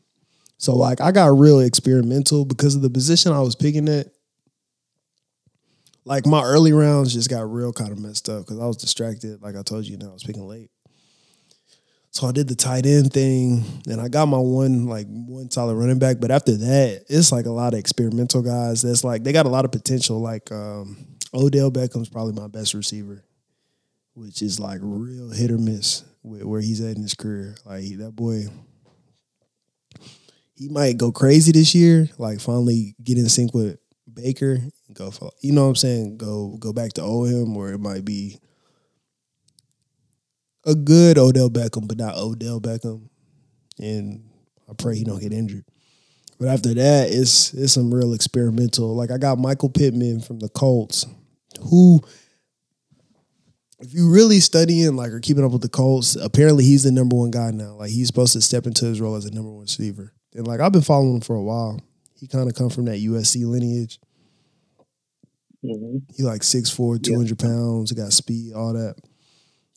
So 0.58 0.76
like 0.76 1.00
I 1.00 1.10
got 1.10 1.36
real 1.36 1.58
experimental 1.58 2.44
because 2.44 2.76
of 2.76 2.82
the 2.82 2.90
position 2.90 3.32
I 3.32 3.40
was 3.40 3.56
picking 3.56 3.88
at. 3.88 4.06
Like 6.04 6.24
my 6.24 6.44
early 6.44 6.72
rounds 6.72 7.12
just 7.12 7.28
got 7.28 7.50
real 7.52 7.72
kind 7.72 7.90
of 7.90 7.98
messed 7.98 8.28
up 8.28 8.44
because 8.44 8.60
I 8.60 8.66
was 8.66 8.76
distracted. 8.76 9.42
Like 9.42 9.56
I 9.56 9.62
told 9.62 9.86
you, 9.86 9.96
now 9.96 10.10
I 10.10 10.12
was 10.12 10.22
picking 10.22 10.46
late. 10.46 10.70
So 12.16 12.26
I 12.26 12.32
did 12.32 12.48
the 12.48 12.54
tight 12.54 12.86
end 12.86 13.12
thing, 13.12 13.62
and 13.86 14.00
I 14.00 14.08
got 14.08 14.24
my 14.24 14.38
one 14.38 14.86
like 14.86 15.06
one 15.06 15.50
solid 15.50 15.74
running 15.74 15.98
back. 15.98 16.16
But 16.18 16.30
after 16.30 16.56
that, 16.56 17.04
it's 17.10 17.30
like 17.30 17.44
a 17.44 17.50
lot 17.50 17.74
of 17.74 17.78
experimental 17.78 18.40
guys. 18.40 18.80
That's 18.80 19.04
like 19.04 19.22
they 19.22 19.32
got 19.32 19.44
a 19.44 19.50
lot 19.50 19.66
of 19.66 19.70
potential. 19.70 20.18
Like 20.18 20.50
um, 20.50 20.96
Odell 21.34 21.70
Beckham's 21.70 22.08
probably 22.08 22.32
my 22.32 22.48
best 22.48 22.72
receiver, 22.72 23.22
which 24.14 24.40
is 24.40 24.58
like 24.58 24.80
real 24.82 25.28
hit 25.28 25.50
or 25.50 25.58
miss 25.58 26.04
with 26.22 26.44
where 26.44 26.62
he's 26.62 26.80
at 26.80 26.96
in 26.96 27.02
his 27.02 27.12
career. 27.12 27.54
Like 27.66 27.82
he, 27.82 27.96
that 27.96 28.16
boy, 28.16 28.44
he 30.54 30.70
might 30.70 30.96
go 30.96 31.12
crazy 31.12 31.52
this 31.52 31.74
year. 31.74 32.08
Like 32.16 32.40
finally 32.40 32.94
get 33.04 33.18
in 33.18 33.28
sync 33.28 33.52
with 33.52 33.78
Baker 34.10 34.60
go 34.94 35.10
for 35.10 35.32
you 35.42 35.52
know 35.52 35.64
what 35.64 35.68
I'm 35.68 35.76
saying. 35.76 36.16
Go 36.16 36.56
go 36.58 36.72
back 36.72 36.94
to 36.94 37.02
old 37.02 37.28
him, 37.28 37.54
or 37.58 37.74
it 37.74 37.78
might 37.78 38.06
be 38.06 38.38
a 40.66 40.74
good 40.74 41.18
Odell 41.18 41.50
Beckham, 41.50 41.88
but 41.88 41.98
not 41.98 42.16
Odell 42.16 42.60
Beckham. 42.60 43.08
And 43.80 44.24
I 44.68 44.74
pray 44.74 44.96
he 44.96 45.04
don't 45.04 45.20
get 45.20 45.32
injured. 45.32 45.64
But 46.38 46.48
after 46.48 46.74
that, 46.74 47.10
it's 47.10 47.54
it's 47.54 47.74
some 47.74 47.94
real 47.94 48.14
experimental. 48.14 48.94
Like 48.94 49.10
I 49.10 49.18
got 49.18 49.38
Michael 49.38 49.70
Pittman 49.70 50.20
from 50.20 50.40
the 50.40 50.48
Colts, 50.48 51.06
who, 51.70 52.00
if 53.80 53.92
you 53.92 54.10
really 54.10 54.40
studying 54.40 54.96
like 54.96 55.12
or 55.12 55.20
keeping 55.20 55.44
up 55.44 55.52
with 55.52 55.62
the 55.62 55.68
Colts, 55.68 56.16
apparently 56.16 56.64
he's 56.64 56.84
the 56.84 56.92
number 56.92 57.16
one 57.16 57.30
guy 57.30 57.50
now. 57.50 57.74
Like 57.74 57.90
he's 57.90 58.06
supposed 58.06 58.32
to 58.32 58.40
step 58.40 58.66
into 58.66 58.86
his 58.86 59.00
role 59.00 59.16
as 59.16 59.26
a 59.26 59.30
number 59.34 59.50
one 59.50 59.62
receiver. 59.62 60.12
And 60.34 60.46
like 60.46 60.60
I've 60.60 60.72
been 60.72 60.82
following 60.82 61.16
him 61.16 61.20
for 61.20 61.36
a 61.36 61.42
while. 61.42 61.80
He 62.18 62.26
kind 62.26 62.48
of 62.48 62.54
come 62.54 62.70
from 62.70 62.86
that 62.86 62.98
USC 62.98 63.44
lineage. 63.44 63.98
hmm 65.62 65.98
He 66.16 66.22
like 66.22 66.42
6'4", 66.42 66.98
200 66.98 67.38
pounds, 67.38 67.92
got 67.92 68.12
speed, 68.12 68.52
all 68.54 68.72
that. 68.74 68.96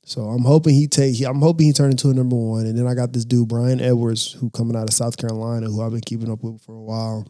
So 0.09 0.23
I'm 0.23 0.43
hoping 0.43 0.73
he 0.73 0.87
take. 0.87 1.21
I'm 1.21 1.39
hoping 1.39 1.67
he 1.67 1.71
turned 1.71 1.93
into 1.93 2.09
a 2.09 2.15
number 2.15 2.35
one. 2.35 2.65
And 2.65 2.75
then 2.75 2.87
I 2.87 2.95
got 2.95 3.13
this 3.13 3.25
dude 3.25 3.47
Bryan 3.47 3.79
Edwards, 3.79 4.33
who 4.33 4.49
coming 4.49 4.75
out 4.75 4.89
of 4.89 4.93
South 4.95 5.17
Carolina, 5.17 5.67
who 5.67 5.83
I've 5.83 5.91
been 5.91 6.01
keeping 6.01 6.31
up 6.31 6.41
with 6.41 6.59
for 6.63 6.73
a 6.73 6.81
while. 6.81 7.27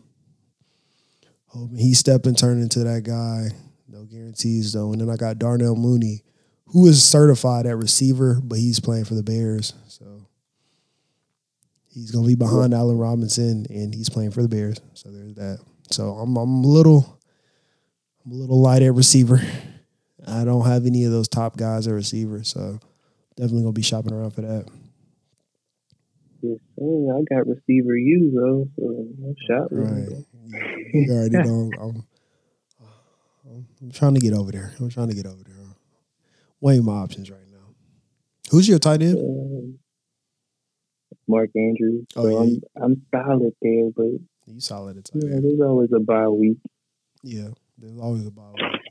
Hoping 1.48 1.78
he 1.78 1.94
step 1.94 2.26
and 2.26 2.38
turn 2.38 2.62
into 2.62 2.86
that 2.86 3.04
guy. 3.04 3.54
No 3.86 4.06
guarantees 4.06 4.72
though. 4.72 4.94
And 4.94 5.02
then 5.02 5.10
I 5.10 5.18
got 5.18 5.40
Darnell 5.40 5.76
Mooney, 5.76 6.24
who 6.68 6.88
is 6.88 7.04
certified 7.04 7.66
at 7.66 7.76
receiver, 7.76 8.40
but 8.42 8.60
he's 8.60 8.80
playing 8.80 9.04
for 9.04 9.16
the 9.16 9.24
Bears. 9.24 9.74
So 9.90 10.30
he's 11.94 12.12
gonna 12.12 12.28
be 12.28 12.36
behind 12.36 12.74
Allen 12.74 12.98
Robinson, 12.98 13.66
and 13.70 13.94
he's 13.94 14.10
playing 14.10 14.32
for 14.32 14.42
the 14.42 14.48
Bears. 14.48 14.80
So 14.94 15.12
there's 15.12 15.36
that. 15.36 15.60
So 15.92 16.14
I'm 16.14 16.38
I'm 16.38 16.64
a 16.64 16.68
little 16.68 17.20
I'm 18.24 18.32
a 18.32 18.36
little 18.36 18.62
light 18.62 18.84
at 18.84 18.94
receiver. 18.94 19.42
I 20.28 20.44
don't 20.46 20.66
have 20.66 20.86
any 20.86 21.04
of 21.06 21.12
those 21.12 21.28
top 21.28 21.58
guys 21.58 21.88
at 21.88 21.94
receiver, 21.94 22.44
so 22.44 22.80
definitely 23.36 23.62
gonna 23.64 23.74
be 23.74 23.82
shopping 23.82 24.14
around 24.14 24.32
for 24.32 24.42
that. 24.42 24.66
Yes, 26.42 26.58
sir. 26.78 27.18
I 27.18 27.22
got 27.34 27.48
receiver 27.48 27.98
you 27.98 28.32
though, 28.34 28.68
so 28.78 29.36
shot. 29.48 29.72
with 29.72 29.90
Right. 29.90 30.26
You 30.94 31.12
already 31.14 31.38
know 31.38 31.70
I'm, 31.82 32.04
I'm 33.50 33.68
I'm 33.82 33.92
trying 33.92 34.14
to 34.16 34.20
get 34.20 34.34
over 34.34 34.52
there. 34.52 34.74
I'm 34.80 34.90
trying 34.90 35.10
to 35.10 35.16
get 35.16 35.26
over 35.26 35.44
there. 35.44 35.56
Weighing 36.62 36.84
my 36.86 36.94
options 36.94 37.30
right 37.32 37.40
now. 37.52 37.74
Who's 38.52 38.68
your 38.68 38.80
tight 38.80 39.02
end? 39.02 39.18
Um, 39.18 39.80
Mark 41.28 41.50
Andrews. 41.56 42.06
Oh, 42.16 42.24
So 42.24 42.30
yeah. 42.30 42.38
I'm 42.40 42.84
I'm 42.84 43.02
solid 43.14 43.54
there, 43.62 43.90
but 43.96 44.06
You 44.48 44.60
solid 44.60 44.98
at 44.98 45.06
tight 45.06 45.24
end. 45.24 45.44
there's 45.44 45.62
always 45.62 45.90
a 45.96 46.00
bye 46.00 46.28
week. 46.28 46.58
Yeah, 47.24 47.50
there's 47.82 48.00
always 48.00 48.26
a. 48.26 48.32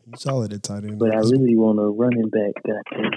You 0.08 0.16
solid 0.16 0.54
at 0.54 0.62
tight 0.62 0.84
end. 0.84 0.98
But 0.98 1.12
I 1.12 1.18
really 1.18 1.54
want 1.54 1.78
a 1.78 1.82
running 1.82 2.30
back. 2.30 2.54
Goddamn. 2.66 3.10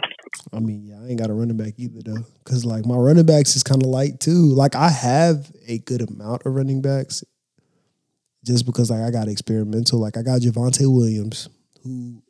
I 0.54 0.60
mean, 0.60 0.86
yeah, 0.86 1.00
I 1.02 1.08
ain't 1.08 1.20
got 1.20 1.30
a 1.30 1.34
running 1.34 1.56
back 1.56 1.74
either 1.78 2.02
though, 2.04 2.26
because 2.44 2.66
like 2.66 2.86
my 2.86 2.96
running 2.96 3.26
backs 3.26 3.56
is 3.56 3.64
kind 3.64 3.82
of 3.82 3.88
light 3.88 4.20
too. 4.20 4.54
Like 4.54 4.76
I 4.76 4.90
have 4.90 5.52
a 5.68 5.78
good 5.80 6.02
amount 6.02 6.46
of 6.46 6.54
running 6.54 6.82
backs, 6.82 7.24
just 8.46 8.66
because 8.66 8.92
like 8.92 9.02
I 9.02 9.12
got 9.12 9.30
experimental. 9.30 10.00
Like 10.00 10.18
I 10.18 10.22
got 10.22 10.42
Javonte 10.42 10.94
Williams, 10.94 11.48
who 11.84 12.22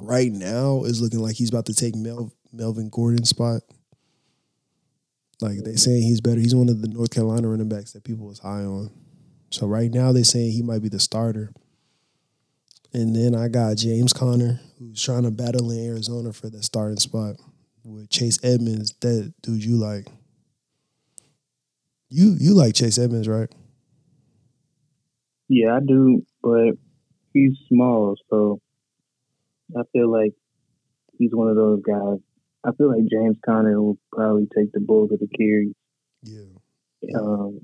right 0.00 0.32
now 0.32 0.82
is 0.84 1.00
looking 1.00 1.20
like 1.20 1.36
he's 1.36 1.50
about 1.50 1.66
to 1.66 1.74
take 1.74 1.94
Mel, 1.94 2.32
Melvin 2.52 2.88
Gordon's 2.88 3.28
spot. 3.28 3.62
Like 5.40 5.58
they 5.64 5.74
saying 5.74 6.02
he's 6.02 6.20
better. 6.20 6.40
He's 6.40 6.54
one 6.54 6.68
of 6.68 6.82
the 6.82 6.88
North 6.88 7.10
Carolina 7.10 7.48
running 7.48 7.68
backs 7.68 7.92
that 7.92 8.04
people 8.04 8.26
was 8.26 8.38
high 8.40 8.64
on. 8.64 8.90
So 9.50 9.66
right 9.66 9.90
now 9.90 10.12
they 10.12 10.22
saying 10.22 10.52
he 10.52 10.62
might 10.62 10.82
be 10.82 10.88
the 10.88 11.00
starter. 11.00 11.52
And 12.94 13.16
then 13.16 13.34
I 13.34 13.48
got 13.48 13.76
James 13.78 14.12
Conner, 14.12 14.60
who's 14.78 15.02
trying 15.02 15.22
to 15.22 15.30
battle 15.30 15.70
in 15.70 15.86
Arizona 15.86 16.32
for 16.32 16.50
the 16.50 16.62
starting 16.62 16.98
spot 16.98 17.36
with 17.84 18.10
Chase 18.10 18.38
Edmonds. 18.44 18.94
That 19.00 19.32
dude 19.42 19.64
you 19.64 19.76
like. 19.76 20.06
You 22.10 22.36
you 22.38 22.52
like 22.54 22.74
Chase 22.74 22.98
Edmonds, 22.98 23.26
right? 23.28 23.48
Yeah, 25.48 25.76
I 25.76 25.80
do, 25.80 26.24
but 26.42 26.72
he's 27.32 27.56
small, 27.68 28.16
so 28.30 28.60
I 29.76 29.82
feel 29.92 30.10
like 30.10 30.32
he's 31.18 31.34
one 31.34 31.48
of 31.48 31.56
those 31.56 31.80
guys. 31.82 32.18
I 32.64 32.72
feel 32.76 32.88
like 32.88 33.08
James 33.10 33.36
Conner 33.44 33.80
will 33.80 33.98
probably 34.12 34.46
take 34.56 34.72
the 34.72 34.80
bulk 34.80 35.10
of 35.12 35.18
the 35.20 35.28
carries 35.28 35.74
Yeah. 36.22 37.18
um, 37.18 37.60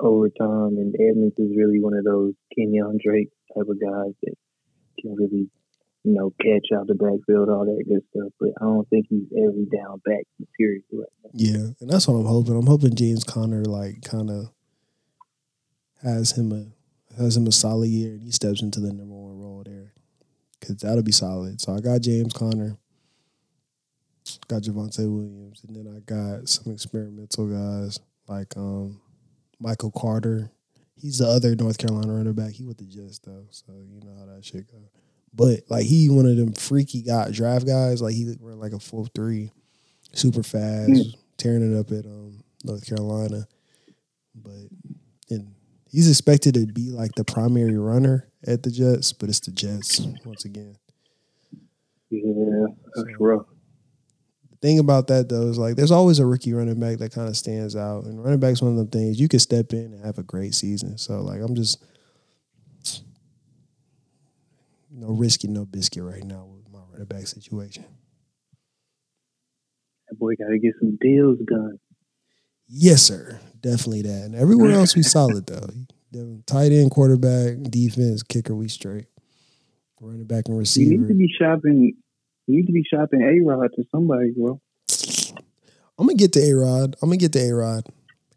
over 0.00 0.28
time, 0.28 0.76
and 0.78 0.94
Edmonds 0.94 1.34
is 1.38 1.56
really 1.56 1.80
one 1.80 1.94
of 1.94 2.04
those 2.04 2.34
Kenyan 2.56 2.98
Drake 3.02 3.30
type 3.54 3.68
of 3.68 3.80
guys 3.80 4.14
that 4.22 4.34
can 5.00 5.14
really, 5.14 5.50
you 6.04 6.14
know, 6.14 6.32
catch 6.40 6.68
out 6.76 6.86
the 6.86 6.94
backfield, 6.94 7.48
all 7.48 7.64
that 7.64 7.84
good 7.88 8.02
stuff. 8.10 8.32
But 8.38 8.50
I 8.60 8.64
don't 8.64 8.88
think 8.88 9.06
he's 9.08 9.26
every 9.32 9.66
down 9.66 10.00
back 10.04 10.24
material 10.38 10.82
right 10.92 11.08
now. 11.24 11.30
Yeah. 11.32 11.66
And 11.80 11.90
that's 11.90 12.08
what 12.08 12.14
I'm 12.14 12.26
hoping. 12.26 12.56
I'm 12.56 12.66
hoping 12.66 12.94
James 12.94 13.24
Conner 13.24 13.64
like 13.64 14.02
kind 14.02 14.30
of 14.30 14.50
has 16.02 16.32
him 16.32 16.52
a 16.52 16.66
has 17.20 17.36
him 17.36 17.46
a 17.46 17.52
solid 17.52 17.88
year 17.88 18.12
and 18.12 18.22
he 18.22 18.30
steps 18.30 18.60
into 18.60 18.80
the 18.80 18.92
number 18.92 19.14
one 19.14 19.38
role 19.38 19.62
there. 19.64 19.92
Cause 20.60 20.76
that'll 20.76 21.02
be 21.02 21.12
solid. 21.12 21.60
So 21.60 21.74
I 21.74 21.80
got 21.80 22.00
James 22.00 22.32
Conner, 22.32 22.78
got 24.48 24.62
Javonte 24.62 24.98
Williams, 25.00 25.62
and 25.66 25.76
then 25.76 25.94
I 25.94 26.00
got 26.00 26.48
some 26.48 26.72
experimental 26.72 27.46
guys 27.46 28.00
like 28.28 28.56
um 28.56 29.00
Michael 29.60 29.90
Carter. 29.90 30.50
He's 30.96 31.18
the 31.18 31.26
other 31.28 31.54
North 31.56 31.78
Carolina 31.78 32.12
running 32.12 32.32
back. 32.34 32.52
He 32.52 32.64
with 32.64 32.78
the 32.78 32.84
Jets 32.84 33.18
though, 33.18 33.46
so 33.50 33.72
you 33.72 34.00
know 34.04 34.14
how 34.18 34.26
that 34.34 34.44
shit 34.44 34.70
go. 34.70 34.78
But 35.34 35.60
like 35.68 35.84
he 35.84 36.08
one 36.08 36.26
of 36.26 36.36
them 36.36 36.52
freaky 36.52 37.02
guy 37.02 37.30
draft 37.30 37.66
guys. 37.66 38.00
Like 38.00 38.14
he 38.14 38.32
ran 38.40 38.58
like 38.60 38.72
a 38.72 38.78
four 38.78 39.06
three, 39.14 39.50
super 40.12 40.42
fast, 40.42 40.90
Mm. 40.90 41.14
tearing 41.36 41.74
it 41.74 41.78
up 41.78 41.90
at 41.90 42.06
um 42.06 42.38
North 42.64 42.86
Carolina. 42.86 43.46
But 44.34 44.68
and 45.30 45.54
he's 45.90 46.08
expected 46.08 46.54
to 46.54 46.66
be 46.66 46.90
like 46.90 47.12
the 47.16 47.24
primary 47.24 47.76
runner 47.76 48.28
at 48.46 48.62
the 48.62 48.70
Jets, 48.70 49.12
but 49.12 49.28
it's 49.28 49.40
the 49.40 49.50
Jets 49.50 50.00
once 50.24 50.44
again. 50.44 50.76
Yeah, 52.10 52.66
that's 52.94 53.08
So- 53.10 53.16
rough. 53.24 53.46
Thing 54.64 54.78
about 54.78 55.08
that 55.08 55.28
though 55.28 55.48
is 55.48 55.58
like 55.58 55.76
there's 55.76 55.90
always 55.90 56.20
a 56.20 56.24
rookie 56.24 56.54
running 56.54 56.80
back 56.80 56.96
that 56.96 57.12
kind 57.12 57.28
of 57.28 57.36
stands 57.36 57.76
out, 57.76 58.04
and 58.04 58.24
running 58.24 58.40
back's 58.40 58.62
one 58.62 58.70
of 58.70 58.78
them 58.78 58.88
things 58.88 59.20
you 59.20 59.28
can 59.28 59.38
step 59.38 59.74
in 59.74 59.92
and 59.92 60.02
have 60.02 60.16
a 60.16 60.22
great 60.22 60.54
season. 60.54 60.96
So 60.96 61.20
like 61.20 61.42
I'm 61.42 61.54
just 61.54 61.84
no 64.90 65.08
risky, 65.08 65.48
no 65.48 65.66
biscuit 65.66 66.02
right 66.02 66.24
now 66.24 66.46
with 66.46 66.72
my 66.72 66.78
running 66.90 67.04
back 67.04 67.26
situation. 67.26 67.84
That 70.08 70.18
boy 70.18 70.32
got 70.36 70.48
to 70.48 70.58
get 70.58 70.72
some 70.80 70.96
deals 70.98 71.40
done. 71.46 71.78
Yes, 72.66 73.02
sir, 73.02 73.38
definitely 73.60 74.00
that. 74.00 74.22
And 74.22 74.34
everywhere 74.34 74.70
else 74.70 74.96
we 74.96 75.02
solid 75.02 75.46
though. 75.46 75.68
Tight 76.46 76.72
end, 76.72 76.90
quarterback, 76.90 77.60
defense, 77.64 78.22
kicker, 78.22 78.54
we 78.54 78.68
straight. 78.68 79.08
Running 80.00 80.24
back 80.24 80.44
and 80.48 80.56
receiver. 80.56 80.90
You 80.90 81.00
need 81.00 81.08
to 81.08 81.14
be 81.14 81.28
shopping. 81.38 81.96
You 82.46 82.56
need 82.56 82.66
to 82.66 82.72
be 82.72 82.84
shopping 82.84 83.22
A 83.22 83.44
Rod 83.44 83.70
to 83.76 83.84
somebody, 83.90 84.32
bro. 84.36 84.60
I'm 85.98 86.06
gonna 86.06 86.14
get 86.14 86.32
to 86.34 86.40
A 86.40 86.52
Rod. 86.52 86.96
I'm 87.02 87.08
gonna 87.08 87.16
get 87.16 87.32
to 87.32 87.38
A 87.40 87.52
Rod 87.52 87.86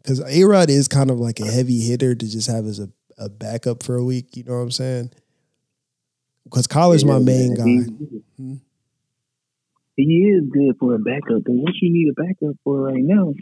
because 0.02 0.20
A 0.24 0.44
Rod 0.44 0.70
is 0.70 0.88
kind 0.88 1.10
of 1.10 1.18
like 1.18 1.40
a 1.40 1.46
heavy 1.46 1.80
hitter 1.80 2.14
to 2.14 2.26
just 2.30 2.48
have 2.48 2.66
as 2.66 2.78
a, 2.78 2.88
a 3.18 3.28
backup 3.28 3.82
for 3.82 3.96
a 3.96 4.04
week. 4.04 4.36
You 4.36 4.44
know 4.44 4.52
what 4.54 4.58
I'm 4.62 4.70
saying? 4.70 5.10
Because 6.44 6.66
Kyler's 6.66 7.04
my 7.04 7.18
main 7.18 7.54
guy. 7.54 7.64
He, 7.64 7.84
Hmm. 8.36 8.54
he 9.96 10.24
is 10.28 10.48
good 10.50 10.76
for 10.78 10.94
a 10.94 10.98
backup, 10.98 11.42
but 11.44 11.52
what 11.52 11.74
you 11.82 11.92
need 11.92 12.08
a 12.08 12.14
backup 12.14 12.56
for 12.64 12.82
right 12.82 13.02
now, 13.02 13.34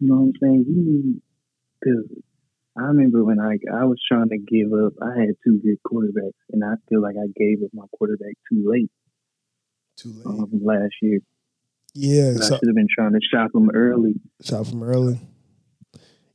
you 0.00 0.08
know 0.08 0.16
what 0.16 0.22
I'm 0.24 0.32
saying? 0.42 0.64
You 0.68 0.74
need 0.76 1.22
because 1.80 2.04
I 2.76 2.82
remember 2.82 3.24
when 3.24 3.38
I 3.40 3.58
I 3.72 3.84
was 3.84 4.00
trying 4.06 4.28
to 4.30 4.38
give 4.38 4.72
up. 4.72 4.94
I 5.00 5.18
had 5.20 5.34
two 5.44 5.60
good 5.62 5.78
quarterbacks, 5.86 6.40
and 6.50 6.64
I 6.64 6.74
feel 6.88 7.00
like 7.00 7.16
I 7.16 7.28
gave 7.36 7.62
up 7.62 7.70
my 7.72 7.84
quarterback 7.96 8.34
too 8.50 8.64
late 8.68 8.90
Too 10.02 10.12
late. 10.24 10.26
um, 10.26 10.50
last 10.62 10.94
year. 11.00 11.20
Yeah, 11.94 12.32
so 12.34 12.56
I 12.56 12.58
should 12.58 12.68
have 12.68 12.74
been 12.74 12.88
trying 12.94 13.12
to 13.12 13.20
shop 13.30 13.52
them 13.52 13.70
early. 13.74 14.14
Shop 14.42 14.66
from 14.66 14.82
early. 14.82 15.20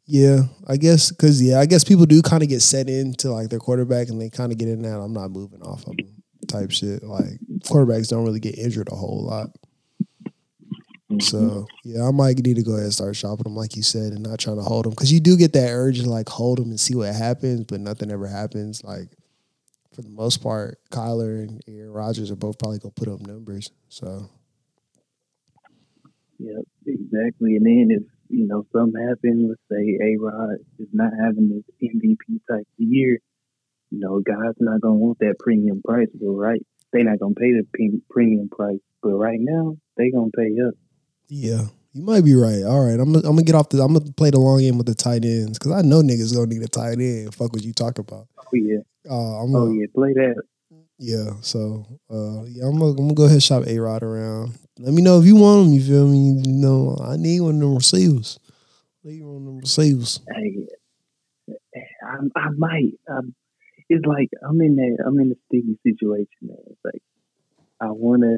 Yeah, 0.05 0.43
I 0.68 0.78
guess 0.78 1.11
because 1.11 1.41
yeah, 1.41 1.59
I 1.59 1.65
guess 1.65 1.84
people 1.84 2.05
do 2.05 2.22
kind 2.22 2.43
of 2.43 2.49
get 2.49 2.61
set 2.61 2.89
into 2.89 3.32
like 3.32 3.49
their 3.49 3.59
quarterback 3.59 4.07
and 4.07 4.22
they 4.22 4.30
kind 4.30 4.51
of 4.51 4.57
get 4.57 4.70
in 4.70 4.84
that 4.84 4.99
I'm 4.99 5.13
not 5.13 5.32
moving 5.32 5.61
off 5.63 5.86
of 5.86 5.97
them 5.97 6.24
type 6.47 6.72
shit. 6.72 7.03
Like 7.03 7.39
quarterbacks 7.65 8.07
don't 8.07 8.24
really 8.24 8.39
get 8.39 8.57
injured 8.57 8.88
a 8.89 8.95
whole 8.95 9.26
lot. 9.26 9.49
So 11.20 11.65
yeah, 11.84 12.07
I 12.07 12.11
might 12.11 12.38
need 12.38 12.57
to 12.57 12.63
go 12.63 12.74
ahead 12.74 12.84
and 12.84 12.93
start 12.93 13.15
shopping 13.15 13.43
them, 13.43 13.55
like 13.55 13.76
you 13.76 13.84
said, 13.84 14.13
and 14.13 14.24
not 14.24 14.39
trying 14.39 14.57
to 14.57 14.63
hold 14.63 14.86
them 14.86 14.91
because 14.91 15.11
you 15.11 15.20
do 15.20 15.36
get 15.36 15.53
that 15.53 15.72
urge 15.72 15.99
to 16.01 16.09
like 16.09 16.30
hold 16.30 16.59
them 16.59 16.70
and 16.70 16.80
see 16.80 16.95
what 16.95 17.13
happens, 17.13 17.63
but 17.65 17.80
nothing 17.80 18.11
ever 18.11 18.28
happens. 18.28 18.84
Like 18.84 19.16
for 19.97 20.03
the 20.03 20.09
most 20.09 20.43
part, 20.43 20.79
Kyler 20.91 21.41
and 21.41 21.59
Aaron 21.67 21.91
Rodgers 21.91 22.29
are 22.29 22.35
both 22.35 22.59
probably 22.59 22.77
gonna 22.77 22.91
put 22.91 23.07
up 23.07 23.19
numbers. 23.25 23.71
So 23.89 24.29
Yep, 26.37 26.65
exactly. 26.85 27.55
And 27.55 27.65
then 27.65 27.87
if 27.89 28.03
you 28.29 28.45
know 28.45 28.63
something 28.71 29.01
happens, 29.01 29.49
let's 29.49 29.61
say 29.71 29.97
A 29.99 30.17
Rod 30.19 30.59
is 30.77 30.89
not 30.93 31.13
having 31.19 31.49
this 31.49 31.63
MVP 31.81 32.41
type 32.47 32.61
of 32.61 32.67
year, 32.77 33.17
you 33.89 33.99
know, 33.99 34.19
guys 34.19 34.53
not 34.59 34.81
gonna 34.81 34.97
want 34.97 35.17
that 35.17 35.39
premium 35.39 35.81
price, 35.83 36.09
but 36.13 36.29
right, 36.29 36.61
they 36.93 37.01
not 37.01 37.17
gonna 37.17 37.33
pay 37.33 37.53
the 37.53 37.65
premium 38.11 38.49
price. 38.49 38.77
But 39.01 39.15
right 39.15 39.39
now, 39.41 39.77
they 39.97 40.11
gonna 40.11 40.29
pay 40.29 40.53
up. 40.67 40.75
yeah, 41.27 41.65
you 41.93 42.03
might 42.03 42.23
be 42.23 42.35
right. 42.35 42.61
All 42.61 42.85
right, 42.85 42.99
I'm 42.99 43.13
gonna, 43.13 43.27
I'm 43.27 43.33
gonna 43.35 43.41
get 43.41 43.55
off 43.55 43.69
the. 43.69 43.81
I'm 43.81 43.93
gonna 43.93 44.11
play 44.11 44.29
the 44.29 44.39
long 44.39 44.59
game 44.59 44.77
with 44.77 44.85
the 44.85 44.93
tight 44.93 45.25
ends 45.25 45.57
because 45.57 45.71
I 45.71 45.81
know 45.81 46.03
niggas 46.03 46.35
gonna 46.35 46.45
need 46.45 46.61
a 46.61 46.67
tight 46.67 46.99
end. 46.99 47.33
Fuck 47.33 47.53
what 47.53 47.63
you 47.63 47.73
talk 47.73 47.97
about. 47.97 48.27
Oh 48.37 48.49
yeah, 48.53 48.81
Uh, 49.10 49.43
I'm 49.43 49.55
oh 49.55 49.72
yeah, 49.72 49.86
play 49.93 50.14
that. 50.14 50.41
Yeah, 50.99 51.32
so 51.41 51.86
uh, 52.10 52.43
yeah, 52.47 52.66
I'm 52.66 52.80
gonna, 52.80 52.91
I'm 52.91 52.97
gonna 52.97 53.14
go 53.14 53.24
ahead 53.24 53.36
and 53.36 53.43
shop 53.43 53.64
A 53.68 53.80
Rod 53.80 54.03
around. 54.03 54.58
Let 54.80 54.93
me 54.93 55.01
know 55.01 55.20
if 55.20 55.26
you 55.26 55.36
want 55.36 55.66
them. 55.66 55.74
You 55.74 55.84
feel 55.84 56.08
me? 56.08 56.41
You 56.43 56.53
know, 56.53 56.97
I 57.01 57.16
need 57.18 57.41
one 57.41 57.55
of 57.55 57.62
them 57.62 57.76
receivers. 57.76 58.39
Need 59.03 59.24
one 59.24 59.38
of 59.38 59.43
them 59.45 59.58
receivers. 59.60 60.22
Hey, 60.36 60.68
I, 62.03 62.18
I 62.36 62.49
might. 62.58 62.93
Um, 63.10 63.36
it's 63.89 64.05
like 64.05 64.30
I'm 64.47 64.60
in 64.62 64.76
that. 64.76 65.03
I'm 65.05 65.20
in 65.20 65.32
a 65.32 65.36
sticky 65.47 65.78
situation. 65.84 66.28
Man. 66.41 66.58
It's 66.68 66.80
like 66.84 67.01
I 67.80 67.91
wanna. 67.91 68.38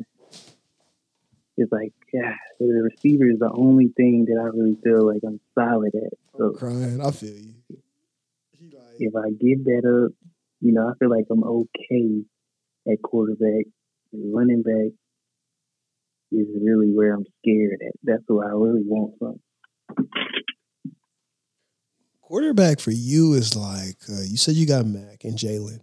it's 1.57 1.71
like 1.71 1.93
yeah, 2.13 2.35
the 2.59 2.89
receiver 2.91 3.29
is 3.29 3.39
the 3.39 3.51
only 3.51 3.87
thing 3.95 4.25
that 4.25 4.39
I 4.39 4.45
really 4.55 4.77
feel 4.83 5.05
like 5.05 5.21
I'm 5.25 5.39
solid 5.55 5.95
at. 5.95 6.13
So 6.37 6.51
Crying. 6.51 7.01
I 7.01 7.11
feel 7.11 7.33
you. 7.33 7.53
If 9.01 9.15
I 9.15 9.29
give 9.29 9.63
that 9.63 10.05
up, 10.05 10.11
you 10.61 10.73
know, 10.73 10.87
I 10.89 10.93
feel 10.99 11.09
like 11.09 11.25
I'm 11.31 11.43
okay 11.43 12.23
at 12.91 13.01
quarterback. 13.01 13.65
Running 14.11 14.63
back 14.63 14.91
is 16.31 16.47
really 16.61 16.87
where 16.93 17.13
I'm 17.13 17.25
scared 17.41 17.79
at. 17.85 17.93
That's 18.03 18.23
where 18.27 18.47
I 18.47 18.51
really 18.51 18.83
want 18.85 19.15
some. 19.19 19.39
quarterback 22.29 22.79
for 22.79 22.91
you 22.91 23.33
is 23.33 23.55
like 23.55 23.97
uh, 24.07 24.21
you 24.21 24.37
said 24.37 24.53
you 24.53 24.67
got 24.67 24.85
Mac 24.85 25.23
and 25.23 25.35
Jalen. 25.35 25.79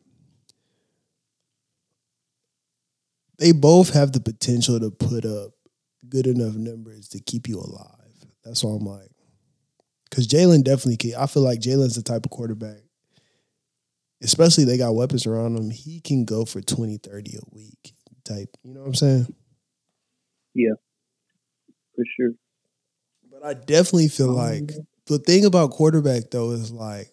They 3.39 3.51
both 3.53 3.93
have 3.93 4.13
the 4.13 4.21
potential 4.21 4.79
to 4.79 4.91
put 4.91 5.25
up 5.25 5.51
good 6.09 6.27
enough 6.27 6.55
numbers 6.55 7.09
to 7.09 7.21
keep 7.21 7.49
you 7.49 7.59
alive. 7.59 7.91
That's 8.45 8.63
why 8.63 8.71
I'm 8.71 8.87
like, 8.87 9.11
because 10.09 10.29
Jalen 10.29 10.63
definitely 10.63 10.97
can. 10.97 11.17
I 11.17 11.27
feel 11.27 11.43
like 11.43 11.61
Jalen's 11.61 11.97
the 11.97 12.03
type 12.03 12.25
of 12.25 12.31
quarterback, 12.31 12.79
especially 14.23 14.65
they 14.65 14.79
got 14.79 14.95
weapons 14.95 15.27
around 15.27 15.57
him. 15.57 15.71
He 15.71 16.01
can 16.01 16.25
go 16.25 16.45
for 16.45 16.61
20, 16.61 16.99
30 16.99 17.37
a 17.37 17.55
week 17.55 17.95
type. 18.25 18.49
You 18.63 18.75
know 18.75 18.81
what 18.81 18.89
I'm 18.89 18.95
saying? 18.95 19.35
Yeah, 20.55 20.75
for 21.95 22.05
sure. 22.17 22.33
But 23.31 23.45
I 23.45 23.55
definitely 23.55 24.09
feel 24.09 24.31
um, 24.31 24.37
like 24.37 24.73
the 25.07 25.19
thing 25.19 25.45
about 25.45 25.71
quarterback 25.71 26.31
though 26.31 26.53
is 26.53 26.73
like 26.73 27.11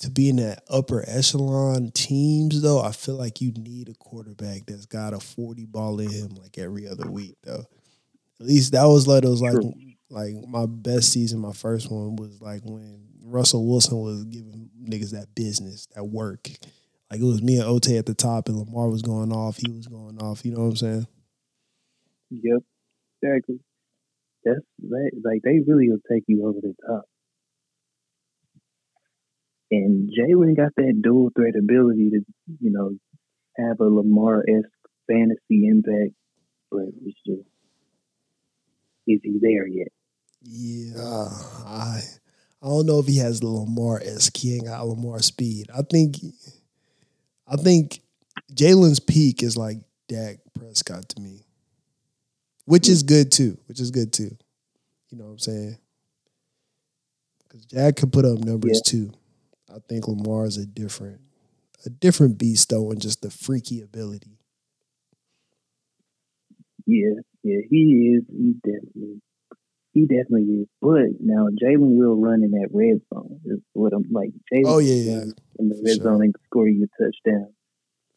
to 0.00 0.10
be 0.10 0.28
in 0.28 0.36
that 0.36 0.64
upper 0.68 1.04
echelon 1.06 1.90
teams 1.92 2.60
though, 2.60 2.80
I 2.80 2.92
feel 2.92 3.16
like 3.16 3.40
you 3.40 3.52
need 3.52 3.88
a 3.88 3.94
quarterback 3.94 4.66
that's 4.66 4.86
got 4.86 5.14
a 5.14 5.20
40 5.20 5.66
ball 5.66 6.00
in 6.00 6.10
him 6.10 6.34
like 6.40 6.58
every 6.58 6.88
other 6.88 7.08
week 7.10 7.36
though. 7.44 7.64
At 8.40 8.46
least 8.46 8.72
that 8.72 8.84
was 8.84 9.06
like 9.06 9.24
it 9.24 9.28
was 9.28 9.42
like 9.42 9.52
True. 9.52 9.72
like 10.10 10.34
my 10.48 10.66
best 10.66 11.12
season, 11.12 11.38
my 11.40 11.52
first 11.52 11.90
one 11.90 12.16
was 12.16 12.40
like 12.40 12.62
when 12.64 13.11
Russell 13.24 13.66
Wilson 13.66 13.98
was 13.98 14.24
giving 14.24 14.70
niggas 14.82 15.10
that 15.10 15.34
business, 15.34 15.86
that 15.94 16.04
work. 16.04 16.48
Like 17.10 17.20
it 17.20 17.24
was 17.24 17.42
me 17.42 17.56
and 17.56 17.64
Ote 17.64 17.90
at 17.90 18.06
the 18.06 18.14
top 18.14 18.48
and 18.48 18.56
Lamar 18.58 18.88
was 18.88 19.02
going 19.02 19.32
off, 19.32 19.58
he 19.58 19.70
was 19.70 19.86
going 19.86 20.20
off, 20.20 20.44
you 20.44 20.52
know 20.52 20.60
what 20.60 20.70
I'm 20.70 20.76
saying? 20.76 21.06
Yep. 22.30 22.62
Exactly. 23.22 23.60
That's 24.44 24.60
that, 24.88 25.10
like 25.24 25.42
they 25.44 25.60
really 25.66 25.88
will 25.88 26.00
take 26.10 26.24
you 26.26 26.46
over 26.46 26.58
the 26.60 26.74
top. 26.86 27.04
And 29.70 30.10
Jalen 30.10 30.56
got 30.56 30.72
that 30.76 31.00
dual 31.02 31.30
threat 31.34 31.54
ability 31.56 32.10
to, 32.10 32.20
you 32.60 32.70
know, 32.72 32.90
have 33.56 33.80
a 33.80 33.84
Lamar 33.84 34.42
esque 34.48 34.68
fantasy 35.06 35.68
impact, 35.68 36.14
but 36.70 36.88
it's 37.04 37.18
just 37.26 37.48
is 39.06 39.20
he 39.22 39.38
there 39.40 39.66
yet? 39.66 39.88
Yeah, 40.42 41.28
I 41.66 42.00
I 42.62 42.66
don't 42.66 42.86
know 42.86 43.00
if 43.00 43.06
he 43.06 43.18
has 43.18 43.42
Lamar 43.42 44.00
esque. 44.04 44.36
He 44.36 44.54
ain't 44.54 44.66
got 44.66 44.86
Lamar 44.86 45.20
speed. 45.20 45.68
I 45.74 45.82
think 45.82 46.16
I 47.46 47.56
think 47.56 48.00
Jalen's 48.54 49.00
peak 49.00 49.42
is 49.42 49.56
like 49.56 49.78
Dak 50.08 50.38
Prescott 50.54 51.08
to 51.10 51.20
me, 51.20 51.44
which 52.64 52.88
is 52.88 53.02
good 53.02 53.32
too. 53.32 53.58
Which 53.66 53.80
is 53.80 53.90
good 53.90 54.12
too. 54.12 54.36
You 55.10 55.18
know 55.18 55.24
what 55.24 55.32
I'm 55.32 55.38
saying? 55.38 55.78
Because 57.42 57.66
Dak 57.66 57.96
can 57.96 58.10
put 58.10 58.24
up 58.24 58.38
numbers 58.38 58.80
too. 58.80 59.12
I 59.68 59.78
think 59.88 60.06
Lamar 60.06 60.46
is 60.46 60.56
a 60.56 60.66
different 60.66 61.20
a 61.84 61.90
different 61.90 62.38
beast 62.38 62.70
though, 62.70 62.90
and 62.90 63.00
just 63.00 63.22
the 63.22 63.30
freaky 63.30 63.80
ability. 63.80 64.38
Yeah, 66.86 67.20
yeah, 67.42 67.60
he 67.70 68.16
is. 68.16 68.24
He 68.28 68.54
definitely, 68.62 69.20
he 69.92 70.02
definitely 70.06 70.62
is. 70.62 70.68
But 70.80 71.20
now 71.20 71.48
Jalen 71.62 71.96
will 71.96 72.16
run 72.20 72.42
in 72.42 72.50
that 72.52 72.68
red 72.72 73.00
zone. 73.12 73.40
Is 73.44 73.60
what 73.72 73.92
I'm 73.92 74.06
like. 74.10 74.30
Jalen 74.52 74.66
Oh 74.66 74.78
yeah, 74.78 74.94
yeah, 74.94 75.22
in 75.58 75.68
the 75.68 75.76
for 75.76 75.84
red 75.84 75.96
sure. 75.96 76.04
zone 76.04 76.22
and 76.22 76.34
score 76.46 76.68
you 76.68 76.84
a 76.86 77.02
touchdown. 77.02 77.52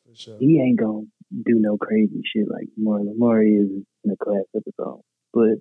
for 0.08 0.16
sure. 0.16 0.38
He 0.40 0.60
ain't 0.60 0.80
gonna 0.80 1.06
do 1.32 1.56
no 1.60 1.78
crazy 1.78 2.22
shit 2.26 2.48
like 2.50 2.68
Lamar. 2.78 3.04
Lamar 3.04 3.44
is 3.44 3.70
in 4.04 4.12
a 4.12 4.16
class 4.18 4.46
of 4.54 4.64
his 4.66 4.74
own. 4.80 5.02
But 5.34 5.60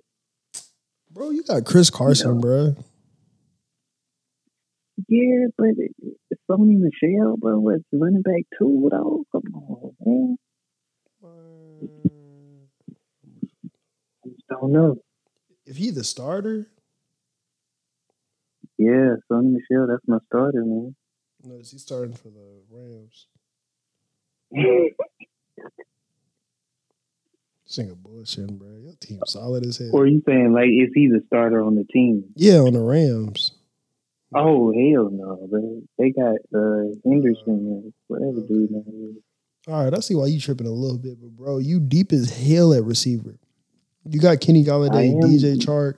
Bro, 1.11 1.31
you 1.31 1.43
got 1.43 1.65
Chris 1.65 1.89
Carson, 1.89 2.35
No. 2.35 2.41
bro. 2.41 2.75
yeah, 5.07 5.47
but 5.57 5.69
it, 5.77 5.91
it's 6.29 6.41
Sony 6.49 6.77
Michel, 6.77 7.37
bro, 7.37 7.59
was 7.59 7.81
running 7.91 8.21
back 8.21 8.43
two 8.57 8.89
though. 8.91 9.23
Come 9.31 9.43
on, 9.55 9.91
man. 10.05 10.37
I 14.23 14.27
just 14.29 14.47
don't 14.49 14.71
know. 14.71 14.97
If 15.65 15.77
he 15.77 15.89
the 15.91 16.03
starter, 16.03 16.67
Yeah, 18.77 19.15
Sony 19.31 19.53
Michel, 19.53 19.87
that's 19.87 20.07
my 20.07 20.19
starter, 20.27 20.63
man. 20.65 20.95
no, 21.43 21.55
is 21.55 21.71
he 21.71 21.77
starting 21.79 22.13
for 22.13 22.29
the 22.29 22.61
Rams? 22.69 23.27
Single 27.67 27.95
bullshit, 27.95 28.47
bro. 28.59 28.67
Your 28.77 28.93
team 28.99 29.19
solid 29.25 29.65
as 29.65 29.77
hell. 29.79 29.89
or 29.93 30.05
you 30.05 30.21
saying 30.27 30.53
like 30.53 30.67
is 30.67 30.91
he 30.93 31.07
the 31.07 31.21
starter 31.27 31.61
on 31.63 31.75
the 31.75 31.83
team? 31.85 32.25
yeah, 32.35 32.57
on 32.59 32.73
the 32.73 32.79
Rams. 32.79 33.51
Oh 34.33 34.71
hell 34.71 35.09
no, 35.11 35.47
bro. 35.49 35.81
They 35.97 36.11
got 36.11 36.35
uh 36.53 36.93
Henderson 37.03 37.91
whatever 38.07 38.41
dude. 38.47 38.71
All 39.67 39.83
right, 39.83 39.93
I 39.93 39.99
see 39.99 40.13
why 40.13 40.27
you 40.27 40.39
tripping 40.39 40.67
a 40.67 40.71
little 40.71 40.99
bit, 40.99 41.19
but 41.19 41.31
bro, 41.31 41.57
you 41.57 41.79
deep 41.79 42.13
as 42.13 42.29
hell 42.29 42.71
at 42.71 42.83
receiver. 42.83 43.39
You 44.07 44.19
got 44.19 44.39
Kenny 44.39 44.63
Golladay. 44.63 45.19
DJ 45.21 45.57
Chark, 45.57 45.97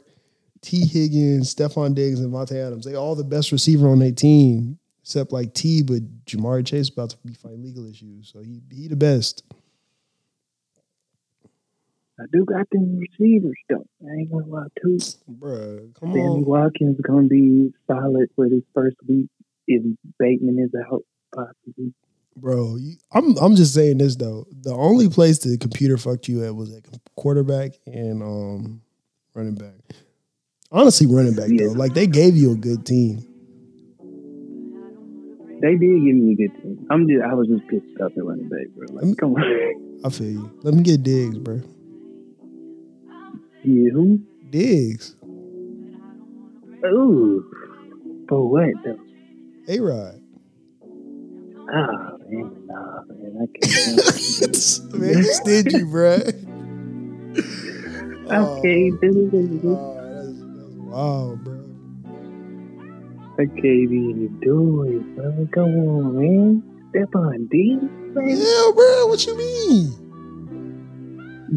Tee 0.61 0.85
Higgins, 0.85 1.53
Stefon 1.53 1.93
Diggs, 1.93 2.19
and 2.19 2.31
Vontae 2.31 2.65
Adams. 2.65 2.85
They 2.85 2.95
all 2.95 3.15
the 3.15 3.23
best 3.23 3.51
receiver 3.51 3.87
on 3.89 3.99
their 3.99 4.11
team, 4.11 4.79
except 5.01 5.31
like 5.31 5.53
T. 5.53 5.83
But 5.83 6.25
Ja'Marr 6.25 6.65
Chase 6.65 6.89
about 6.89 7.11
to 7.11 7.17
be 7.25 7.33
fighting 7.33 7.63
legal 7.63 7.89
issues, 7.89 8.31
so 8.31 8.41
he 8.41 8.61
he 8.71 8.87
the 8.87 8.95
best. 8.95 9.43
I 12.19 12.23
do 12.33 12.45
got 12.45 12.67
them 12.71 12.97
receivers 12.97 13.57
though. 13.69 13.85
I 14.01 14.21
ain't 14.21 14.31
gonna 14.31 14.47
lie 14.47 14.67
too. 14.81 14.97
Bruh, 15.29 15.93
come 15.99 16.13
Sammy 16.13 16.19
on. 16.19 16.45
Watkins 16.45 16.99
gonna 17.01 17.27
be 17.27 17.73
solid 17.85 18.29
for 18.35 18.49
this 18.49 18.63
first 18.73 18.97
week 19.07 19.29
if 19.67 19.83
Bateman 20.17 20.57
is 20.59 20.71
out 20.91 21.03
possibly. 21.35 21.93
Bro, 22.39 22.75
you, 22.77 22.95
I'm 23.11 23.35
I'm 23.39 23.55
just 23.55 23.73
saying 23.73 23.97
this 23.97 24.15
though. 24.15 24.45
The 24.61 24.71
only 24.73 25.09
place 25.09 25.39
the 25.39 25.57
computer 25.57 25.97
fucked 25.97 26.27
you 26.27 26.43
at 26.45 26.55
was 26.55 26.71
at 26.75 26.83
quarterback 27.15 27.71
and 27.87 28.21
um 28.21 28.81
running 29.33 29.55
back. 29.55 29.73
Honestly, 30.71 31.07
running 31.07 31.33
back 31.35 31.49
Yeah. 31.49 31.67
though. 31.67 31.73
Like 31.73 31.93
they 31.95 32.05
gave 32.05 32.35
you 32.37 32.51
a 32.51 32.55
good 32.55 32.85
team. 32.85 33.23
They 35.61 35.71
did 35.71 35.79
give 35.79 36.15
me 36.15 36.33
a 36.33 36.35
good 36.35 36.61
team. 36.61 36.85
I'm 36.91 37.07
just 37.07 37.23
I 37.23 37.33
was 37.33 37.47
just 37.47 37.67
pissed 37.67 37.85
off 38.01 38.11
at 38.15 38.23
running 38.23 38.49
back, 38.49 38.67
bro. 38.75 38.85
Let 38.91 39.03
me- 39.05 39.15
come 39.15 39.33
on. 39.33 40.01
I 40.05 40.09
feel 40.09 40.29
you. 40.29 40.51
Let 40.61 40.75
me 40.75 40.83
get 40.83 41.01
Diggs, 41.01 41.39
bro. 41.39 41.61
yeah, 43.63 43.89
who? 43.93 44.21
Diggs. 44.51 45.15
Ooh. 46.85 47.43
For 48.29 48.47
what 48.47 48.69
though? 48.85 48.99
A 49.67 49.79
Rod. 49.79 50.21
Ah 51.73 52.11
man, 52.29 52.51
nah 52.65 53.01
man. 53.09 53.37
I 53.41 53.47
can't 53.57 54.93
Man, 54.93 55.17
you 55.17 55.33
stingy, 55.33 55.83
bro. 55.83 56.19
Do 58.29 59.29
this. 59.31 59.77
That's, 59.93 60.41
that's 60.41 60.75
wild, 60.75 61.43
bro. 61.43 61.63
I 63.39 63.45
can't 63.45 63.65
even 63.65 64.39
do 64.41 64.83
it, 64.83 65.15
bro. 65.15 65.47
Come 65.53 65.75
on, 65.75 66.03
man. 66.17 66.63
Step 66.89 67.15
on 67.15 67.47
D, 67.47 67.79
man. 68.13 68.29
Yeah, 68.29 68.71
bro. 68.75 69.07
What 69.07 69.25
you 69.25 69.37
mean? 69.37 69.83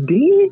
D. 0.06 0.50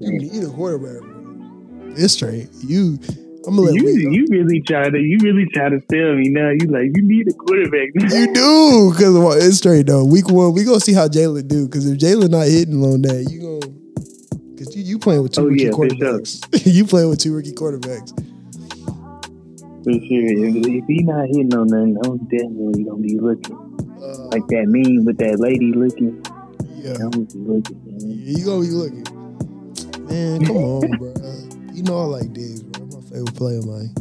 You 0.00 0.12
need 0.18 0.42
a 0.44 0.50
quarterback, 0.50 1.02
bro. 1.02 1.92
It's 1.96 2.14
straight. 2.14 2.48
You. 2.62 2.98
I'm 3.46 3.56
gonna 3.56 3.70
let 3.70 3.74
You, 3.74 3.82
go. 4.04 4.10
you 4.10 4.26
really 4.30 4.60
try 4.60 4.90
to 4.90 4.98
you 4.98 5.18
really 5.22 5.46
try 5.54 5.68
to 5.68 5.80
sell 5.90 6.14
me 6.16 6.28
now. 6.28 6.50
You 6.50 6.66
like 6.68 6.90
you 6.94 7.02
need 7.02 7.28
a 7.28 7.32
quarterback. 7.32 7.88
Now. 7.94 8.14
You 8.14 8.32
do 8.34 8.90
because 8.92 9.14
well, 9.14 9.32
it's 9.32 9.58
straight 9.58 9.86
though. 9.86 10.04
Week 10.04 10.28
one, 10.28 10.52
we 10.52 10.64
gonna 10.64 10.80
see 10.80 10.92
how 10.92 11.08
Jalen 11.08 11.48
do. 11.48 11.66
Because 11.66 11.86
if 11.86 11.98
Jalen 11.98 12.30
not 12.30 12.46
hitting 12.46 12.82
on 12.82 13.02
that, 13.02 13.28
you 13.30 13.40
gonna 13.40 13.72
because 14.54 14.74
you, 14.76 14.82
you 14.82 14.98
playing 14.98 15.22
with 15.22 15.32
two 15.32 15.42
Oh, 15.42 15.46
rookie 15.46 15.64
yeah, 15.64 15.70
quarterbacks. 15.70 16.66
you 16.66 16.84
playing 16.84 17.08
with 17.10 17.20
two 17.20 17.32
rookie 17.34 17.52
quarterbacks. 17.52 18.10
For 19.84 19.92
sure. 19.92 20.00
If, 20.02 20.66
if 20.66 20.84
he 20.86 21.02
not 21.04 21.26
hitting 21.28 21.54
on 21.54 21.68
nothing, 21.68 21.96
I'm 22.04 22.18
definitely 22.26 22.84
gonna 22.84 23.00
be 23.00 23.18
looking 23.18 23.54
Uh, 24.02 24.26
like 24.34 24.46
that 24.48 24.66
meme 24.66 25.04
with 25.04 25.16
that 25.18 25.38
lady 25.38 25.72
looking. 25.72 26.20
yeah, 26.76 26.94
I'm 27.00 27.10
gonna 27.10 27.24
be 27.24 27.38
looking. 27.38 27.80
Man. 27.86 28.00
you 28.10 28.44
gonna 28.44 28.60
be 28.60 28.70
looking. 28.74 29.04
Man, 30.08 30.44
come 30.44 30.56
on, 30.56 30.90
bro. 30.98 31.14
You 31.72 31.82
know 31.84 31.98
I 32.00 32.04
like. 32.18 32.28
My 32.30 32.67
favorite 33.08 33.34
player, 33.34 33.62
man. 33.62 33.94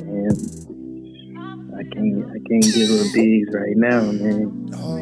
And 0.00 0.36
I 1.74 1.82
can't 1.92 2.24
I 2.30 2.38
can't 2.48 2.74
give 2.74 2.90
up 2.90 3.12
bigs 3.12 3.48
right 3.52 3.76
now, 3.76 4.00
man. 4.12 4.70
Oh, 4.74 4.96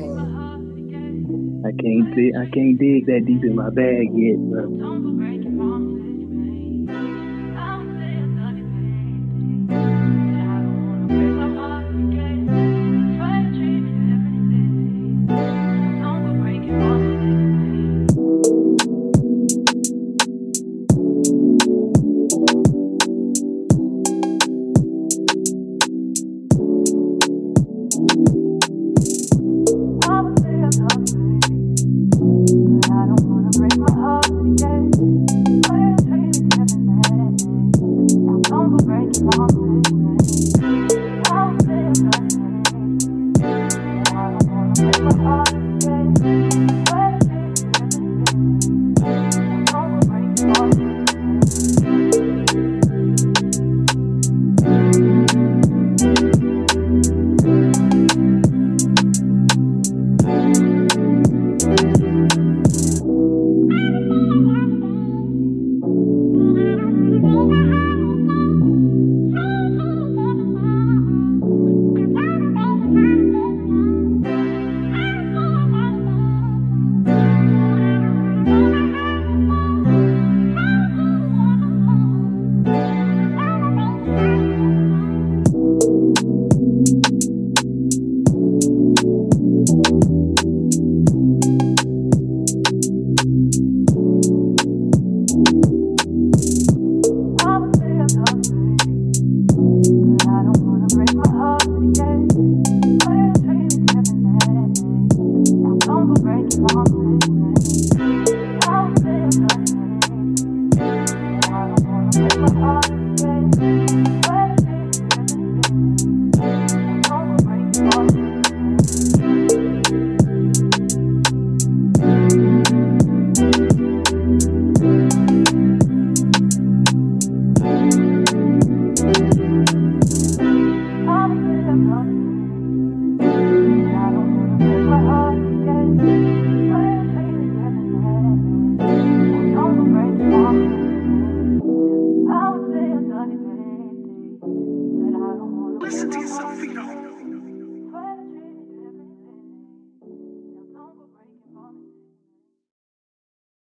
I 1.66 1.72
can't 1.80 2.36
I 2.36 2.46
can't 2.50 2.78
dig 2.78 3.06
that 3.06 3.24
deep 3.26 3.44
in 3.44 3.54
my 3.54 3.70
bag 3.70 4.10
yet, 4.12 4.38
bro. 4.38 5.13